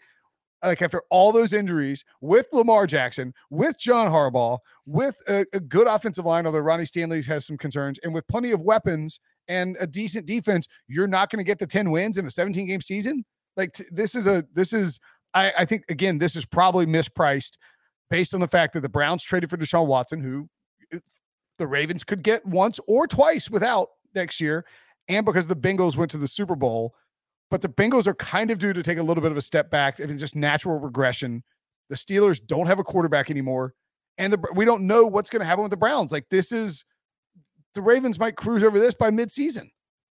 Like 0.63 0.81
after 0.81 1.01
all 1.09 1.31
those 1.31 1.53
injuries 1.53 2.05
with 2.21 2.47
Lamar 2.53 2.85
Jackson, 2.85 3.33
with 3.49 3.79
John 3.79 4.07
Harbaugh, 4.11 4.59
with 4.85 5.21
a, 5.27 5.45
a 5.53 5.59
good 5.59 5.87
offensive 5.87 6.25
line, 6.25 6.45
although 6.45 6.59
Ronnie 6.59 6.85
Stanley 6.85 7.21
has 7.23 7.45
some 7.45 7.57
concerns, 7.57 7.99
and 8.03 8.13
with 8.13 8.27
plenty 8.27 8.51
of 8.51 8.61
weapons, 8.61 9.19
and 9.47 9.75
a 9.79 9.87
decent 9.87 10.25
defense, 10.25 10.67
you're 10.87 11.07
not 11.07 11.29
going 11.29 11.43
to 11.43 11.47
get 11.47 11.59
to 11.59 11.67
10 11.67 11.91
wins 11.91 12.17
in 12.17 12.25
a 12.25 12.29
17 12.29 12.67
game 12.67 12.81
season. 12.81 13.25
Like 13.57 13.73
t- 13.73 13.85
this 13.91 14.15
is 14.15 14.27
a 14.27 14.45
this 14.53 14.71
is 14.71 14.99
I, 15.33 15.51
I 15.59 15.65
think 15.65 15.83
again 15.89 16.19
this 16.19 16.35
is 16.35 16.45
probably 16.45 16.85
mispriced 16.85 17.57
based 18.09 18.33
on 18.33 18.39
the 18.39 18.47
fact 18.47 18.73
that 18.73 18.81
the 18.81 18.89
Browns 18.89 19.23
traded 19.23 19.49
for 19.49 19.57
Deshaun 19.57 19.87
Watson, 19.87 20.21
who 20.21 20.49
uh, 20.93 20.99
the 21.57 21.67
Ravens 21.67 22.03
could 22.03 22.23
get 22.23 22.45
once 22.45 22.79
or 22.87 23.07
twice 23.07 23.49
without 23.49 23.89
next 24.15 24.39
year, 24.39 24.65
and 25.07 25.25
because 25.25 25.47
the 25.47 25.55
Bengals 25.55 25.95
went 25.95 26.11
to 26.11 26.17
the 26.17 26.27
Super 26.27 26.55
Bowl. 26.55 26.95
But 27.51 27.61
the 27.61 27.69
Bengals 27.69 28.07
are 28.07 28.15
kind 28.15 28.49
of 28.49 28.57
due 28.57 28.73
to 28.73 28.81
take 28.81 28.97
a 28.97 29.03
little 29.03 29.21
bit 29.21 29.31
of 29.31 29.37
a 29.37 29.41
step 29.41 29.69
back. 29.69 29.99
I 30.01 30.05
mean, 30.05 30.17
just 30.17 30.35
natural 30.35 30.79
regression. 30.79 31.43
The 31.89 31.95
Steelers 31.95 32.43
don't 32.43 32.67
have 32.67 32.79
a 32.79 32.83
quarterback 32.83 33.29
anymore, 33.29 33.75
and 34.17 34.33
the, 34.33 34.39
we 34.55 34.65
don't 34.65 34.87
know 34.87 35.05
what's 35.05 35.29
going 35.29 35.41
to 35.41 35.45
happen 35.45 35.61
with 35.61 35.71
the 35.71 35.77
Browns. 35.77 36.11
Like 36.11 36.29
this 36.29 36.51
is 36.51 36.85
the 37.75 37.81
Ravens 37.81 38.17
might 38.17 38.35
cruise 38.35 38.63
over 38.63 38.79
this 38.79 38.93
by 38.93 39.11
midseason. 39.11 39.69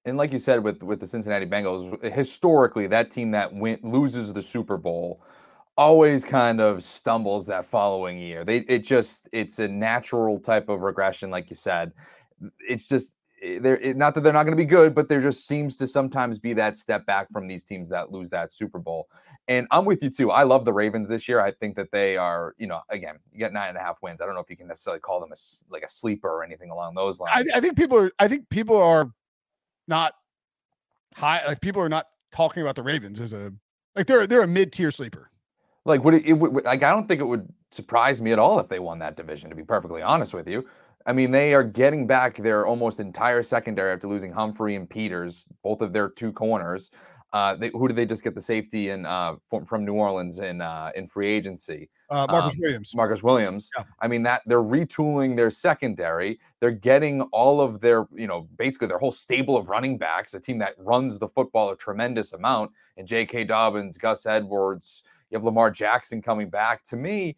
And 0.05 0.17
like 0.17 0.33
you 0.33 0.39
said 0.39 0.63
with 0.63 0.81
with 0.83 0.99
the 0.99 1.07
Cincinnati 1.07 1.45
Bengals, 1.45 2.03
historically 2.11 2.87
that 2.87 3.11
team 3.11 3.31
that 3.31 3.53
win, 3.53 3.79
loses 3.83 4.33
the 4.33 4.41
Super 4.41 4.77
Bowl 4.77 5.21
always 5.77 6.25
kind 6.25 6.59
of 6.59 6.81
stumbles 6.81 7.45
that 7.45 7.65
following 7.65 8.17
year. 8.17 8.43
They 8.43 8.59
it 8.59 8.79
just 8.79 9.29
it's 9.31 9.59
a 9.59 9.67
natural 9.67 10.39
type 10.39 10.69
of 10.69 10.81
regression, 10.81 11.29
like 11.29 11.49
you 11.49 11.55
said. 11.55 11.91
It's 12.67 12.87
just 12.87 13.13
Eh, 13.41 13.59
they're 13.59 13.77
it, 13.77 13.97
not 13.97 14.15
that 14.15 14.21
they're 14.21 14.33
not 14.33 14.43
going 14.43 14.53
to 14.53 14.57
be 14.57 14.65
good, 14.65 14.95
but 14.95 15.09
there 15.09 15.21
just 15.21 15.47
seems 15.47 15.77
to 15.77 15.87
sometimes 15.87 16.39
be 16.39 16.53
that 16.53 16.75
step 16.75 17.05
back 17.05 17.31
from 17.31 17.47
these 17.47 17.63
teams 17.63 17.89
that 17.89 18.11
lose 18.11 18.29
that 18.31 18.51
Super 18.51 18.79
Bowl. 18.79 19.09
And 19.47 19.67
I'm 19.71 19.85
with 19.85 20.01
you 20.03 20.09
too. 20.09 20.31
I 20.31 20.43
love 20.43 20.65
the 20.65 20.73
Ravens 20.73 21.07
this 21.07 21.27
year. 21.27 21.39
I 21.39 21.51
think 21.51 21.75
that 21.75 21.91
they 21.91 22.17
are, 22.17 22.55
you 22.57 22.67
know, 22.67 22.81
again, 22.89 23.19
you 23.31 23.39
get 23.39 23.53
nine 23.53 23.69
and 23.69 23.77
a 23.77 23.81
half 23.81 23.97
wins. 24.01 24.21
I 24.21 24.25
don't 24.25 24.35
know 24.35 24.41
if 24.41 24.49
you 24.49 24.57
can 24.57 24.67
necessarily 24.67 24.99
call 24.99 25.19
them 25.19 25.31
a 25.31 25.35
like 25.69 25.83
a 25.83 25.89
sleeper 25.89 26.29
or 26.29 26.43
anything 26.43 26.69
along 26.71 26.95
those 26.95 27.19
I, 27.21 27.35
lines. 27.35 27.51
I 27.53 27.59
think 27.59 27.77
people 27.77 27.97
are. 27.97 28.11
I 28.19 28.27
think 28.27 28.49
people 28.49 28.77
are 28.77 29.11
not 29.87 30.13
high. 31.15 31.45
Like 31.45 31.61
people 31.61 31.81
are 31.81 31.89
not 31.89 32.07
talking 32.31 32.61
about 32.61 32.75
the 32.75 32.83
Ravens 32.83 33.19
as 33.19 33.33
a 33.33 33.53
like 33.95 34.07
they're 34.07 34.27
they're 34.27 34.43
a 34.43 34.47
mid 34.47 34.71
tier 34.71 34.91
sleeper. 34.91 35.29
Like, 35.85 36.03
would 36.03 36.15
it, 36.15 36.25
it 36.25 36.33
would 36.33 36.65
like? 36.65 36.83
I 36.83 36.89
don't 36.89 37.07
think 37.07 37.21
it 37.21 37.25
would 37.25 37.47
surprise 37.71 38.21
me 38.21 38.31
at 38.31 38.39
all 38.39 38.59
if 38.59 38.67
they 38.67 38.79
won 38.79 38.99
that 38.99 39.15
division. 39.15 39.49
To 39.49 39.55
be 39.55 39.63
perfectly 39.63 40.01
honest 40.01 40.33
with 40.33 40.47
you, 40.47 40.67
I 41.07 41.13
mean, 41.13 41.31
they 41.31 41.53
are 41.53 41.63
getting 41.63 42.05
back 42.05 42.35
their 42.35 42.67
almost 42.67 42.99
entire 42.99 43.41
secondary 43.41 43.91
after 43.91 44.07
losing 44.07 44.31
Humphrey 44.31 44.75
and 44.75 44.89
Peters, 44.89 45.47
both 45.63 45.81
of 45.81 45.93
their 45.93 46.09
two 46.09 46.33
corners. 46.33 46.91
Uh, 47.33 47.55
they, 47.55 47.69
who 47.73 47.87
did 47.87 47.97
they 47.97 48.05
just 48.05 48.23
get 48.23 48.35
the 48.35 48.41
safety 48.41 48.89
in 48.89 49.05
uh, 49.05 49.35
from, 49.49 49.65
from 49.65 49.85
New 49.85 49.93
Orleans 49.95 50.39
in 50.39 50.61
uh, 50.61 50.91
in 50.95 51.07
free 51.07 51.27
agency? 51.27 51.89
Uh, 52.09 52.25
Marcus 52.29 52.53
Um, 52.53 52.59
Williams. 52.61 52.95
Marcus 52.95 53.23
Williams. 53.23 53.69
Yeah. 53.77 53.83
I 53.99 54.07
mean 54.07 54.23
that 54.23 54.41
they're 54.45 54.63
retooling 54.63 55.35
their 55.35 55.49
secondary. 55.49 56.39
They're 56.61 56.71
getting 56.71 57.21
all 57.33 57.59
of 57.59 57.81
their, 57.81 58.07
you 58.13 58.27
know, 58.27 58.47
basically 58.57 58.87
their 58.87 58.97
whole 58.97 59.11
stable 59.11 59.57
of 59.57 59.69
running 59.69 59.97
backs, 59.97 60.33
a 60.35 60.39
team 60.39 60.57
that 60.59 60.75
runs 60.77 61.19
the 61.19 61.27
football 61.27 61.69
a 61.69 61.75
tremendous 61.75 62.31
amount. 62.31 62.71
And 62.95 63.05
J.K. 63.05 63.43
Dobbins, 63.43 63.97
Gus 63.97 64.25
Edwards, 64.25 65.03
you 65.29 65.35
have 65.37 65.43
Lamar 65.43 65.69
Jackson 65.69 66.21
coming 66.21 66.49
back. 66.49 66.85
To 66.85 66.95
me, 66.95 67.35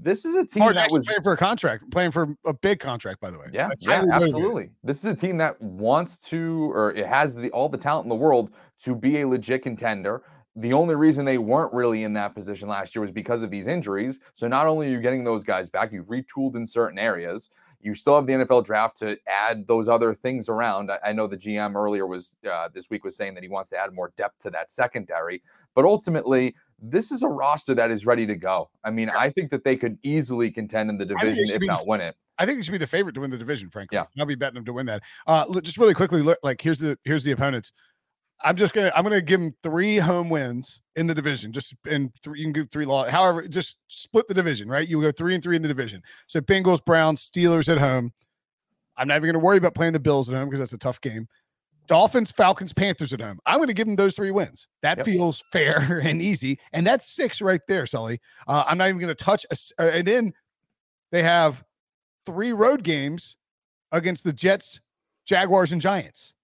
this 0.00 0.24
is 0.24 0.34
a 0.34 0.46
team 0.46 0.72
that 0.72 0.90
was 0.90 1.06
playing 1.06 1.22
for 1.22 1.32
a 1.32 1.36
contract, 1.36 1.90
playing 1.90 2.10
for 2.10 2.34
a 2.44 2.52
big 2.52 2.78
contract, 2.78 3.20
by 3.20 3.30
the 3.30 3.38
way. 3.38 3.46
yeah, 3.52 3.68
yeah, 3.78 4.02
absolutely. 4.12 4.70
This 4.82 5.04
is 5.04 5.10
a 5.10 5.14
team 5.14 5.36
that 5.38 5.60
wants 5.60 6.18
to, 6.30 6.72
or 6.72 6.92
it 6.92 7.06
has 7.06 7.36
the 7.36 7.50
all 7.50 7.68
the 7.68 7.78
talent 7.78 8.04
in 8.04 8.08
the 8.08 8.14
world 8.14 8.52
to 8.82 8.94
be 8.94 9.20
a 9.20 9.28
legit 9.28 9.62
contender. 9.62 10.22
The 10.56 10.72
only 10.72 10.94
reason 10.94 11.24
they 11.24 11.38
weren't 11.38 11.72
really 11.72 12.04
in 12.04 12.12
that 12.12 12.34
position 12.34 12.68
last 12.68 12.94
year 12.94 13.00
was 13.00 13.10
because 13.10 13.42
of 13.42 13.50
these 13.50 13.66
injuries. 13.66 14.20
So 14.34 14.48
not 14.48 14.66
only 14.66 14.88
are 14.88 14.90
you 14.90 15.00
getting 15.00 15.24
those 15.24 15.44
guys 15.44 15.70
back, 15.70 15.92
you've 15.92 16.08
retooled 16.08 16.56
in 16.56 16.66
certain 16.66 16.98
areas. 16.98 17.48
You 17.82 17.94
still 17.94 18.14
have 18.14 18.26
the 18.26 18.32
NFL 18.32 18.64
draft 18.64 18.96
to 18.98 19.18
add 19.28 19.66
those 19.66 19.88
other 19.88 20.14
things 20.14 20.48
around. 20.48 20.90
I, 20.90 20.98
I 21.06 21.12
know 21.12 21.26
the 21.26 21.36
GM 21.36 21.74
earlier 21.74 22.06
was 22.06 22.36
uh, 22.50 22.68
this 22.72 22.88
week 22.90 23.04
was 23.04 23.16
saying 23.16 23.34
that 23.34 23.42
he 23.42 23.48
wants 23.48 23.70
to 23.70 23.76
add 23.76 23.92
more 23.92 24.12
depth 24.16 24.40
to 24.42 24.50
that 24.50 24.70
secondary, 24.70 25.42
but 25.74 25.84
ultimately. 25.84 26.54
This 26.84 27.12
is 27.12 27.22
a 27.22 27.28
roster 27.28 27.76
that 27.76 27.92
is 27.92 28.06
ready 28.06 28.26
to 28.26 28.34
go. 28.34 28.68
I 28.82 28.90
mean, 28.90 29.08
I 29.08 29.30
think 29.30 29.52
that 29.52 29.62
they 29.62 29.76
could 29.76 29.98
easily 30.02 30.50
contend 30.50 30.90
in 30.90 30.98
the 30.98 31.04
division, 31.04 31.44
if 31.54 31.62
not 31.62 31.86
win 31.86 32.00
it. 32.00 32.16
I 32.38 32.46
think 32.46 32.58
they 32.58 32.64
should 32.64 32.72
be 32.72 32.78
the 32.78 32.88
favorite 32.88 33.12
to 33.12 33.20
win 33.20 33.30
the 33.30 33.38
division, 33.38 33.70
frankly. 33.70 33.96
Yeah. 33.96 34.06
I'll 34.18 34.26
be 34.26 34.34
betting 34.34 34.56
them 34.56 34.64
to 34.64 34.72
win 34.72 34.86
that. 34.86 35.02
Uh, 35.28 35.44
just 35.60 35.78
really 35.78 35.94
quickly, 35.94 36.22
look 36.22 36.38
like 36.42 36.60
here's 36.60 36.80
the 36.80 36.98
here's 37.04 37.22
the 37.22 37.30
opponents. 37.30 37.70
I'm 38.44 38.56
just 38.56 38.74
gonna 38.74 38.92
I'm 38.94 39.02
gonna 39.04 39.20
give 39.20 39.40
them 39.40 39.52
three 39.62 39.98
home 39.98 40.28
wins 40.28 40.80
in 40.96 41.06
the 41.06 41.14
division. 41.14 41.52
Just 41.52 41.74
in 41.86 42.12
three, 42.22 42.40
you 42.40 42.44
can 42.46 42.52
give 42.52 42.70
three 42.70 42.84
law. 42.84 43.08
However, 43.08 43.46
just 43.46 43.76
split 43.88 44.28
the 44.28 44.34
division, 44.34 44.68
right? 44.68 44.88
You 44.88 45.00
go 45.00 45.12
three 45.12 45.34
and 45.34 45.42
three 45.42 45.56
in 45.56 45.62
the 45.62 45.68
division. 45.68 46.02
So 46.26 46.40
Bengals, 46.40 46.84
Browns, 46.84 47.28
Steelers 47.28 47.68
at 47.68 47.78
home. 47.78 48.12
I'm 48.96 49.08
not 49.08 49.16
even 49.16 49.28
gonna 49.28 49.44
worry 49.44 49.58
about 49.58 49.74
playing 49.74 49.92
the 49.92 50.00
Bills 50.00 50.28
at 50.28 50.36
home 50.36 50.46
because 50.48 50.60
that's 50.60 50.72
a 50.72 50.78
tough 50.78 51.00
game. 51.00 51.28
Dolphins, 51.88 52.30
Falcons, 52.30 52.72
Panthers 52.72 53.12
at 53.12 53.20
home. 53.20 53.38
I'm 53.44 53.56
going 53.56 53.66
to 53.66 53.74
give 53.74 53.86
them 53.86 53.96
those 53.96 54.14
three 54.14 54.30
wins. 54.30 54.68
That 54.82 54.98
Yep. 54.98 55.06
feels 55.06 55.42
fair 55.52 55.98
and 56.04 56.22
easy, 56.22 56.58
and 56.72 56.86
that's 56.86 57.12
six 57.12 57.42
right 57.42 57.60
there, 57.66 57.86
Sully. 57.86 58.20
Uh, 58.46 58.64
I'm 58.66 58.78
not 58.78 58.88
even 58.88 59.00
going 59.00 59.14
to 59.14 59.24
touch. 59.24 59.44
A, 59.50 59.56
uh, 59.82 59.90
and 59.90 60.06
then 60.06 60.32
they 61.10 61.22
have 61.22 61.64
three 62.24 62.52
road 62.52 62.84
games 62.84 63.36
against 63.90 64.22
the 64.24 64.32
Jets, 64.32 64.80
Jaguars, 65.26 65.72
and 65.72 65.80
Giants. 65.80 66.34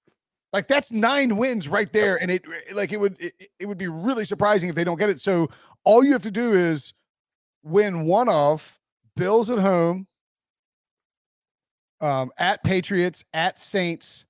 Like 0.53 0.67
that's 0.69 0.91
nine 0.91 1.37
wins 1.37 1.69
right 1.69 1.93
there, 1.93 2.17
and 2.21 2.31
it 2.31 2.43
like 2.73 2.93
it 2.93 2.99
would 2.99 3.21
it, 3.21 3.35
it 3.59 3.67
would 3.67 3.77
be 3.79 3.89
really 3.89 4.25
surprising 4.25 4.69
if 4.69 4.75
they 4.75 4.85
don't 4.85 4.99
get 4.99 5.11
it. 5.11 5.21
So 5.21 5.49
all 5.85 6.03
you 6.03 6.13
have 6.13 6.23
to 6.23 6.31
do 6.31 6.55
is 6.55 6.95
win 7.63 8.05
one 8.07 8.29
of 8.31 8.79
Bills 9.15 9.51
at 9.51 9.59
home, 9.59 10.07
um, 12.01 12.31
at 12.39 12.63
Patriots, 12.65 13.25
at 13.35 13.59
Saints, 13.59 14.25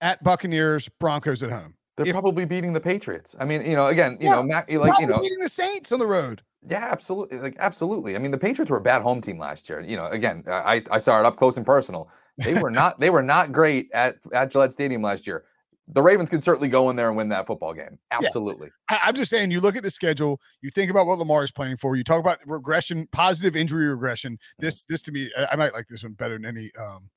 at 0.00 0.22
Buccaneers, 0.22 0.88
Broncos 1.00 1.42
at 1.42 1.50
home. 1.50 1.74
They're 1.96 2.06
If- 2.06 2.12
probably 2.12 2.44
beating 2.44 2.72
the 2.72 2.80
Patriots. 2.80 3.36
I 3.38 3.44
mean, 3.44 3.64
you 3.64 3.76
know, 3.76 3.86
again, 3.86 4.18
you 4.20 4.26
Yeah, 4.28 4.36
know, 4.36 4.42
Mac, 4.42 4.70
like 4.72 4.98
you 5.00 5.06
know, 5.06 5.20
beating 5.20 5.38
the 5.38 5.48
Saints 5.48 5.92
on 5.92 6.00
the 6.00 6.06
road. 6.06 6.42
yeah, 6.68 6.88
absolutely, 6.90 7.38
like 7.38 7.56
absolutely. 7.60 8.16
I 8.16 8.18
mean, 8.18 8.30
the 8.32 8.38
Patriots 8.38 8.70
were 8.70 8.78
a 8.78 8.82
bad 8.82 9.02
home 9.02 9.20
team 9.20 9.38
last 9.38 9.68
year. 9.68 9.80
You 9.80 9.96
know, 9.96 10.06
again, 10.06 10.42
I 10.48 10.82
I 10.90 10.98
saw 10.98 11.20
it 11.20 11.24
up 11.24 11.36
close 11.36 11.56
and 11.56 11.64
personal. 11.64 12.08
They 12.38 12.54
were 12.54 12.70
not 12.70 12.98
they 13.00 13.10
were 13.10 13.22
not 13.22 13.52
great 13.52 13.90
at 13.92 14.16
at 14.32 14.50
Gillette 14.50 14.72
Stadium 14.72 15.02
last 15.02 15.26
year. 15.26 15.44
The 15.88 16.02
Ravens 16.02 16.30
can 16.30 16.40
certainly 16.40 16.68
go 16.68 16.88
in 16.88 16.96
there 16.96 17.08
and 17.08 17.16
win 17.16 17.28
that 17.28 17.46
football 17.46 17.74
game. 17.74 17.98
Absolutely. 18.10 18.70
I, 18.88 19.00
I'm 19.04 19.14
just 19.14 19.30
saying, 19.30 19.50
you 19.50 19.60
look 19.60 19.76
at 19.76 19.82
the 19.82 19.90
schedule, 19.90 20.40
you 20.62 20.70
think 20.70 20.90
about 20.90 21.06
what 21.06 21.18
Lamar 21.18 21.44
is 21.44 21.52
playing 21.52 21.76
for. 21.76 21.94
You 21.94 22.02
talk 22.02 22.20
about 22.20 22.38
regression, 22.46 23.06
positive 23.12 23.54
injury 23.54 23.86
regression. 23.88 24.38
This, 24.58 24.84
this 24.84 25.02
to 25.02 25.12
me, 25.12 25.30
I, 25.36 25.48
I 25.52 25.56
might 25.56 25.74
like 25.74 25.86
this 25.88 26.02
one 26.02 26.14
better 26.14 26.38
than 26.38 26.46
any, 26.46 26.70
um, 26.80 27.10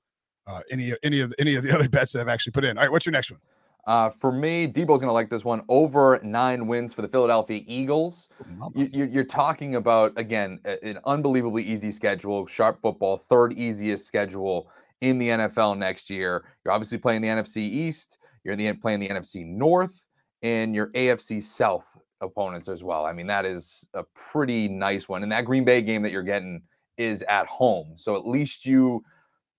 uh, 0.48 0.60
any, 0.70 0.94
any 1.02 1.22
of 1.22 1.30
the, 1.30 1.40
any 1.40 1.56
of 1.56 1.64
the 1.64 1.72
other 1.76 1.88
bets 1.88 2.12
that 2.12 2.20
I've 2.20 2.28
actually 2.28 2.52
put 2.52 2.66
in. 2.66 2.78
All 2.78 2.84
right, 2.84 2.92
what's 2.92 3.06
your 3.06 3.14
next 3.14 3.32
one? 3.32 3.40
Uh, 3.86 4.10
for 4.10 4.34
me, 4.34 4.68
Debo's 4.68 5.00
going 5.00 5.04
to 5.04 5.14
like 5.14 5.30
this 5.30 5.46
one. 5.46 5.62
Over 5.70 6.20
nine 6.22 6.68
wins 6.68 6.94
for 6.94 7.02
the 7.02 7.08
Philadelphia 7.08 7.62
Eagles. 7.66 8.28
You, 8.76 9.06
you're 9.06 9.24
talking 9.24 9.76
about 9.76 10.12
again 10.18 10.60
an 10.84 11.00
unbelievably 11.06 11.64
easy 11.64 11.92
schedule, 11.92 12.46
sharp 12.48 12.82
football, 12.82 13.16
third 13.16 13.54
easiest 13.54 14.06
schedule 14.06 14.70
in 15.02 15.18
the 15.20 15.30
NFL 15.30 15.78
next 15.78 16.10
year. 16.10 16.46
You're 16.64 16.74
obviously 16.74 16.98
playing 16.98 17.22
the 17.22 17.28
NFC 17.28 17.58
East. 17.58 18.18
You're 18.44 18.54
in 18.54 18.60
the 18.60 18.74
playing 18.74 19.00
the 19.00 19.10
NFC 19.10 19.46
North 19.46 20.08
and 20.42 20.76
your 20.76 20.88
AFC 20.92 21.42
South 21.42 21.98
opponents 22.22 22.68
as 22.68 22.84
well. 22.84 23.06
I 23.06 23.14
mean, 23.14 23.28
that 23.28 23.46
is 23.46 23.88
a 23.94 24.04
pretty 24.16 24.68
nice 24.68 25.10
one. 25.10 25.24
And 25.24 25.32
that 25.32 25.46
Green 25.46 25.66
Bay 25.66 25.82
game 25.82 26.02
that 26.04 26.12
you're 26.12 26.24
getting 26.24 26.62
is 26.98 27.22
at 27.24 27.46
home, 27.48 27.94
so 27.96 28.16
at 28.16 28.28
least 28.28 28.66
you, 28.66 29.04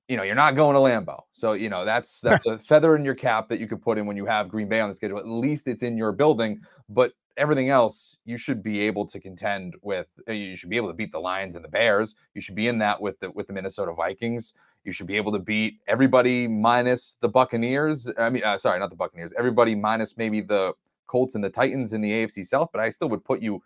you 0.08 0.16
know, 0.16 0.24
you're 0.24 0.34
not 0.34 0.56
going 0.56 0.74
to 0.74 0.80
Lambeau. 0.80 1.20
So 1.32 1.52
you 1.52 1.68
know 1.68 1.84
that's 1.84 2.20
that's 2.20 2.46
a 2.46 2.58
feather 2.58 2.96
in 2.96 3.04
your 3.04 3.14
cap 3.14 3.48
that 3.48 3.60
you 3.60 3.66
could 3.66 3.80
put 3.80 3.98
in 3.98 4.06
when 4.06 4.16
you 4.16 4.26
have 4.26 4.48
Green 4.48 4.68
Bay 4.68 4.80
on 4.80 4.88
the 4.88 4.94
schedule. 4.94 5.18
At 5.18 5.28
least 5.28 5.68
it's 5.68 5.82
in 5.82 5.96
your 5.96 6.12
building, 6.12 6.60
but 6.88 7.12
everything 7.38 7.70
else 7.70 8.16
you 8.24 8.36
should 8.36 8.62
be 8.62 8.80
able 8.80 9.06
to 9.06 9.20
contend 9.20 9.76
with 9.80 10.08
uh, 10.28 10.32
you 10.32 10.56
should 10.56 10.68
be 10.68 10.76
able 10.76 10.88
to 10.88 10.94
beat 10.94 11.12
the 11.12 11.18
lions 11.18 11.54
and 11.56 11.64
the 11.64 11.68
bears 11.68 12.16
you 12.34 12.40
should 12.40 12.56
be 12.56 12.66
in 12.66 12.78
that 12.78 13.00
with 13.00 13.18
the 13.20 13.30
with 13.30 13.46
the 13.46 13.52
minnesota 13.52 13.92
vikings 13.92 14.54
you 14.84 14.92
should 14.92 15.06
be 15.06 15.16
able 15.16 15.32
to 15.32 15.38
beat 15.38 15.78
everybody 15.86 16.46
minus 16.46 17.16
the 17.20 17.28
buccaneers 17.28 18.10
i 18.18 18.28
mean 18.30 18.42
uh, 18.44 18.56
sorry 18.56 18.78
not 18.78 18.90
the 18.90 18.96
buccaneers 18.96 19.32
everybody 19.38 19.74
minus 19.74 20.16
maybe 20.16 20.40
the 20.40 20.72
colts 21.06 21.34
and 21.34 21.44
the 21.44 21.50
titans 21.50 21.92
in 21.92 22.00
the 22.00 22.10
afc 22.10 22.44
south 22.44 22.68
but 22.72 22.80
i 22.80 22.88
still 22.88 23.08
would 23.08 23.24
put 23.24 23.40
you 23.40 23.62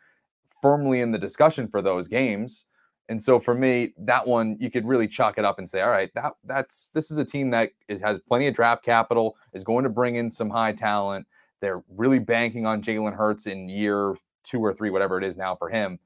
firmly 0.61 1.01
in 1.01 1.11
the 1.11 1.19
discussion 1.19 1.69
for 1.69 1.83
those 1.83 2.09
games 2.09 2.67
and 3.09 3.21
so 3.21 3.39
for 3.39 3.55
me 3.55 3.93
that 3.99 4.27
one 4.27 4.57
you 4.61 4.71
could 4.71 4.87
really 4.87 5.09
chalk 5.09 5.39
it 5.39 5.45
up 5.45 5.59
and 5.59 5.69
say 5.69 5.81
all 5.81 5.91
right 5.91 6.11
that 6.15 6.33
that's 6.45 6.89
this 6.95 7.11
is 7.11 7.19
a 7.19 7.25
team 7.25 7.51
that 7.51 7.71
is, 7.89 8.01
has 8.01 8.21
plenty 8.29 8.47
of 8.47 8.55
draft 8.55 8.85
capital 8.85 9.37
is 9.53 9.65
going 9.65 9.83
to 9.83 9.91
bring 9.91 10.17
in 10.17 10.31
some 10.31 10.51
high 10.51 10.73
talent 10.73 11.27
they're 11.63 11.83
really 11.97 12.19
banking 12.19 12.67
on 12.67 12.83
Jalen 12.83 13.15
Hurts 13.15 13.47
in 13.47 13.69
year 13.69 14.17
two 14.43 14.61
or 14.61 14.75
three, 14.75 14.91
whatever 14.91 15.17
it 15.17 15.25
is 15.25 15.37
now 15.39 15.55
for 15.55 15.71
him. 15.71 15.99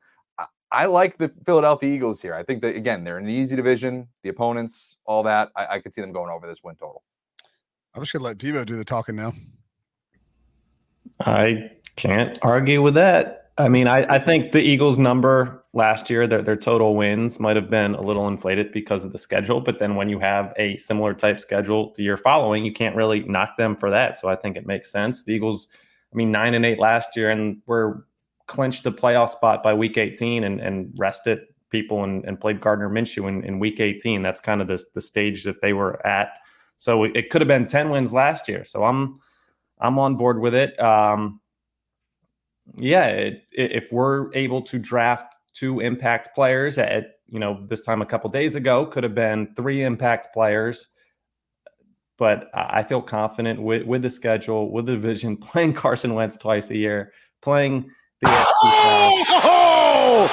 I, 0.71 0.83
I 0.83 0.87
like 0.87 1.19
the 1.19 1.31
Philadelphia 1.45 1.95
Eagles 1.95 2.23
here. 2.23 2.35
I 2.35 2.43
think 2.43 2.63
that 2.63 2.77
again, 2.77 3.05
they're 3.05 3.19
in 3.19 3.25
an 3.25 3.31
easy 3.31 3.57
division. 3.57 4.09
The 4.23 4.29
opponents, 4.29 4.97
all 5.07 5.23
that. 5.25 5.51
I, 5.57 5.67
I 5.67 5.79
could 5.81 5.95
see 5.95 6.01
them 6.01 6.13
going 6.13 6.31
over 6.31 6.47
this 6.47 6.63
win 6.63 6.77
total. 6.77 7.03
I'm 7.95 8.03
just 8.03 8.13
gonna 8.13 8.25
let 8.25 8.39
Devo 8.39 8.67
do 8.67 8.77
the 8.77 8.85
talking 8.85 9.17
now. 9.17 9.33
I 11.21 11.71
can't 11.97 12.39
argue 12.43 12.83
with 12.83 12.95
that. 12.95 13.51
I 13.59 13.71
mean, 13.71 13.89
I, 13.89 14.05
I 14.15 14.19
think 14.19 14.53
the 14.53 14.61
Eagles' 14.61 14.99
number 14.99 15.65
last 15.73 16.11
year, 16.11 16.27
their, 16.27 16.43
their 16.43 16.57
total 16.57 16.95
wins 16.95 17.41
might 17.41 17.57
have 17.57 17.71
been 17.71 17.95
a 17.95 18.03
little 18.03 18.29
inflated 18.29 18.71
because 18.71 19.03
of 19.03 19.13
the 19.13 19.19
schedule. 19.19 19.63
But 19.63 19.79
then 19.79 19.95
when 19.95 20.11
you 20.11 20.19
have 20.19 20.53
a 20.59 20.77
similar 20.77 21.15
type 21.15 21.41
schedule 21.41 21.95
the 21.97 22.03
year 22.03 22.19
following, 22.19 22.67
you 22.67 22.73
can't 22.73 22.95
really 22.95 23.21
knock 23.21 23.57
them 23.57 23.75
for 23.75 23.91
that. 23.91 24.19
So 24.19 24.29
I 24.29 24.37
think 24.37 24.59
it 24.59 24.67
makes 24.67 24.93
sense. 24.93 25.25
The 25.25 25.33
Eagles, 25.33 25.69
I 26.13 26.17
mean, 26.17 26.31
nine 26.31 26.53
and 26.53 26.67
eight 26.67 26.79
last 26.79 27.17
year, 27.17 27.31
and 27.31 27.63
were 27.65 28.07
clinched 28.47 28.87
a 28.87 28.93
playoff 28.93 29.31
spot 29.31 29.63
by 29.63 29.75
week 29.75 29.99
18 29.99 30.45
and, 30.45 30.61
and 30.61 30.93
rested 30.97 31.41
people 31.71 32.05
and, 32.05 32.25
and 32.25 32.41
played 32.41 32.61
Gardner 32.61 32.89
Minshew 32.89 33.29
in, 33.29 33.45
in 33.45 33.59
week 33.59 33.81
18. 33.81 34.23
That's 34.23 34.41
kind 34.41 34.61
of 34.61 34.69
the, 34.69 34.83
the 34.95 35.01
stage 35.01 35.45
that 35.45 35.61
they 35.61 35.73
were 35.73 36.05
at. 36.07 36.31
So 36.77 37.05
it, 37.05 37.31
could 37.31 37.41
have 37.41 37.49
been 37.49 37.67
10 37.67 37.91
wins 37.91 38.13
last 38.13 38.49
year. 38.49 38.65
So 38.65 38.85
I'm 38.85 39.19
I'm 39.79 39.99
on 39.99 40.17
board 40.17 40.41
with 40.41 40.55
it. 40.55 40.79
Um, 40.81 41.41
yeah, 42.77 43.07
it, 43.07 43.45
it, 43.53 43.73
if 43.73 43.93
we're 43.93 44.33
able 44.35 44.63
to 44.63 44.79
draft 44.79 45.37
two 45.53 45.81
impact 45.81 46.35
players 46.35 46.79
at 46.79 47.13
you 47.29 47.39
know 47.39 47.67
this 47.67 47.83
time 47.83 48.03
a 48.03 48.07
couple 48.07 48.31
days 48.31 48.55
ago 48.55 48.87
could 48.87 49.05
have 49.05 49.15
been 49.15 49.53
three 49.55 49.83
impact 49.83 50.33
players, 50.33 50.89
but 52.19 52.49
I 52.55 52.79
I 52.79 52.83
feel 52.83 53.03
confident 53.03 53.61
with 53.61 53.85
with 53.85 54.03
the 54.03 54.11
schedule, 54.11 54.71
with 54.71 54.87
the 54.87 54.93
division, 54.93 55.37
playing 55.53 55.75
Carson 55.75 56.15
Wentz 56.15 56.37
twice 56.37 56.71
a 56.71 56.77
year, 56.77 57.13
playing 57.43 57.91
the. 58.23 58.29
AFC 58.29 59.25
South. 59.27 59.43
Oh, 59.45 60.25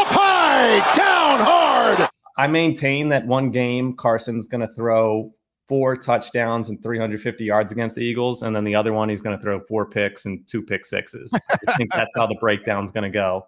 up 0.00 0.06
high, 0.08 0.96
down 0.96 1.40
hard. 1.40 2.08
I 2.38 2.46
maintain 2.46 3.08
that 3.10 3.26
one 3.26 3.50
game 3.50 3.94
Carson's 3.96 4.48
going 4.48 4.60
to 4.66 4.72
throw 4.74 5.32
four 5.68 5.96
touchdowns 5.96 6.68
and 6.68 6.82
350 6.82 7.44
yards 7.44 7.72
against 7.72 7.96
the 7.96 8.02
Eagles, 8.02 8.42
and 8.42 8.54
then 8.54 8.64
the 8.64 8.74
other 8.74 8.92
one 8.92 9.08
he's 9.08 9.20
going 9.22 9.36
to 9.36 9.42
throw 9.42 9.60
four 9.68 9.86
picks 9.88 10.24
and 10.26 10.46
two 10.48 10.62
pick 10.62 10.84
sixes. 10.84 11.32
I 11.66 11.74
think 11.76 11.92
that's 11.92 12.14
how 12.16 12.26
the 12.26 12.36
breakdown's 12.40 12.90
going 12.92 13.04
to 13.04 13.10
go. 13.10 13.46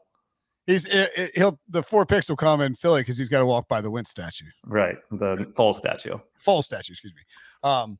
He's 0.66 0.86
it, 0.86 1.10
it- 1.16 1.30
he'll 1.34 1.58
the 1.68 1.82
four 1.82 2.06
picks 2.06 2.28
will 2.28 2.36
come 2.36 2.60
in 2.60 2.74
Philly 2.74 3.02
because 3.02 3.18
he's 3.18 3.28
got 3.28 3.40
to 3.40 3.46
walk 3.46 3.68
by 3.68 3.80
the 3.80 3.90
Wentz 3.90 4.10
statue, 4.10 4.46
Right, 4.64 4.96
the 5.10 5.50
full 5.56 5.74
statue. 5.74 6.16
fall 6.38 6.62
statue. 6.62 6.92
Excuse 6.92 7.12
me. 7.14 7.22
Um, 7.68 7.98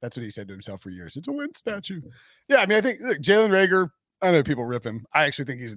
that's 0.00 0.16
what 0.16 0.24
he 0.24 0.30
said 0.30 0.48
to 0.48 0.52
himself 0.54 0.82
for 0.82 0.90
years. 0.90 1.16
It's 1.16 1.28
a 1.28 1.32
Wentz 1.32 1.58
statue. 1.60 2.00
Yeah, 2.48 2.56
I 2.58 2.66
mean, 2.66 2.78
I 2.78 2.80
think 2.80 2.98
look, 3.00 3.18
Jalen 3.18 3.50
Reagor. 3.50 3.90
I 4.22 4.30
know 4.30 4.42
people 4.42 4.64
rip 4.64 4.86
him. 4.86 5.04
I 5.12 5.24
actually 5.24 5.46
think 5.46 5.60
he's 5.60 5.76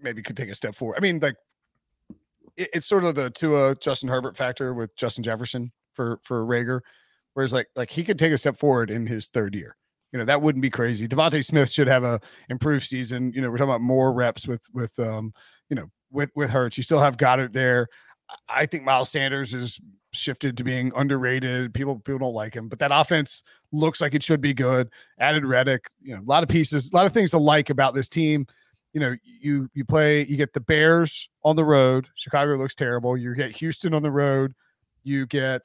maybe 0.00 0.22
could 0.22 0.36
take 0.36 0.48
a 0.48 0.54
step 0.54 0.74
forward. 0.74 0.96
I 0.96 1.00
mean, 1.00 1.20
like 1.20 1.36
it, 2.56 2.68
it's 2.74 2.86
sort 2.86 3.04
of 3.04 3.14
the 3.14 3.30
Tua 3.30 3.76
Justin 3.76 4.08
Herbert 4.08 4.36
factor 4.36 4.74
with 4.74 4.94
Justin 4.96 5.24
Jefferson 5.24 5.72
for 5.94 6.18
for 6.22 6.44
Reagor, 6.44 6.80
whereas 7.34 7.52
like 7.52 7.68
like 7.76 7.90
he 7.90 8.04
could 8.04 8.18
take 8.18 8.32
a 8.32 8.38
step 8.38 8.56
forward 8.56 8.90
in 8.90 9.06
his 9.06 9.28
third 9.28 9.54
year. 9.54 9.76
You 10.12 10.18
know 10.18 10.24
that 10.24 10.42
wouldn't 10.42 10.62
be 10.62 10.70
crazy. 10.70 11.06
DeVonta 11.06 11.44
Smith 11.44 11.70
should 11.70 11.86
have 11.86 12.04
a 12.04 12.20
improved 12.48 12.86
season. 12.86 13.32
You 13.32 13.42
know 13.42 13.50
we're 13.50 13.58
talking 13.58 13.70
about 13.70 13.80
more 13.80 14.12
reps 14.12 14.46
with 14.46 14.62
with 14.72 14.98
um 14.98 15.32
you 15.70 15.76
know 15.76 15.90
with 16.10 16.32
with 16.34 16.50
Hurts. 16.50 16.76
You 16.76 16.82
still 16.82 17.00
have 17.00 17.16
Goedert 17.16 17.52
there. 17.52 17.88
I 18.48 18.66
think 18.66 18.84
Miles 18.84 19.10
Sanders 19.10 19.54
is 19.54 19.80
shifted 20.12 20.56
to 20.56 20.64
being 20.64 20.92
underrated. 20.96 21.74
People 21.74 21.96
people 21.96 22.18
don't 22.18 22.34
like 22.34 22.54
him, 22.54 22.68
but 22.68 22.78
that 22.78 22.90
offense 22.92 23.42
looks 23.72 24.00
like 24.00 24.14
it 24.14 24.22
should 24.22 24.40
be 24.40 24.54
good. 24.54 24.88
Added 25.18 25.44
Reddick, 25.44 25.88
you 26.00 26.14
know, 26.14 26.22
a 26.22 26.24
lot 26.28 26.42
of 26.42 26.48
pieces, 26.48 26.90
a 26.90 26.96
lot 26.96 27.06
of 27.06 27.12
things 27.12 27.30
to 27.30 27.38
like 27.38 27.70
about 27.70 27.94
this 27.94 28.08
team. 28.08 28.46
You 28.92 29.00
know, 29.00 29.16
you 29.22 29.68
you 29.74 29.84
play, 29.84 30.24
you 30.24 30.36
get 30.36 30.52
the 30.52 30.60
Bears 30.60 31.28
on 31.44 31.56
the 31.56 31.64
road. 31.64 32.08
Chicago 32.14 32.54
looks 32.54 32.74
terrible. 32.74 33.16
You 33.16 33.34
get 33.34 33.52
Houston 33.56 33.94
on 33.94 34.02
the 34.02 34.10
road. 34.10 34.54
You 35.04 35.26
get 35.26 35.64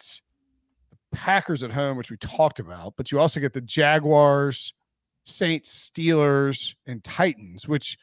the 0.90 1.18
Packers 1.18 1.64
at 1.64 1.72
home, 1.72 1.98
which 1.98 2.12
we 2.12 2.18
talked 2.18 2.60
about, 2.60 2.94
but 2.98 3.12
you 3.12 3.20
also 3.20 3.40
get 3.40 3.54
the 3.54 3.62
Jaguars, 3.62 4.74
Saints, 5.24 5.90
Steelers, 5.90 6.76
and 6.86 7.04
Titans, 7.04 7.68
which 7.68 7.98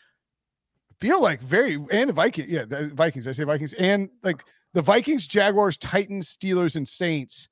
feel 1.00 1.22
like 1.22 1.40
very 1.40 1.78
and 1.90 2.08
the 2.08 2.14
Vikings. 2.14 2.50
Yeah, 2.50 2.64
the 2.64 2.88
Vikings. 2.88 3.28
I 3.28 3.32
say 3.32 3.44
Vikings 3.44 3.74
and 3.74 4.08
like 4.22 4.42
the 4.74 4.82
Vikings, 4.82 5.26
Jaguars, 5.26 5.76
Titans, 5.76 6.36
Steelers, 6.36 6.76
and 6.76 6.88
Saints. 6.88 7.48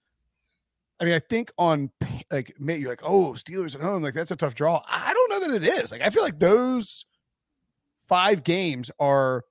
I 1.01 1.05
mean, 1.05 1.15
I 1.15 1.21
think 1.21 1.53
on 1.59 1.91
like 2.31 2.55
maybe 2.59 2.81
you're 2.81 2.91
like, 2.91 3.05
oh, 3.05 3.33
Steelers 3.33 3.75
at 3.75 3.81
home, 3.81 4.03
like 4.03 4.15
that's 4.15 4.31
a 4.31 4.37
tough 4.37 4.55
draw. 4.55 4.83
I 4.89 5.13
don't 5.13 5.31
know 5.31 5.53
that 5.53 5.63
it 5.63 5.83
is. 5.83 5.93
Like 5.93 6.03
I 6.03 6.11
feel 6.11 6.23
like 6.23 6.39
those 6.39 7.05
five 8.09 8.43
games 8.43 8.91
are 8.99 9.45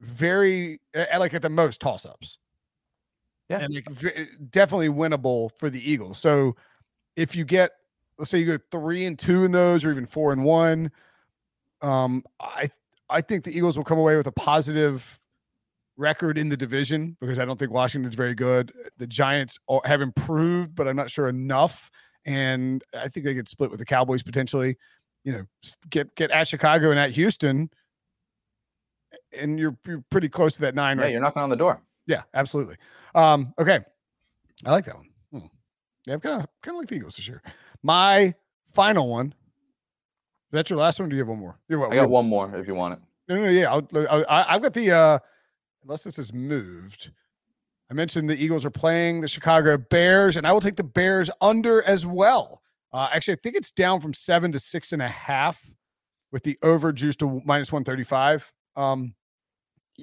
very 0.00 0.80
like 0.94 1.34
at 1.34 1.42
the 1.42 1.50
most 1.50 1.80
toss 1.80 2.04
ups. 2.04 2.38
Yeah. 3.48 3.58
and 3.60 3.74
like 3.74 3.86
definitely 4.50 4.90
winnable 4.90 5.50
for 5.58 5.70
the 5.70 5.90
Eagles. 5.90 6.18
So 6.18 6.54
if 7.16 7.34
you 7.34 7.44
get, 7.44 7.72
let's 8.16 8.30
say 8.30 8.38
you 8.38 8.46
go 8.46 8.58
three 8.70 9.06
and 9.06 9.18
two 9.18 9.44
in 9.44 9.50
those, 9.50 9.84
or 9.84 9.90
even 9.90 10.06
four 10.06 10.32
and 10.32 10.44
one, 10.44 10.92
um, 11.82 12.22
I 12.38 12.70
I 13.08 13.20
think 13.20 13.44
the 13.44 13.56
Eagles 13.56 13.76
will 13.76 13.84
come 13.84 13.98
away 13.98 14.16
with 14.16 14.28
a 14.28 14.32
positive 14.32 15.19
record 16.00 16.38
in 16.38 16.48
the 16.48 16.56
division 16.56 17.16
because 17.20 17.38
I 17.38 17.44
don't 17.44 17.58
think 17.58 17.70
Washington's 17.70 18.14
very 18.14 18.34
good. 18.34 18.72
The 18.96 19.06
Giants 19.06 19.58
have 19.84 20.00
improved, 20.00 20.74
but 20.74 20.88
I'm 20.88 20.96
not 20.96 21.10
sure 21.10 21.28
enough. 21.28 21.90
And 22.24 22.82
I 22.98 23.08
think 23.08 23.24
they 23.26 23.34
could 23.34 23.48
split 23.48 23.70
with 23.70 23.78
the 23.78 23.84
Cowboys 23.86 24.22
potentially. 24.22 24.76
You 25.24 25.32
know, 25.32 25.42
get 25.90 26.14
get 26.14 26.30
at 26.30 26.48
Chicago 26.48 26.90
and 26.90 26.98
at 26.98 27.10
Houston, 27.10 27.68
and 29.38 29.58
you're 29.58 29.76
you're 29.86 30.02
pretty 30.10 30.28
close 30.30 30.54
to 30.54 30.62
that 30.62 30.74
nine 30.74 30.96
Yeah, 30.96 31.04
right 31.04 31.12
you're 31.12 31.20
knocking 31.20 31.42
on 31.42 31.50
the 31.50 31.56
door. 31.56 31.82
yeah, 32.06 32.22
absolutely. 32.34 32.76
Um, 33.14 33.52
okay. 33.58 33.80
I 34.64 34.70
like 34.70 34.86
that 34.86 34.96
one. 34.96 35.08
Hmm. 35.32 35.46
Yeah, 36.06 36.14
I'm 36.14 36.20
kind 36.20 36.40
of 36.42 36.46
kind 36.62 36.74
of 36.76 36.80
like 36.80 36.88
the 36.88 36.96
Eagles 36.96 37.16
this 37.16 37.28
year. 37.28 37.42
My 37.82 38.34
final 38.72 39.08
one. 39.08 39.26
Is 39.28 40.52
that 40.52 40.70
your 40.70 40.78
last 40.78 40.98
one? 40.98 41.08
Do 41.08 41.16
you 41.16 41.20
have 41.20 41.28
one 41.28 41.38
more? 41.38 41.58
You're 41.68 41.86
I 41.92 41.94
got 41.94 42.10
one 42.10 42.26
more 42.26 42.54
if 42.56 42.66
you 42.66 42.74
want 42.74 42.94
it. 42.94 43.00
No, 43.28 43.36
no, 43.36 43.48
yeah. 43.48 43.70
I'll, 43.70 43.86
I'll, 44.10 44.24
I've 44.28 44.62
got 44.62 44.72
the. 44.74 44.90
uh 44.90 45.18
Unless 45.82 46.04
this 46.04 46.18
is 46.18 46.32
moved, 46.32 47.10
I 47.90 47.94
mentioned 47.94 48.28
the 48.28 48.42
Eagles 48.42 48.64
are 48.64 48.70
playing 48.70 49.20
the 49.20 49.28
Chicago 49.28 49.76
Bears, 49.76 50.36
and 50.36 50.46
I 50.46 50.52
will 50.52 50.60
take 50.60 50.76
the 50.76 50.84
Bears 50.84 51.30
under 51.40 51.82
as 51.82 52.06
well. 52.06 52.62
Uh, 52.92 53.08
actually, 53.12 53.34
I 53.34 53.38
think 53.42 53.56
it's 53.56 53.72
down 53.72 54.00
from 54.00 54.14
seven 54.14 54.52
to 54.52 54.58
six 54.58 54.92
and 54.92 55.02
a 55.02 55.08
half 55.08 55.70
with 56.32 56.44
the 56.44 56.58
over 56.62 56.92
juice 56.92 57.16
to 57.16 57.42
minus 57.44 57.72
135. 57.72 58.52
Um, 58.76 59.14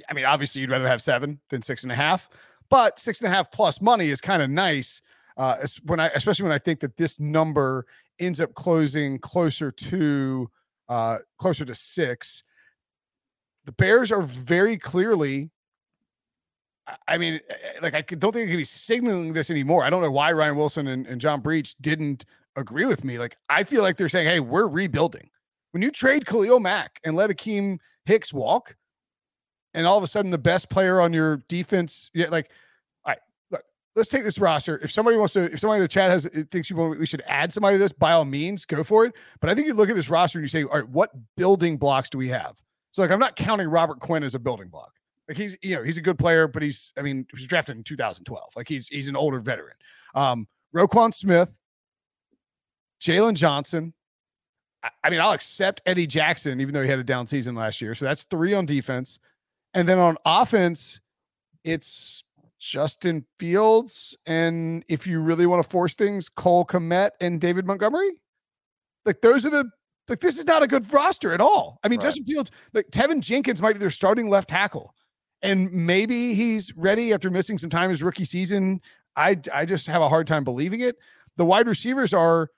I 0.10 0.14
mean, 0.14 0.26
obviously, 0.26 0.62
you'd 0.62 0.70
rather 0.70 0.88
have 0.88 1.02
seven 1.02 1.40
than 1.50 1.62
six 1.62 1.84
and 1.84 1.92
a 1.92 1.96
half, 1.96 2.30
but 2.70 3.00
six 3.00 3.22
and 3.22 3.32
a 3.32 3.36
half 3.36 3.52
plus 3.52 3.82
money 3.82 4.10
is 4.10 4.22
kind 4.22 4.42
of 4.42 4.50
nice. 4.50 5.02
Uh, 5.38 5.58
when 5.84 6.00
I, 6.00 6.08
especially 6.08 6.44
when 6.44 6.52
I 6.52 6.58
think 6.58 6.80
that 6.80 6.98
this 6.98 7.20
number 7.20 7.86
ends 8.20 8.42
up 8.42 8.54
closing 8.56 9.20
closer 9.20 9.72
to 9.72 10.50
uh, 10.90 11.18
closer 11.38 11.66
to 11.66 11.76
six. 11.76 12.44
The 13.66 13.72
Bears 13.72 14.12
are 14.12 14.22
very 14.22 14.78
clearly 14.78 15.52
I 17.08 17.18
mean, 17.18 17.36
eh, 17.50 17.54
eh, 17.54 17.80
like 17.82 17.94
I 17.94 18.02
don't 18.02 18.32
think 18.32 18.48
I 18.48 18.52
could 18.52 18.58
be 18.58 18.64
signaling 18.64 19.34
this 19.34 19.50
anymore. 19.50 19.84
I 19.84 19.90
don't 19.90 20.02
know 20.02 20.12
why 20.12 20.32
Ryan 20.32 20.56
Wilson 20.56 20.88
and, 20.88 21.06
and, 21.06 21.20
John 21.20 21.42
Breech 21.42 21.76
didn't 21.82 22.26
agree 22.56 22.86
with 22.86 23.04
me. 23.04 23.20
Like 23.20 23.36
I 23.50 23.64
feel 23.64 23.82
like 23.82 23.98
they're 23.98 24.10
saying, 24.10 24.28
"Hey, 24.28 24.40
we're 24.40 24.68
rebuilding." 24.68 25.30
When 25.72 25.82
you 25.82 25.92
trade 25.92 26.26
Khalil 26.26 26.60
Mack 26.60 27.00
and 27.04 27.16
let 27.16 27.30
Akiem 27.30 27.80
Hicks 28.06 28.34
walk, 28.34 28.76
and 29.74 29.86
all 29.86 29.98
of 29.98 30.04
a 30.04 30.08
sudden 30.08 30.32
the 30.32 30.38
best 30.38 30.70
player 30.70 31.02
on 31.02 31.14
your 31.14 31.38
defense, 31.50 32.10
yeah, 32.14 32.30
like, 32.30 32.50
all 33.06 33.12
right, 33.12 33.20
look, 33.52 33.64
let's 33.96 34.10
take 34.10 34.24
this 34.24 34.40
roster. 34.40 34.80
If 34.82 34.92
somebody 34.92 35.18
wants 35.18 35.34
to, 35.34 35.52
if 35.52 35.60
somebody 35.60 35.80
in 35.80 35.84
the 35.84 35.90
chat 35.90 36.10
has 36.10 36.26
eh, 36.26 36.44
thinks 36.50 36.70
you 36.70 36.78
want, 36.78 37.00
we 37.00 37.06
should 37.06 37.24
add 37.28 37.52
somebody 37.52 37.76
to 37.76 37.80
this, 37.80 37.92
by 37.92 38.14
all 38.14 38.26
means, 38.26 38.66
go 38.66 38.84
for 38.84 39.06
it. 39.06 39.14
But 39.42 39.50
I 39.50 39.56
think 39.56 39.68
you 39.68 39.74
look 39.74 39.90
at 39.90 39.96
this 39.96 40.10
roster 40.10 40.40
and 40.40 40.44
you 40.44 40.50
say, 40.50 40.64
"All 40.64 40.80
right, 40.80 40.90
what 40.90 41.12
building 41.36 41.78
blocks 41.78 42.10
do 42.10 42.18
we 42.18 42.30
have?" 42.30 42.56
So 42.92 43.02
like, 43.02 43.12
I'm 43.12 43.20
not 43.20 43.36
counting 43.36 43.68
Robert 43.68 44.00
Quinn 44.00 44.24
as 44.24 44.34
a 44.36 44.40
building 44.40 44.70
block. 44.70 44.97
Like 45.28 45.38
he's 45.38 45.58
you 45.62 45.76
know 45.76 45.84
he's 45.84 45.98
a 45.98 46.02
good 46.02 46.18
player, 46.18 46.48
but 46.48 46.62
he's 46.62 46.94
I 46.98 47.02
mean 47.02 47.26
he 47.30 47.36
was 47.36 47.48
drafted 47.48 47.76
in 47.76 47.84
2012. 47.84 48.54
Like 48.56 48.68
he's 48.68 48.88
he's 48.88 49.10
an 49.10 49.16
older 49.16 49.40
veteran. 49.40 49.76
Um, 50.16 50.48
Roquan 50.74 51.14
Smith, 51.14 51.52
Jaylon 53.02 53.34
Johnson. 53.34 53.94
I, 54.84 54.90
I 55.04 55.10
mean 55.10 55.20
I'll 55.20 55.34
accept 55.34 55.82
Eddie 55.86 56.08
Jackson 56.08 56.62
even 56.62 56.74
though 56.74 56.84
he 56.84 56.90
had 56.90 57.00
a 57.00 57.04
down 57.04 57.28
season 57.28 57.56
last 57.56 57.82
year. 57.82 57.94
So 57.94 58.06
that's 58.06 58.24
three 58.24 58.54
on 58.54 58.66
defense, 58.66 59.20
and 59.74 59.88
then 59.88 60.00
on 60.00 60.16
offense, 60.26 61.02
it's 61.66 62.24
Justin 62.60 63.26
Fields, 63.38 64.18
and 64.26 64.86
if 64.88 65.06
you 65.06 65.20
really 65.20 65.46
want 65.46 65.62
to 65.62 65.70
force 65.70 65.96
things, 65.96 66.30
Cole 66.30 66.66
Kmet 66.66 67.12
and 67.20 67.42
David 67.42 67.66
Montgomery. 67.66 68.12
Like 69.06 69.20
those 69.22 69.46
are 69.46 69.50
the 69.50 69.70
like 70.08 70.22
this 70.22 70.38
is 70.38 70.46
not 70.46 70.64
a 70.64 70.68
good 70.68 70.92
roster 70.94 71.34
at 71.34 71.42
all. 71.42 71.80
I 71.84 71.90
mean, 71.90 72.00
right. 72.00 72.06
Justin 72.06 72.24
Fields, 72.24 72.50
like 72.72 72.88
Teven 72.92 73.20
Jenkins 73.20 73.62
might 73.62 73.74
be 73.74 73.80
their 73.80 73.90
starting 73.90 74.30
left 74.30 74.48
tackle 74.48 74.94
and 75.42 75.72
maybe 75.72 76.34
he's 76.34 76.76
ready 76.76 77.14
after 77.14 77.30
missing 77.30 77.58
some 77.58 77.70
time 77.70 77.90
his 77.90 78.04
rookie 78.04 78.26
season. 78.26 78.82
I 79.16 79.38
I 79.54 79.66
just 79.66 79.88
have 79.88 80.02
a 80.02 80.10
hard 80.10 80.28
time 80.28 80.44
believing 80.44 80.82
it. 80.82 80.98
The 81.38 81.46
wide 81.46 81.68
receivers 81.68 82.14
are 82.14 82.50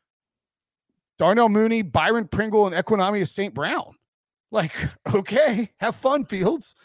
Darnell 1.17 1.49
Mooney, 1.49 1.81
Byron 1.81 2.27
Pringle, 2.27 2.65
and 2.65 2.75
Equanimeous 2.75 3.29
St. 3.29 3.53
Brown. 3.53 3.95
Like, 4.51 4.73
okay, 5.13 5.69
have 5.79 5.95
fun, 5.95 6.25
Fields. 6.25 6.75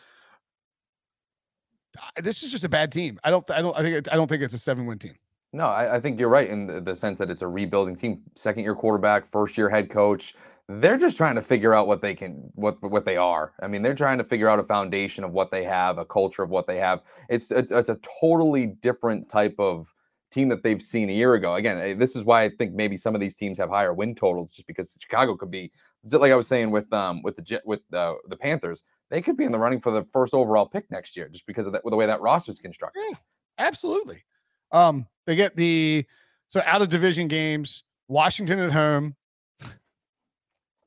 This 2.21 2.43
is 2.43 2.51
just 2.51 2.65
a 2.65 2.69
bad 2.69 2.91
team. 2.91 3.21
I 3.23 3.31
don't. 3.31 3.49
I 3.51 3.63
don't. 3.63 3.77
I 3.77 3.83
think. 3.83 4.13
I 4.13 4.17
don't 4.17 4.27
think 4.27 4.43
it's 4.43 4.55
a 4.55 4.59
seven-win 4.59 4.99
team. 4.99 5.15
No, 5.53 5.67
I, 5.67 5.97
I 5.97 6.01
think 6.01 6.19
you're 6.19 6.29
right 6.29 6.49
in 6.49 6.67
the, 6.67 6.81
the 6.81 6.97
sense 6.97 7.17
that 7.19 7.31
it's 7.31 7.43
a 7.43 7.47
rebuilding 7.47 7.95
team. 7.95 8.23
Second-year 8.35 8.75
quarterback, 8.75 9.31
first-year 9.31 9.69
head 9.69 9.89
coach 9.89 10.35
they're 10.69 10.97
just 10.97 11.17
trying 11.17 11.35
to 11.35 11.43
figure 11.43 11.75
out 11.75 11.87
what 11.87 12.01
they 12.01 12.15
can 12.15 12.51
what 12.55 12.81
what 12.83 13.05
they 13.05 13.17
are. 13.17 13.53
I 13.61 13.69
mean, 13.69 13.83
they're 13.83 13.95
trying 13.95 14.19
to 14.19 14.25
figure 14.25 14.49
out 14.49 14.59
a 14.59 14.65
foundation 14.65 15.23
of 15.25 15.33
what 15.33 15.51
they 15.51 15.63
have, 15.65 15.99
a 15.99 16.05
culture 16.05 16.43
of 16.43 16.51
what 16.51 16.67
they 16.67 16.79
have. 16.79 17.03
It's 17.29 17.51
it's, 17.51 17.71
it's 17.71 17.91
a 17.91 17.99
totally 18.21 18.67
different 18.67 19.29
type 19.29 19.55
of 19.59 19.93
team 20.31 20.49
that 20.49 20.63
they've 20.63 20.83
seen 20.83 21.11
a 21.11 21.13
year 21.13 21.35
ago. 21.35 21.55
Again, 21.55 21.79
eh, 21.79 21.95
this 21.95 22.17
is 22.17 22.25
why 22.25 22.43
I 22.43 22.49
think 22.49 22.73
maybe 22.73 22.97
some 22.97 23.15
of 23.15 23.21
these 23.21 23.37
teams 23.37 23.59
have 23.59 23.69
higher 23.69 23.93
win 23.93 24.15
totals, 24.15 24.53
just 24.53 24.67
because 24.67 24.97
Chicago 25.01 25.37
could 25.37 25.51
be, 25.51 25.71
just 26.07 26.21
like 26.21 26.33
I 26.33 26.37
was 26.37 26.49
saying 26.49 26.71
with 26.71 26.93
um 26.93 27.23
with 27.23 27.37
the 27.37 27.63
with 27.67 27.81
uh, 27.93 28.15
the 28.29 28.37
Panthers, 28.37 28.85
they 29.11 29.21
could 29.21 29.37
be 29.37 29.45
in 29.45 29.53
the 29.53 29.59
running 29.59 29.81
for 29.81 29.91
the 29.91 30.07
first 30.13 30.33
overall 30.33 30.67
pick 30.67 30.91
next 30.91 31.17
year, 31.17 31.29
just 31.29 31.47
because 31.47 31.67
of 31.67 31.75
that, 31.75 31.83
the 31.85 31.97
way 31.97 32.07
that 32.07 32.21
roster 32.23 32.53
is 32.53 32.59
constructed. 32.59 33.03
Yeah, 33.11 33.17
absolutely. 33.59 34.25
Um, 34.73 35.07
they 35.27 35.37
get 35.37 35.57
the 35.57 36.07
so 36.49 36.63
out 36.65 36.81
of 36.81 36.89
division 36.89 37.29
games, 37.29 37.85
Washington 38.09 38.59
at 38.59 38.73
home, 38.73 39.17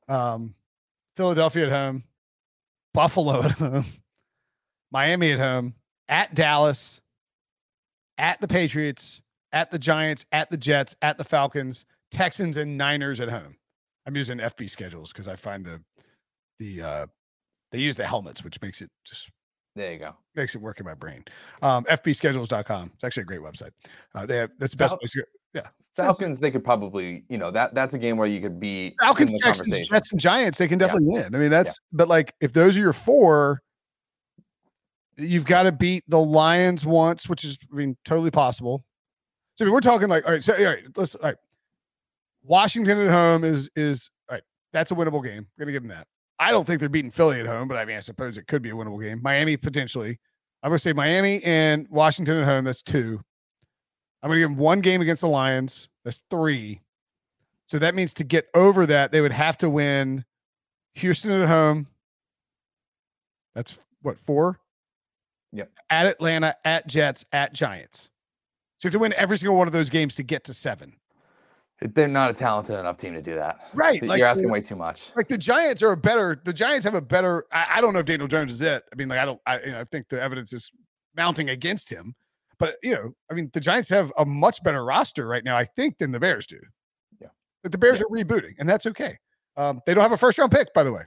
um, 0.08 0.54
Philadelphia 1.16 1.66
at 1.66 1.72
home, 1.72 2.04
Buffalo 2.94 3.42
at 3.42 3.52
home, 3.52 3.84
Miami 4.90 5.32
at 5.32 5.38
home, 5.38 5.74
at 6.08 6.34
Dallas, 6.34 7.00
at 8.16 8.40
the 8.40 8.48
Patriots, 8.48 9.22
at 9.52 9.70
the 9.70 9.78
Giants, 9.78 10.24
at 10.32 10.50
the 10.50 10.56
Jets, 10.56 10.96
at 11.02 11.18
the 11.18 11.24
Falcons, 11.24 11.86
Texans, 12.10 12.56
and 12.56 12.76
Niners 12.76 13.20
at 13.20 13.28
home. 13.28 13.56
I'm 14.06 14.16
using 14.16 14.38
FB 14.38 14.70
schedules 14.70 15.12
because 15.12 15.28
I 15.28 15.36
find 15.36 15.64
the 15.64 15.82
the 16.58 16.82
uh 16.82 17.06
they 17.70 17.78
use 17.78 17.96
the 17.96 18.06
helmets, 18.06 18.42
which 18.42 18.60
makes 18.62 18.80
it 18.80 18.90
just 19.04 19.30
there 19.76 19.92
you 19.92 19.98
go. 19.98 20.16
Makes 20.34 20.54
it 20.54 20.60
work 20.60 20.80
in 20.80 20.86
my 20.86 20.94
brain. 20.94 21.24
Um, 21.62 21.84
FBschedules.com. 21.84 22.90
It's 22.94 23.04
actually 23.04 23.22
a 23.22 23.26
great 23.26 23.40
website. 23.40 23.70
Uh, 24.14 24.26
they 24.26 24.38
have 24.38 24.50
that's 24.58 24.72
the 24.72 24.78
best 24.78 24.98
place 24.98 25.12
to 25.12 25.18
go. 25.18 25.24
Yeah. 25.54 25.68
Falcons, 25.96 26.38
they 26.38 26.50
could 26.50 26.62
probably, 26.62 27.24
you 27.28 27.38
know, 27.38 27.50
that 27.50 27.74
that's 27.74 27.94
a 27.94 27.98
game 27.98 28.16
where 28.16 28.28
you 28.28 28.40
could 28.40 28.60
be 28.60 28.94
Falcons, 29.00 29.38
Texans, 29.40 29.88
Jets, 29.88 30.12
and 30.12 30.20
Giants. 30.20 30.58
They 30.58 30.68
can 30.68 30.78
definitely 30.78 31.08
yeah. 31.12 31.24
win. 31.24 31.34
I 31.34 31.38
mean, 31.38 31.50
that's 31.50 31.80
yeah. 31.80 31.96
but 31.96 32.08
like 32.08 32.34
if 32.40 32.52
those 32.52 32.76
are 32.76 32.80
your 32.80 32.92
four, 32.92 33.62
you've 35.16 35.44
got 35.44 35.64
to 35.64 35.72
beat 35.72 36.04
the 36.06 36.20
Lions 36.20 36.86
once, 36.86 37.28
which 37.28 37.44
is 37.44 37.58
I 37.72 37.76
mean 37.76 37.96
totally 38.04 38.30
possible. 38.30 38.84
So 39.56 39.64
I 39.64 39.66
mean, 39.66 39.74
we're 39.74 39.80
talking 39.80 40.08
like 40.08 40.24
all 40.24 40.32
right. 40.32 40.42
So 40.42 40.54
all 40.56 40.64
right, 40.64 40.84
let's 40.96 41.16
all 41.16 41.30
right. 41.30 41.36
Washington 42.44 42.98
at 42.98 43.10
home 43.10 43.42
is 43.42 43.68
is 43.74 44.08
all 44.28 44.36
right. 44.36 44.44
That's 44.72 44.92
a 44.92 44.94
winnable 44.94 45.24
game. 45.24 45.48
We're 45.58 45.64
gonna 45.64 45.72
give 45.72 45.82
them 45.82 45.90
that. 45.96 46.06
I 46.38 46.52
don't 46.52 46.64
think 46.64 46.78
they're 46.78 46.88
beating 46.88 47.10
Philly 47.10 47.40
at 47.40 47.46
home, 47.46 47.66
but 47.66 47.76
I 47.76 47.84
mean, 47.84 47.96
I 47.96 48.00
suppose 48.00 48.38
it 48.38 48.46
could 48.46 48.62
be 48.62 48.70
a 48.70 48.74
winnable 48.74 49.02
game. 49.02 49.20
Miami 49.20 49.56
potentially. 49.56 50.20
I'm 50.62 50.70
gonna 50.70 50.78
say 50.78 50.92
Miami 50.92 51.42
and 51.44 51.86
Washington 51.90 52.36
at 52.36 52.44
home. 52.44 52.64
That's 52.64 52.82
two. 52.82 53.20
I'm 54.22 54.28
going 54.28 54.38
to 54.38 54.40
give 54.40 54.50
them 54.50 54.58
one 54.58 54.80
game 54.80 55.00
against 55.00 55.22
the 55.22 55.28
Lions. 55.28 55.88
That's 56.04 56.22
three. 56.30 56.80
So 57.66 57.78
that 57.78 57.94
means 57.94 58.14
to 58.14 58.24
get 58.24 58.48
over 58.54 58.86
that, 58.86 59.12
they 59.12 59.20
would 59.20 59.32
have 59.32 59.58
to 59.58 59.70
win 59.70 60.24
Houston 60.94 61.30
at 61.30 61.46
home. 61.48 61.86
That's 63.54 63.78
what, 64.02 64.18
four? 64.18 64.58
Yep. 65.52 65.70
At 65.90 66.06
Atlanta, 66.06 66.56
at 66.64 66.86
Jets, 66.86 67.24
at 67.32 67.52
Giants. 67.52 68.10
So 68.78 68.86
you 68.86 68.88
have 68.88 68.92
to 68.92 68.98
win 69.00 69.12
every 69.14 69.38
single 69.38 69.56
one 69.56 69.66
of 69.66 69.72
those 69.72 69.90
games 69.90 70.14
to 70.16 70.22
get 70.22 70.44
to 70.44 70.54
seven. 70.54 70.94
They're 71.80 72.08
not 72.08 72.30
a 72.30 72.34
talented 72.34 72.78
enough 72.78 72.96
team 72.96 73.14
to 73.14 73.22
do 73.22 73.34
that. 73.34 73.60
Right. 73.72 74.00
You're 74.00 74.08
like 74.08 74.22
asking 74.22 74.50
way 74.50 74.60
too 74.60 74.76
much. 74.76 75.10
Like 75.14 75.28
the 75.28 75.38
Giants 75.38 75.82
are 75.82 75.92
a 75.92 75.96
better, 75.96 76.40
the 76.44 76.52
Giants 76.52 76.84
have 76.84 76.94
a 76.94 77.00
better, 77.00 77.44
I, 77.52 77.66
I 77.76 77.80
don't 77.80 77.92
know 77.92 78.00
if 78.00 78.06
Daniel 78.06 78.26
Jones 78.26 78.50
is 78.50 78.60
it. 78.60 78.82
I 78.92 78.96
mean, 78.96 79.08
like, 79.08 79.20
I 79.20 79.24
don't, 79.24 79.40
I, 79.46 79.60
you 79.60 79.70
know, 79.70 79.80
I 79.80 79.84
think 79.84 80.08
the 80.08 80.20
evidence 80.20 80.52
is 80.52 80.72
mounting 81.16 81.50
against 81.50 81.88
him. 81.90 82.14
But 82.58 82.76
you 82.82 82.92
know, 82.92 83.12
I 83.30 83.34
mean, 83.34 83.50
the 83.52 83.60
Giants 83.60 83.88
have 83.90 84.12
a 84.18 84.24
much 84.24 84.62
better 84.62 84.84
roster 84.84 85.26
right 85.26 85.44
now, 85.44 85.56
I 85.56 85.64
think, 85.64 85.98
than 85.98 86.12
the 86.12 86.20
Bears 86.20 86.46
do. 86.46 86.58
Yeah. 87.20 87.28
But 87.62 87.72
the 87.72 87.78
Bears 87.78 88.00
yeah. 88.00 88.04
are 88.06 88.24
rebooting, 88.24 88.54
and 88.58 88.68
that's 88.68 88.86
okay. 88.86 89.18
Um, 89.56 89.80
they 89.86 89.94
don't 89.94 90.02
have 90.02 90.12
a 90.12 90.16
first 90.16 90.38
round 90.38 90.52
pick, 90.52 90.72
by 90.74 90.84
the 90.84 90.92
way. 90.92 91.02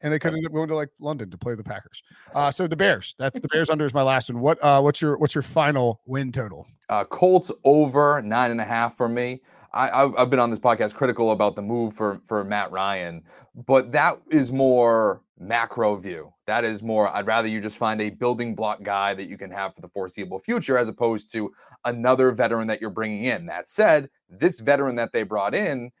And 0.00 0.12
they 0.12 0.20
could 0.20 0.32
end 0.32 0.46
up 0.46 0.52
going 0.52 0.68
to 0.68 0.76
like 0.76 0.90
London 1.00 1.28
to 1.30 1.36
play 1.36 1.56
the 1.56 1.64
Packers. 1.64 2.02
Uh, 2.32 2.52
so 2.52 2.68
the 2.68 2.76
Bears. 2.76 3.16
That's 3.18 3.38
the 3.40 3.48
Bears 3.48 3.68
under 3.68 3.84
is 3.84 3.92
my 3.92 4.02
last 4.02 4.30
one. 4.30 4.40
What 4.40 4.62
uh 4.62 4.80
what's 4.80 5.00
your 5.02 5.18
what's 5.18 5.34
your 5.34 5.42
final 5.42 6.00
win 6.06 6.30
total? 6.30 6.66
Uh 6.88 7.04
Colts 7.04 7.50
over 7.64 8.22
nine 8.22 8.52
and 8.52 8.60
a 8.60 8.64
half 8.64 8.96
for 8.96 9.08
me. 9.08 9.42
I, 9.78 10.10
I've 10.20 10.28
been 10.28 10.40
on 10.40 10.50
this 10.50 10.58
podcast 10.58 10.94
critical 10.94 11.30
about 11.30 11.54
the 11.54 11.62
move 11.62 11.94
for 11.94 12.20
for 12.26 12.42
Matt 12.44 12.72
Ryan, 12.72 13.22
but 13.66 13.92
that 13.92 14.20
is 14.30 14.50
more 14.50 15.22
macro 15.38 15.94
view. 15.94 16.32
That 16.46 16.64
is 16.64 16.82
more. 16.82 17.08
I'd 17.14 17.28
rather 17.28 17.46
you 17.46 17.60
just 17.60 17.78
find 17.78 18.00
a 18.00 18.10
building 18.10 18.56
block 18.56 18.82
guy 18.82 19.14
that 19.14 19.26
you 19.26 19.38
can 19.38 19.52
have 19.52 19.76
for 19.76 19.80
the 19.80 19.88
foreseeable 19.88 20.40
future, 20.40 20.76
as 20.76 20.88
opposed 20.88 21.30
to 21.32 21.52
another 21.84 22.32
veteran 22.32 22.66
that 22.66 22.80
you're 22.80 22.90
bringing 22.90 23.24
in. 23.24 23.46
That 23.46 23.68
said, 23.68 24.10
this 24.28 24.58
veteran 24.58 24.96
that 24.96 25.12
they 25.12 25.22
brought 25.22 25.54
in 25.54 25.92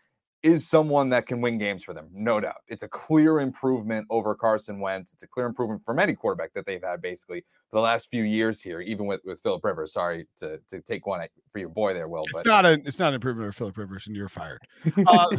is 0.42 0.68
someone 0.68 1.08
that 1.10 1.26
can 1.26 1.40
win 1.40 1.58
games 1.58 1.82
for 1.82 1.92
them, 1.92 2.08
no 2.12 2.40
doubt. 2.40 2.62
It's 2.68 2.82
a 2.82 2.88
clear 2.88 3.40
improvement 3.40 4.06
over 4.08 4.34
Carson 4.34 4.78
Wentz. 4.78 5.12
It's 5.12 5.24
a 5.24 5.28
clear 5.28 5.46
improvement 5.46 5.82
from 5.84 5.98
any 5.98 6.14
quarterback 6.14 6.54
that 6.54 6.64
they've 6.64 6.82
had 6.82 7.02
basically 7.02 7.44
for 7.70 7.76
the 7.76 7.82
last 7.82 8.08
few 8.10 8.22
years 8.22 8.62
here, 8.62 8.80
even 8.80 9.06
with, 9.06 9.20
with 9.24 9.40
Philip 9.42 9.64
Rivers. 9.64 9.92
Sorry 9.92 10.26
to, 10.38 10.60
to 10.68 10.80
take 10.80 11.06
one 11.06 11.26
for 11.52 11.58
your 11.58 11.68
boy 11.68 11.92
there, 11.92 12.08
Will. 12.08 12.22
It's 12.28 12.42
but. 12.42 12.46
not 12.46 12.66
a 12.66 12.72
it's 12.84 12.98
not 12.98 13.08
an 13.08 13.14
improvement 13.14 13.48
of 13.48 13.56
Philip 13.56 13.76
Rivers, 13.76 14.06
and 14.06 14.14
you're 14.14 14.28
fired. 14.28 14.60
uh, 15.06 15.26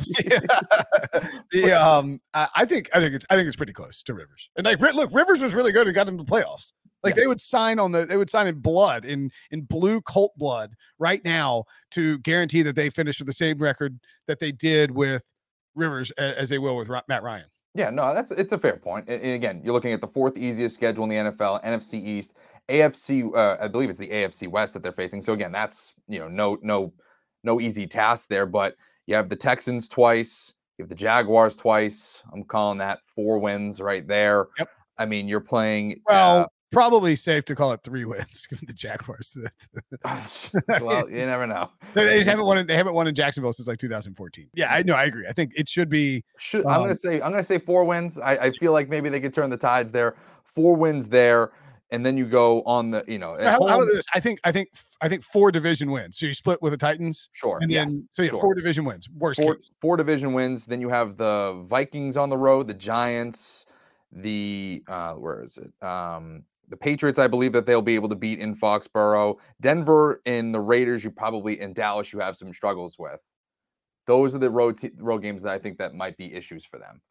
the 1.51 1.73
um, 1.73 2.19
I 2.33 2.65
think 2.65 2.89
I 2.93 2.99
think 2.99 3.15
it's 3.15 3.25
I 3.29 3.35
think 3.35 3.47
it's 3.47 3.57
pretty 3.57 3.73
close 3.73 4.03
to 4.03 4.13
Rivers. 4.13 4.49
And 4.57 4.65
like 4.65 4.79
look, 4.79 5.13
Rivers 5.13 5.41
was 5.41 5.53
really 5.53 5.71
good 5.71 5.87
and 5.87 5.95
got 5.95 6.05
them 6.05 6.17
to 6.17 6.23
the 6.23 6.31
playoffs. 6.31 6.73
Like 7.03 7.15
yeah. 7.15 7.21
they 7.21 7.27
would 7.27 7.41
sign 7.41 7.79
on 7.79 7.91
the 7.91 8.05
they 8.05 8.17
would 8.17 8.29
sign 8.29 8.47
in 8.47 8.59
blood 8.59 9.05
in 9.05 9.31
in 9.51 9.61
blue 9.61 10.01
Colt 10.01 10.33
blood 10.37 10.73
right 10.97 11.23
now 11.23 11.63
to 11.91 12.17
guarantee 12.19 12.61
that 12.63 12.75
they 12.75 12.89
finish 12.89 13.19
with 13.19 13.27
the 13.27 13.33
same 13.33 13.57
record 13.57 13.99
that 14.27 14.39
they 14.39 14.51
did 14.51 14.91
with 14.91 15.23
Rivers 15.75 16.11
as 16.11 16.49
they 16.49 16.57
will 16.57 16.75
with 16.75 16.89
Matt 17.07 17.23
Ryan. 17.23 17.45
Yeah, 17.75 17.89
no, 17.89 18.13
that's 18.13 18.31
it's 18.31 18.51
a 18.51 18.57
fair 18.57 18.77
point. 18.77 19.07
And, 19.07 19.23
again, 19.23 19.61
you're 19.63 19.73
looking 19.73 19.93
at 19.93 20.01
the 20.01 20.07
fourth 20.07 20.37
easiest 20.37 20.75
schedule 20.75 21.03
in 21.05 21.09
the 21.09 21.31
NFL, 21.31 21.63
NFC 21.63 21.93
East, 21.93 22.35
AFC. 22.67 23.33
Uh, 23.35 23.57
I 23.61 23.67
believe 23.67 23.89
it's 23.89 23.99
the 23.99 24.09
AFC 24.09 24.47
West 24.47 24.73
that 24.73 24.83
they're 24.83 24.91
facing. 24.91 25.21
So 25.21 25.33
again, 25.33 25.51
that's 25.51 25.93
you 26.07 26.19
know 26.19 26.27
no 26.27 26.57
no 26.61 26.91
no 27.43 27.61
easy 27.61 27.87
task 27.87 28.27
there. 28.27 28.45
But 28.45 28.75
you 29.05 29.15
have 29.15 29.29
the 29.29 29.35
Texans 29.35 29.87
twice, 29.87 30.53
you 30.77 30.83
have 30.83 30.89
the 30.89 30.95
Jaguars 30.95 31.55
twice. 31.55 32.23
I'm 32.33 32.43
calling 32.43 32.79
that 32.79 32.99
four 33.05 33.37
wins 33.37 33.79
right 33.79 34.07
there. 34.07 34.47
Yep. 34.57 34.69
I 34.97 35.05
mean, 35.05 35.27
you're 35.27 35.39
playing. 35.39 36.01
Well, 36.07 36.39
uh, 36.39 36.45
probably 36.71 37.15
safe 37.15 37.45
to 37.45 37.55
call 37.55 37.71
it 37.73 37.81
three 37.83 38.05
wins 38.05 38.45
given 38.49 38.65
the 38.67 38.73
Jaguars. 38.73 39.37
well, 40.81 41.09
you 41.09 41.25
never 41.25 41.47
know. 41.47 41.69
they 41.93 42.23
haven't 42.23 42.45
won. 42.45 42.57
in- 42.59 42.67
They 42.67 42.75
haven't 42.75 42.93
won 42.93 43.07
in 43.07 43.15
Jacksonville 43.15 43.53
since 43.53 43.67
like 43.67 43.79
2014. 43.79 44.49
Yeah, 44.53 44.73
I 44.73 44.83
know. 44.83 44.93
I 44.95 45.03
agree. 45.05 45.25
I 45.27 45.33
think 45.33 45.51
it 45.55 45.67
should 45.69 45.89
be. 45.89 46.23
Should 46.37 46.65
I'm 46.65 46.75
Um, 46.75 46.81
gonna 46.83 46.95
say 46.95 47.15
I'm 47.21 47.31
gonna 47.31 47.43
say 47.43 47.57
four 47.57 47.83
wins. 47.85 48.19
I, 48.19 48.33
I 48.37 48.51
feel 48.51 48.71
like 48.71 48.89
maybe 48.89 49.09
they 49.09 49.19
could 49.19 49.33
turn 49.33 49.49
the 49.49 49.57
tides 49.57 49.91
there. 49.91 50.15
Four 50.43 50.75
wins 50.75 51.07
there, 51.09 51.51
and 51.91 52.05
then 52.05 52.17
you 52.17 52.25
go 52.25 52.61
on 52.63 52.91
the 52.91 53.03
you 53.07 53.19
know 53.19 53.37
How, 53.41 53.65
how 53.65 53.85
this? 53.85 54.05
I 54.13 54.19
think. 54.19 54.39
I 54.43 54.51
think. 54.51 54.69
I 55.01 55.07
think 55.09 55.23
four 55.23 55.51
division 55.51 55.91
wins. 55.91 56.17
So 56.19 56.25
you 56.25 56.33
split 56.33 56.61
with 56.61 56.71
the 56.73 56.77
Titans, 56.77 57.29
sure 57.31 57.59
and 57.61 57.71
yes, 57.71 57.93
then 57.93 58.07
so 58.11 58.21
yeah, 58.23 58.29
sure. 58.31 58.41
four 58.41 58.53
division 58.55 58.83
wins. 58.85 59.07
Worst 59.09 59.41
four, 59.41 59.55
case. 59.55 59.69
four 59.81 59.95
division 59.97 60.33
wins. 60.33 60.65
Then 60.65 60.81
you 60.81 60.89
have 60.89 61.17
the 61.17 61.61
Vikings 61.67 62.17
on 62.17 62.29
the 62.29 62.37
road, 62.37 62.67
the 62.67 62.73
Giants, 62.73 63.65
the 64.11 64.83
uh, 64.87 65.13
where 65.13 65.43
is 65.43 65.57
it? 65.57 65.71
Um, 65.85 66.43
the 66.69 66.77
Patriots. 66.77 67.19
I 67.19 67.27
believe 67.27 67.53
that 67.53 67.65
they'll 67.65 67.81
be 67.81 67.95
able 67.95 68.09
to 68.09 68.15
beat 68.15 68.39
in 68.39 68.55
Foxborough. 68.55 69.37
Denver 69.61 70.21
and 70.25 70.53
the 70.53 70.59
Raiders. 70.59 71.03
You 71.03 71.11
probably 71.11 71.59
in 71.59 71.73
Dallas. 71.73 72.13
You 72.13 72.19
have 72.19 72.35
some 72.35 72.53
struggles 72.53 72.97
with. 72.97 73.19
Those 74.07 74.35
are 74.35 74.39
the 74.39 74.49
road 74.49 74.79
road 74.99 75.21
games 75.21 75.41
that 75.43 75.53
I 75.53 75.59
think 75.59 75.77
that 75.77 75.93
might 75.93 76.17
be 76.17 76.33
issues 76.33 76.65
for 76.65 76.79
them. 76.79 77.01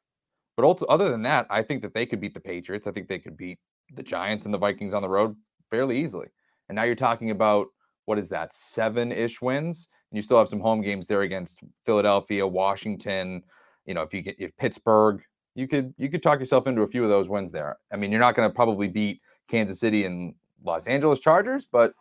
But 0.57 0.65
also, 0.65 0.87
other 0.87 1.09
than 1.09 1.23
that, 1.23 1.47
I 1.51 1.63
think 1.63 1.83
that 1.83 1.95
they 1.95 2.07
could 2.07 2.21
beat 2.21 2.35
the 2.35 2.41
Patriots. 2.41 2.87
I 2.87 2.93
think 2.93 3.09
they 3.09 3.21
could 3.21 3.37
beat 3.37 3.59
the 3.95 4.03
Giants 4.03 4.45
and 4.45 4.53
the 4.53 4.59
Vikings 4.59 4.93
on 4.93 5.03
the 5.03 5.09
road 5.09 5.37
fairly 5.71 5.97
easily. 5.99 6.27
And 6.69 6.77
now 6.77 6.83
you're 6.83 6.95
talking 6.95 7.31
about 7.31 7.69
what 8.07 8.19
is 8.19 8.29
that, 8.31 8.55
seven 8.55 9.13
ish 9.13 9.41
wins? 9.41 9.89
And 10.11 10.17
you 10.17 10.23
still 10.23 10.39
have 10.39 10.49
some 10.49 10.61
home 10.61 10.81
games 10.81 11.07
there 11.07 11.23
against 11.23 11.61
Philadelphia, 11.85 12.47
Washington. 12.47 13.43
You 13.85 13.95
know, 13.95 14.03
if 14.03 14.13
you 14.13 14.23
get 14.23 14.37
if 14.39 14.57
Pittsburgh, 14.57 15.23
you 15.55 15.69
could 15.69 15.95
you 15.99 16.09
could 16.09 16.23
talk 16.23 16.41
yourself 16.41 16.67
into 16.67 16.83
a 16.83 16.89
few 16.89 17.03
of 17.03 17.11
those 17.11 17.29
wins 17.29 17.53
there. 17.53 17.77
I 17.93 17.97
mean, 17.97 18.11
you're 18.11 18.21
not 18.21 18.35
going 18.35 18.49
to 18.49 18.55
probably 18.55 18.89
beat 18.89 19.21
Kansas 19.49 19.81
City 19.81 20.05
and 20.05 20.35
Los 20.65 20.87
Angeles 20.87 21.19
Chargers, 21.21 21.67
but 21.71 21.93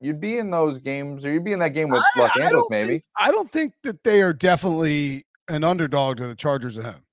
you'd 0.00 0.20
be 0.20 0.38
in 0.38 0.50
those 0.50 0.78
games, 0.78 1.24
or 1.26 1.32
you'd 1.32 1.44
be 1.44 1.52
in 1.52 1.58
that 1.60 1.70
game 1.70 1.88
with 1.90 2.02
I- 2.16 2.20
Los 2.20 2.36
Angeles, 2.38 2.62
don't 2.62 2.70
maybe. 2.70 2.88
think- 2.94 3.04
I 3.18 3.30
don't 3.30 3.50
think 3.52 3.74
that 3.82 4.02
they 4.04 4.22
are 4.22 4.32
definitely 4.32 5.24
an 5.48 5.64
underdog 5.64 6.16
to 6.18 6.26
the 6.26 6.34
Chargers 6.34 6.78
at 6.78 6.84
home. 6.84 7.04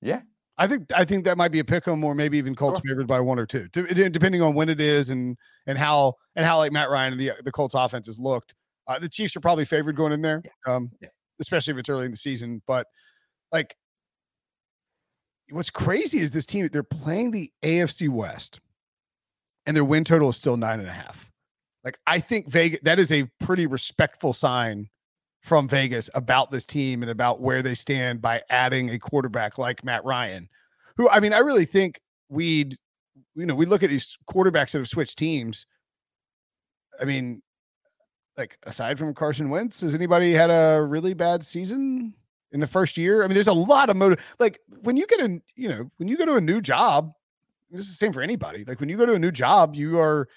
Yeah. 0.00 0.22
I 0.58 0.66
think 0.68 0.92
I 0.94 1.04
think 1.04 1.24
that 1.24 1.38
might 1.38 1.50
be 1.50 1.58
a 1.60 1.64
pick 1.64 1.88
'em 1.88 2.04
or 2.04 2.14
maybe 2.14 2.36
even 2.38 2.54
Colts 2.54 2.80
Sure. 2.84 2.90
favored 2.94 3.06
by 3.06 3.20
one 3.20 3.38
or 3.38 3.46
two, 3.46 3.68
de- 3.68 3.94
de- 3.94 4.10
depending 4.10 4.42
on 4.42 4.54
when 4.54 4.68
it 4.68 4.80
is 4.80 5.08
and 5.10 5.36
and 5.66 5.78
how 5.78 6.14
and 6.36 6.44
how 6.44 6.58
like 6.58 6.70
Matt 6.72 6.90
Ryan 6.90 7.12
and 7.12 7.20
the 7.20 7.32
the 7.42 7.50
Colts 7.50 7.74
offense 7.74 8.06
has 8.06 8.18
looked. 8.18 8.54
Uh, 8.86 8.98
the 8.98 9.08
Chiefs 9.08 9.34
are 9.34 9.40
probably 9.40 9.64
favored 9.64 9.96
going 9.96 10.12
in 10.12 10.20
there, 10.22 10.42
um, 10.66 10.90
Yeah. 11.00 11.08
especially 11.40 11.72
if 11.72 11.78
it's 11.78 11.88
early 11.88 12.04
in 12.04 12.10
the 12.10 12.16
season. 12.18 12.62
But 12.66 12.86
like, 13.50 13.76
what's 15.50 15.70
crazy 15.70 16.18
is 16.18 16.32
this 16.32 16.46
team 16.46 16.68
they're 16.72 16.82
playing 16.82 17.30
the 17.30 17.50
AFC 17.62 18.08
West, 18.08 18.60
and 19.66 19.76
their 19.76 19.84
win 19.84 20.04
total 20.04 20.30
is 20.30 20.36
still 20.36 20.56
nine 20.56 20.80
and 20.80 20.88
a 20.88 20.92
half. 20.92 21.30
Like 21.84 21.98
I 22.06 22.20
think 22.20 22.48
Vegas 22.48 22.80
that 22.82 22.98
is 22.98 23.10
a 23.10 23.24
pretty 23.40 23.66
respectful 23.66 24.32
sign 24.32 24.88
from 25.42 25.68
Vegas 25.68 26.08
about 26.14 26.50
this 26.50 26.64
team 26.64 27.02
and 27.02 27.10
about 27.10 27.40
where 27.40 27.62
they 27.62 27.74
stand 27.74 28.22
by 28.22 28.40
adding 28.48 28.90
a 28.90 28.98
quarterback 28.98 29.58
like 29.58 29.84
Matt 29.84 30.04
Ryan, 30.04 30.48
who 30.96 31.08
I 31.08 31.20
mean, 31.20 31.32
I 31.32 31.38
really 31.38 31.64
think 31.64 32.00
we'd, 32.28 32.78
you 33.34 33.46
know, 33.46 33.54
we 33.54 33.66
look 33.66 33.82
at 33.82 33.90
these 33.90 34.16
quarterbacks 34.30 34.72
that 34.72 34.78
have 34.78 34.88
switched 34.88 35.18
teams. 35.18 35.66
I 37.00 37.04
mean, 37.04 37.42
like 38.36 38.58
aside 38.62 38.98
from 38.98 39.14
Carson 39.14 39.50
Wentz, 39.50 39.80
has 39.80 39.94
anybody 39.94 40.32
had 40.32 40.50
a 40.50 40.80
really 40.80 41.14
bad 41.14 41.44
season 41.44 42.14
in 42.52 42.60
the 42.60 42.66
first 42.66 42.96
year? 42.96 43.24
I 43.24 43.26
mean, 43.26 43.34
there's 43.34 43.46
a 43.48 43.52
lot 43.52 43.90
of 43.90 43.96
motive. 43.96 44.20
Like 44.38 44.60
when 44.82 44.96
you 44.96 45.06
get 45.06 45.20
a, 45.20 45.40
you 45.56 45.68
know, 45.68 45.90
when 45.96 46.08
you 46.08 46.16
go 46.16 46.26
to 46.26 46.36
a 46.36 46.40
new 46.40 46.60
job, 46.60 47.12
this 47.72 47.86
is 47.86 47.92
the 47.92 47.96
same 47.96 48.12
for 48.12 48.22
anybody. 48.22 48.64
Like 48.64 48.80
when 48.80 48.88
you 48.88 48.96
go 48.96 49.06
to 49.06 49.14
a 49.14 49.18
new 49.18 49.32
job, 49.32 49.74
you 49.74 49.98
are 49.98 50.28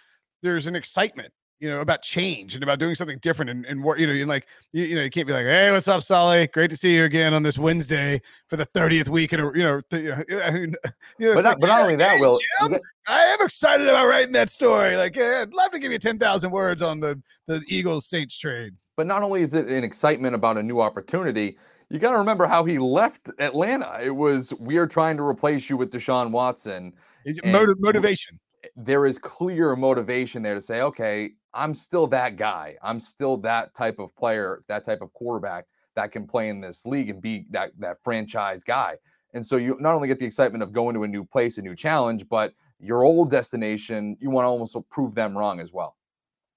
there's 0.41 0.67
an 0.67 0.75
excitement, 0.75 1.33
you 1.59 1.69
know, 1.69 1.81
about 1.81 2.01
change 2.01 2.53
and 2.55 2.63
about 2.63 2.79
doing 2.79 2.95
something 2.95 3.17
different 3.19 3.49
and, 3.49 3.65
and 3.65 3.83
what 3.83 3.99
you 3.99 4.07
know, 4.07 4.13
you're 4.13 4.27
like, 4.27 4.47
you, 4.71 4.83
you 4.83 4.95
know, 4.95 5.01
you 5.01 5.09
can't 5.09 5.27
be 5.27 5.33
like, 5.33 5.45
hey, 5.45 5.71
what's 5.71 5.87
up, 5.87 6.01
Sully? 6.01 6.47
Great 6.47 6.69
to 6.71 6.77
see 6.77 6.95
you 6.95 7.03
again 7.03 7.33
on 7.33 7.43
this 7.43 7.57
Wednesday 7.57 8.21
for 8.47 8.57
the 8.57 8.65
30th 8.65 9.09
week 9.09 9.33
in 9.33 9.39
a, 9.39 9.45
you 9.53 9.63
know, 9.63 9.81
th- 9.89 10.13
I 10.43 10.51
mean, 10.51 10.75
you 11.19 11.29
know, 11.29 11.33
But 11.35 11.43
not, 11.43 11.49
like, 11.49 11.59
but 11.59 11.67
not 11.67 11.77
"Hey, 11.77 11.83
only 11.83 11.95
that, 11.97 12.19
Will. 12.19 12.39
Jim, 12.61 12.79
I 13.07 13.23
am 13.23 13.41
excited 13.41 13.87
about 13.87 14.05
writing 14.05 14.33
that 14.33 14.49
story. 14.49 14.95
Like, 14.95 15.15
yeah, 15.15 15.39
I'd 15.41 15.53
love 15.53 15.71
to 15.71 15.79
give 15.79 15.91
you 15.91 15.99
10,000 15.99 16.51
words 16.51 16.81
on 16.81 16.99
the, 16.99 17.21
the 17.47 17.61
Eagles 17.67 18.07
Saints 18.07 18.37
trade. 18.37 18.73
But 18.97 19.07
not 19.07 19.23
only 19.23 19.41
is 19.41 19.53
it 19.53 19.67
an 19.67 19.83
excitement 19.83 20.35
about 20.35 20.57
a 20.57 20.63
new 20.63 20.79
opportunity, 20.79 21.57
you 21.89 21.99
got 21.99 22.11
to 22.11 22.17
remember 22.17 22.45
how 22.45 22.63
he 22.63 22.77
left 22.77 23.29
Atlanta. 23.39 23.99
It 24.03 24.15
was 24.15 24.53
we 24.59 24.77
are 24.77 24.87
trying 24.87 25.17
to 25.17 25.23
replace 25.23 25.69
you 25.69 25.77
with 25.77 25.91
Deshaun 25.91 26.31
Watson. 26.31 26.93
Is 27.25 27.37
it 27.37 27.45
motiv- 27.45 27.79
motivation? 27.79 28.39
There 28.75 29.05
is 29.05 29.19
clear 29.19 29.75
motivation 29.75 30.41
there 30.41 30.55
to 30.55 30.61
say, 30.61 30.81
okay, 30.81 31.31
I'm 31.53 31.73
still 31.73 32.07
that 32.07 32.35
guy. 32.35 32.75
I'm 32.81 32.99
still 32.99 33.37
that 33.37 33.75
type 33.75 33.99
of 33.99 34.15
player, 34.15 34.59
that 34.67 34.83
type 34.83 35.01
of 35.01 35.13
quarterback 35.13 35.65
that 35.95 36.11
can 36.11 36.27
play 36.27 36.49
in 36.49 36.59
this 36.59 36.85
league 36.85 37.09
and 37.09 37.21
be 37.21 37.45
that 37.51 37.71
that 37.79 37.97
franchise 38.03 38.63
guy. 38.63 38.95
And 39.33 39.45
so 39.45 39.57
you 39.57 39.77
not 39.79 39.95
only 39.95 40.07
get 40.07 40.19
the 40.19 40.25
excitement 40.25 40.63
of 40.63 40.71
going 40.71 40.95
to 40.95 41.03
a 41.03 41.07
new 41.07 41.23
place, 41.23 41.57
a 41.57 41.61
new 41.61 41.75
challenge, 41.75 42.27
but 42.29 42.53
your 42.79 43.03
old 43.03 43.29
destination, 43.29 44.17
you 44.19 44.29
want 44.29 44.45
to 44.45 44.49
almost 44.49 44.77
prove 44.89 45.13
them 45.15 45.37
wrong 45.37 45.59
as 45.59 45.71
well. 45.71 45.97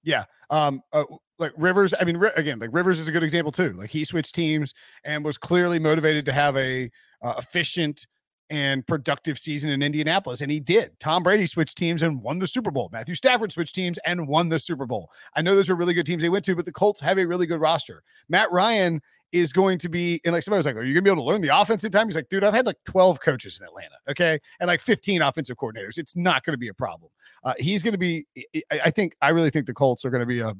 Yeah. 0.03 0.25
Um, 0.49 0.81
uh, 0.93 1.03
like 1.39 1.53
Rivers, 1.57 1.93
I 1.99 2.03
mean, 2.03 2.21
again, 2.35 2.59
like 2.59 2.69
Rivers 2.73 2.99
is 2.99 3.07
a 3.07 3.11
good 3.11 3.23
example 3.23 3.51
too. 3.51 3.71
Like 3.71 3.89
he 3.89 4.03
switched 4.03 4.35
teams 4.35 4.73
and 5.03 5.23
was 5.23 5.37
clearly 5.37 5.79
motivated 5.79 6.25
to 6.25 6.33
have 6.33 6.55
a 6.57 6.91
uh, 7.21 7.35
efficient 7.37 8.05
and 8.49 8.85
productive 8.87 9.37
season 9.37 9.69
in 9.69 9.83
Indianapolis, 9.83 10.41
and 10.41 10.51
he 10.51 10.59
did. 10.59 10.99
Tom 10.99 11.21
Brady 11.21 11.45
switched 11.45 11.77
teams 11.77 12.01
and 12.01 12.21
won 12.21 12.39
the 12.39 12.47
Super 12.47 12.71
Bowl. 12.71 12.89
Matthew 12.91 13.13
Stafford 13.15 13.51
switched 13.51 13.75
teams 13.75 13.99
and 14.05 14.27
won 14.27 14.49
the 14.49 14.57
Super 14.57 14.87
Bowl. 14.87 15.11
I 15.35 15.41
know 15.41 15.55
those 15.55 15.69
are 15.69 15.75
really 15.75 15.93
good 15.93 16.07
teams 16.07 16.23
they 16.23 16.29
went 16.29 16.45
to, 16.45 16.55
but 16.55 16.65
the 16.65 16.71
Colts 16.71 16.99
have 16.99 17.19
a 17.19 17.25
really 17.25 17.45
good 17.45 17.61
roster. 17.61 18.01
Matt 18.27 18.51
Ryan 18.51 19.01
is 19.31 19.53
going 19.53 19.77
to 19.77 19.89
be, 19.89 20.19
and 20.25 20.33
like 20.33 20.41
somebody 20.41 20.57
was 20.59 20.65
like, 20.65 20.75
"Are 20.75 20.83
you 20.83 20.95
gonna 20.95 21.03
be 21.03 21.11
able 21.11 21.23
to 21.23 21.29
learn 21.29 21.41
the 21.41 21.55
offense 21.55 21.83
in 21.83 21.91
time?" 21.91 22.07
He's 22.07 22.15
like, 22.15 22.29
"Dude, 22.29 22.43
I've 22.43 22.53
had 22.53 22.65
like 22.65 22.77
12 22.85 23.19
coaches 23.21 23.59
in 23.59 23.67
Atlanta, 23.67 23.95
okay, 24.09 24.39
and 24.59 24.67
like 24.67 24.81
15 24.81 25.21
offensive 25.21 25.57
coordinators. 25.57 25.99
It's 25.99 26.15
not 26.15 26.43
going 26.43 26.53
to 26.53 26.57
be 26.57 26.69
a 26.69 26.73
problem. 26.73 27.11
Uh, 27.43 27.53
he's 27.59 27.83
going 27.83 27.93
to 27.93 27.99
be. 27.99 28.25
I- 28.71 28.89
think. 28.89 29.15
I 29.21 29.29
really 29.29 29.51
think 29.51 29.67
the 29.67 29.73
Colts 29.73 30.03
are 30.03 30.09
going 30.09 30.21
to 30.21 30.25
be 30.25 30.39
a- 30.39 30.55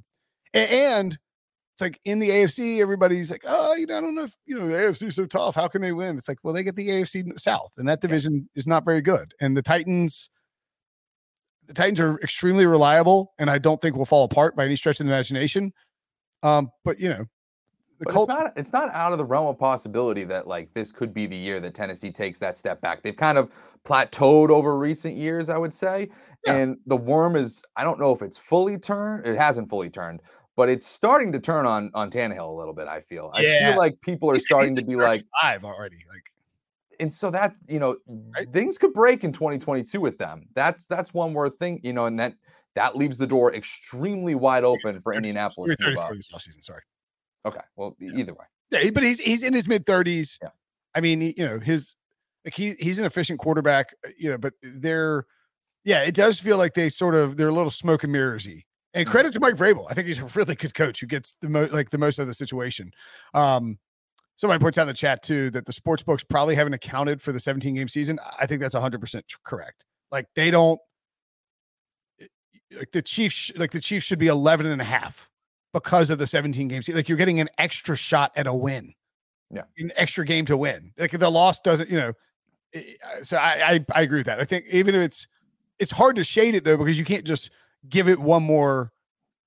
And 0.54 1.18
it's 1.80 1.82
like 1.82 2.00
in 2.04 2.20
the 2.20 2.30
AFC, 2.30 2.82
everybody's 2.82 3.32
like, 3.32 3.44
oh, 3.48 3.74
you 3.76 3.86
know, 3.86 3.98
I 3.98 4.02
don't 4.02 4.16
know 4.16 4.24
if 4.24 4.36
you 4.46 4.60
know 4.60 4.68
the 4.68 4.76
AFC 4.76 5.08
is 5.08 5.16
so 5.16 5.26
tough. 5.26 5.56
How 5.56 5.68
can 5.68 5.82
they 5.82 5.94
win? 5.94 6.18
It's 6.18 6.28
like, 6.28 6.40
well, 6.44 6.54
they 6.54 6.64
get 6.64 6.76
the 6.76 6.90
AFC 6.90 7.40
South, 7.40 7.72
and 7.78 7.88
that 7.88 8.02
division 8.02 8.50
is 8.56 8.68
not 8.68 8.84
very 8.84 9.02
good. 9.02 9.34
And 9.40 9.56
the 9.56 9.62
Titans, 9.62 10.30
the 11.68 11.74
Titans 11.74 12.00
are 12.00 12.20
extremely 12.22 12.66
reliable, 12.66 13.34
and 13.40 13.50
I 13.50 13.60
don't 13.60 13.82
think 13.82 13.96
will 13.96 14.06
fall 14.06 14.26
apart 14.26 14.56
by 14.56 14.66
any 14.66 14.76
stretch 14.76 15.00
of 15.00 15.06
the 15.06 15.14
imagination. 15.14 15.72
Um, 16.44 16.70
but 16.84 17.00
you 17.00 17.10
know, 17.10 17.26
the 18.00 18.06
But 18.06 18.14
Colts. 18.14 18.34
it's 18.34 18.40
not 18.40 18.54
it's 18.58 18.74
not 18.74 18.94
out 18.94 19.12
of 19.12 19.18
the 19.18 19.26
realm 19.26 19.48
of 19.48 19.60
possibility 19.60 20.24
that 20.24 20.48
like 20.48 20.74
this 20.74 20.92
could 20.92 21.14
be 21.14 21.26
the 21.26 21.36
year 21.36 21.60
that 21.60 21.74
Tennessee 21.74 22.12
takes 22.12 22.40
that 22.40 22.56
step 22.56 22.80
back. 22.80 23.04
They've 23.04 23.16
kind 23.16 23.38
of 23.38 23.52
plateaued 23.84 24.50
over 24.50 24.78
recent 24.78 25.18
years, 25.18 25.50
I 25.50 25.58
would 25.58 25.74
say. 25.74 26.10
Yeah. 26.46 26.56
And 26.56 26.78
the 26.86 26.96
worm 26.96 27.36
is 27.36 27.62
I 27.76 27.84
don't 27.84 28.00
know 28.00 28.14
if 28.14 28.22
it's 28.22 28.38
fully 28.38 28.78
turned. 28.78 29.28
It 29.28 29.38
hasn't 29.38 29.70
fully 29.70 29.90
turned, 29.90 30.22
but 30.60 30.68
it's 30.70 30.86
starting 30.86 31.32
to 31.32 31.40
turn 31.40 31.66
on 31.66 31.90
on 31.94 32.12
Tannehill 32.12 32.50
a 32.54 32.58
little 32.62 32.74
bit. 32.74 32.88
I 32.88 33.00
feel. 33.02 33.32
I 33.34 33.42
feel 33.42 33.78
like 33.78 34.00
people 34.02 34.30
are 34.30 34.34
He's- 34.40 34.46
starting 34.46 34.72
he's 34.76 34.80
to 34.80 34.86
be 34.86 34.96
like, 34.98 35.24
five 35.42 35.64
already. 35.64 35.98
Like, 36.14 36.24
and 37.00 37.12
so 37.12 37.32
that 37.32 37.56
you 37.68 37.80
know 37.80 37.96
Right. 38.36 38.52
things 38.52 38.78
could 38.78 38.94
break 38.94 39.24
in 39.24 39.32
2022 39.32 40.02
with 40.02 40.18
them. 40.18 40.48
That's 40.54 40.86
that's 40.88 41.14
one 41.14 41.32
more 41.34 41.50
thing, 41.50 41.80
you 41.84 41.94
know, 41.94 42.06
and 42.08 42.20
that 42.20 42.34
that 42.76 42.96
leaves 42.98 43.18
the 43.18 43.26
door 43.28 43.56
extremely 43.56 44.36
wide 44.36 44.64
open 44.66 45.02
for 45.02 45.14
Indianapolis. 45.14 45.76
to 45.78 45.88
move 45.88 45.96
34 45.98 46.04
up. 46.06 46.14
this 46.16 46.30
offseason. 46.30 46.64
Sorry. 46.64 46.82
Okay, 47.46 47.62
well, 47.78 47.96
e- 48.02 48.12
either 48.16 48.34
way. 48.34 48.46
Yeah, 48.72 48.90
but 48.94 49.04
he's 49.04 49.20
he's 49.22 49.44
in 49.44 49.54
his 49.54 49.68
mid 49.68 49.86
thirties. 49.86 50.38
Yeah. 50.42 50.50
I 50.94 51.00
mean, 51.02 51.22
he, 51.22 51.34
you 51.38 51.46
know, 51.46 51.60
his 51.60 51.96
like 52.46 52.54
he 52.54 52.74
he's 52.80 53.00
an 53.00 53.06
efficient 53.06 53.40
quarterback. 53.40 53.94
uh, 54.06 54.10
You 54.18 54.32
know, 54.32 54.38
but 54.38 54.54
they're 54.62 55.26
yeah, 55.86 56.02
it 56.04 56.14
does 56.14 56.40
feel 56.40 56.58
like 56.58 56.74
they 56.74 56.90
sort 56.90 57.16
of 57.16 57.38
they're 57.38 57.48
a 57.48 57.54
little 57.54 57.72
smoke 57.72 58.04
and 58.04 58.14
mirrorsy. 58.14 58.64
And 58.94 59.08
Mhm. 59.08 59.12
credit 59.12 59.34
to 59.34 59.40
Mike 59.40 59.56
Vrabel. 59.56 59.86
I 59.90 59.94
think 59.94 60.08
he's 60.08 60.20
a 60.20 60.26
really 60.26 60.56
good 60.56 60.74
coach 60.74 61.00
who 61.00 61.08
gets 61.08 61.36
the 61.42 61.50
most 61.50 61.72
like 61.72 61.90
the 61.92 61.98
most 61.98 62.18
out 62.20 62.24
of 62.24 62.28
the 62.28 62.34
situation. 62.34 62.92
Um, 63.34 63.78
somebody 64.36 64.62
points 64.62 64.78
out 64.78 64.84
in 64.84 64.88
the 64.88 64.94
chat 64.94 65.22
too 65.22 65.50
that 65.52 65.66
the 65.66 65.74
sports 65.74 66.02
books 66.04 66.24
probably 66.24 66.56
haven't 66.56 66.74
accounted 66.74 67.22
for 67.22 67.32
the 67.32 67.40
17 67.40 67.76
game 67.76 67.88
season. 67.88 68.20
I 68.40 68.46
think 68.48 68.62
that's 68.62 68.74
100 68.76 69.00
percent 69.02 69.26
correct. 69.44 69.86
Like 70.12 70.28
they 70.36 70.50
don't 70.50 70.80
like 72.78 72.92
the 72.92 73.02
Chiefs 73.02 73.52
like 73.58 73.72
the 73.72 73.80
Chiefs 73.82 74.06
should 74.06 74.20
be 74.20 74.28
11 74.28 74.66
and 74.66 74.82
a 74.82 74.86
half 74.86 75.30
because 75.74 76.10
of 76.10 76.18
the 76.20 76.28
17 76.28 76.68
games. 76.68 76.88
Like 76.90 77.10
you're 77.10 77.18
getting 77.18 77.40
an 77.40 77.50
extra 77.58 77.96
shot 77.96 78.32
at 78.36 78.48
a 78.48 78.54
win. 78.54 78.94
Yeah. 79.52 79.64
An 79.78 79.92
extra 79.96 80.26
game 80.26 80.46
to 80.46 80.58
win. 80.58 80.94
Like 80.98 81.12
the 81.12 81.30
loss 81.30 81.60
doesn't, 81.62 81.90
you 81.90 81.98
know. 81.98 82.14
i- 82.76 82.96
i- 83.18 83.22
So 83.24 83.38
I, 83.38 83.74
I 83.74 83.86
I 83.96 84.02
agree 84.04 84.20
with 84.20 84.28
that. 84.28 84.40
I 84.40 84.46
think 84.46 84.66
even 84.72 84.94
if 84.96 85.02
it's 85.02 85.28
it's 85.80 85.92
hard 85.92 86.16
to 86.18 86.24
shade 86.24 86.56
it 86.56 86.64
though 86.64 86.78
because 86.78 86.98
you 87.00 87.06
can't 87.06 87.26
just 87.26 87.50
give 87.88 88.10
it 88.10 88.20
one 88.20 88.44
more, 88.44 88.92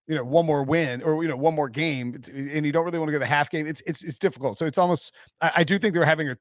you 0.08 0.16
know 0.16 0.24
one 0.24 0.46
more 0.46 0.64
win 0.64 1.00
or 1.02 1.22
you 1.22 1.28
know 1.28 1.36
one 1.36 1.54
more 1.54 1.68
game, 1.68 2.20
and 2.32 2.66
you 2.66 2.72
don't 2.72 2.84
really 2.84 2.98
want 2.98 3.08
to 3.08 3.12
go 3.12 3.18
the 3.18 3.26
half 3.26 3.50
game. 3.50 3.66
It's 3.66 3.82
it's 3.86 4.02
it's 4.02 4.18
difficult. 4.18 4.58
So 4.58 4.66
it's 4.66 4.78
almost 4.78 5.14
I, 5.40 5.52
I 5.58 5.64
do 5.64 5.78
think 5.78 5.94
they're 5.94 6.04
having 6.04 6.28
a, 6.30 6.36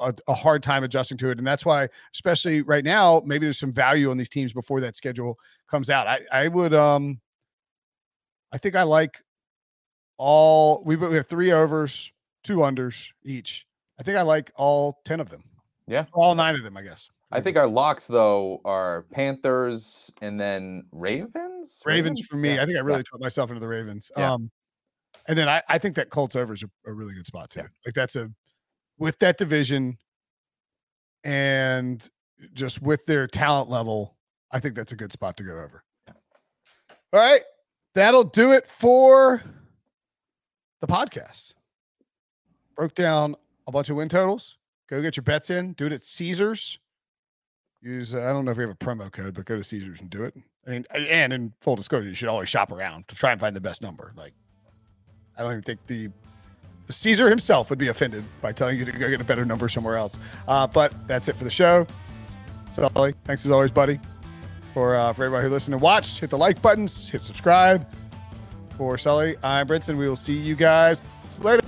a 0.00 0.14
a 0.28 0.34
hard 0.34 0.62
time 0.62 0.84
adjusting 0.84 1.16
to 1.18 1.30
it, 1.30 1.38
and 1.38 1.46
that's 1.46 1.64
why, 1.64 1.88
especially 2.14 2.62
right 2.62 2.84
now, 2.84 3.22
maybe 3.24 3.46
there's 3.46 3.58
some 3.58 3.72
value 3.72 4.10
on 4.10 4.16
these 4.16 4.28
teams 4.28 4.52
before 4.52 4.80
that 4.80 4.96
schedule 4.96 5.38
comes 5.70 5.90
out. 5.90 6.06
I 6.06 6.20
I 6.32 6.48
would 6.48 6.74
um 6.74 7.20
I 8.52 8.58
think 8.58 8.74
I 8.74 8.82
like 8.82 9.22
all 10.16 10.82
we 10.84 10.96
we 10.96 11.16
have 11.16 11.28
three 11.28 11.52
overs, 11.52 12.12
two 12.42 12.56
unders 12.56 13.08
each. 13.24 13.66
I 13.98 14.02
think 14.02 14.16
I 14.16 14.22
like 14.22 14.50
all 14.56 15.00
ten 15.04 15.20
of 15.20 15.30
them. 15.30 15.44
Yeah. 15.86 16.04
all 16.12 16.34
nine 16.34 16.54
of 16.54 16.62
them, 16.62 16.76
I 16.76 16.82
guess. 16.82 17.08
I 17.30 17.40
think 17.40 17.56
our 17.56 17.66
locks 17.66 18.06
though 18.06 18.60
are 18.64 19.02
Panthers 19.12 20.10
and 20.22 20.40
then 20.40 20.86
Ravens. 20.92 21.82
Ravens 21.84 22.26
for 22.26 22.36
me. 22.36 22.54
Yeah, 22.54 22.62
I 22.62 22.66
think 22.66 22.76
I 22.76 22.80
yeah. 22.80 22.86
really 22.86 23.02
talked 23.02 23.22
myself 23.22 23.50
into 23.50 23.60
the 23.60 23.68
Ravens. 23.68 24.10
Yeah. 24.16 24.32
Um, 24.32 24.50
and 25.26 25.36
then 25.36 25.48
I, 25.48 25.62
I 25.68 25.78
think 25.78 25.96
that 25.96 26.08
Colts 26.08 26.36
over 26.36 26.54
is 26.54 26.62
a, 26.62 26.90
a 26.90 26.92
really 26.92 27.14
good 27.14 27.26
spot 27.26 27.50
too. 27.50 27.60
Yeah. 27.60 27.66
Like 27.84 27.94
that's 27.94 28.16
a 28.16 28.30
with 28.98 29.18
that 29.18 29.36
division 29.36 29.98
and 31.24 32.08
just 32.54 32.80
with 32.80 33.04
their 33.06 33.26
talent 33.26 33.68
level, 33.68 34.16
I 34.50 34.60
think 34.60 34.74
that's 34.74 34.92
a 34.92 34.96
good 34.96 35.12
spot 35.12 35.36
to 35.38 35.44
go 35.44 35.52
over. 35.52 35.84
All 37.12 37.20
right. 37.20 37.42
That'll 37.94 38.24
do 38.24 38.52
it 38.52 38.66
for 38.66 39.42
the 40.80 40.86
podcast. 40.86 41.54
Broke 42.76 42.94
down 42.94 43.34
a 43.66 43.72
bunch 43.72 43.90
of 43.90 43.96
win 43.96 44.08
totals. 44.08 44.56
Go 44.88 45.02
get 45.02 45.16
your 45.16 45.24
bets 45.24 45.50
in. 45.50 45.72
Do 45.72 45.86
it 45.86 45.92
at 45.92 46.04
Caesars. 46.06 46.78
Use 47.80 48.14
uh, 48.14 48.18
I 48.18 48.32
don't 48.32 48.44
know 48.44 48.50
if 48.50 48.56
we 48.56 48.64
have 48.64 48.70
a 48.70 48.74
promo 48.74 49.10
code, 49.10 49.34
but 49.34 49.44
go 49.44 49.56
to 49.56 49.62
Caesars 49.62 50.00
and 50.00 50.10
do 50.10 50.24
it. 50.24 50.34
I 50.66 50.70
mean, 50.70 50.84
and 50.94 51.32
in 51.32 51.52
full 51.60 51.76
disclosure, 51.76 52.08
you 52.08 52.14
should 52.14 52.28
always 52.28 52.48
shop 52.48 52.72
around 52.72 53.08
to 53.08 53.14
try 53.14 53.32
and 53.32 53.40
find 53.40 53.54
the 53.54 53.60
best 53.60 53.82
number. 53.82 54.12
Like, 54.16 54.34
I 55.36 55.42
don't 55.42 55.52
even 55.52 55.62
think 55.62 55.86
the 55.86 56.10
the 56.86 56.92
Caesar 56.92 57.28
himself 57.28 57.70
would 57.70 57.78
be 57.78 57.88
offended 57.88 58.24
by 58.40 58.50
telling 58.50 58.78
you 58.78 58.84
to 58.84 58.92
go 58.92 59.08
get 59.08 59.20
a 59.20 59.24
better 59.24 59.44
number 59.44 59.68
somewhere 59.68 59.96
else. 59.96 60.18
Uh, 60.48 60.66
but 60.66 60.92
that's 61.06 61.28
it 61.28 61.36
for 61.36 61.44
the 61.44 61.50
show. 61.50 61.86
So, 62.72 62.88
thanks 63.24 63.44
as 63.44 63.50
always, 63.50 63.70
buddy. 63.70 64.00
For 64.74 64.96
uh, 64.96 65.12
for 65.12 65.24
everybody 65.24 65.46
who 65.46 65.52
listened 65.52 65.74
and 65.74 65.82
watched, 65.82 66.18
hit 66.18 66.30
the 66.30 66.38
like 66.38 66.60
buttons, 66.60 67.08
hit 67.08 67.22
subscribe. 67.22 67.86
For 68.76 68.96
Sully, 68.98 69.36
I'm 69.42 69.66
Brinson. 69.66 69.96
We 69.96 70.08
will 70.08 70.16
see 70.16 70.36
you 70.36 70.54
guys 70.54 71.02
later. 71.40 71.67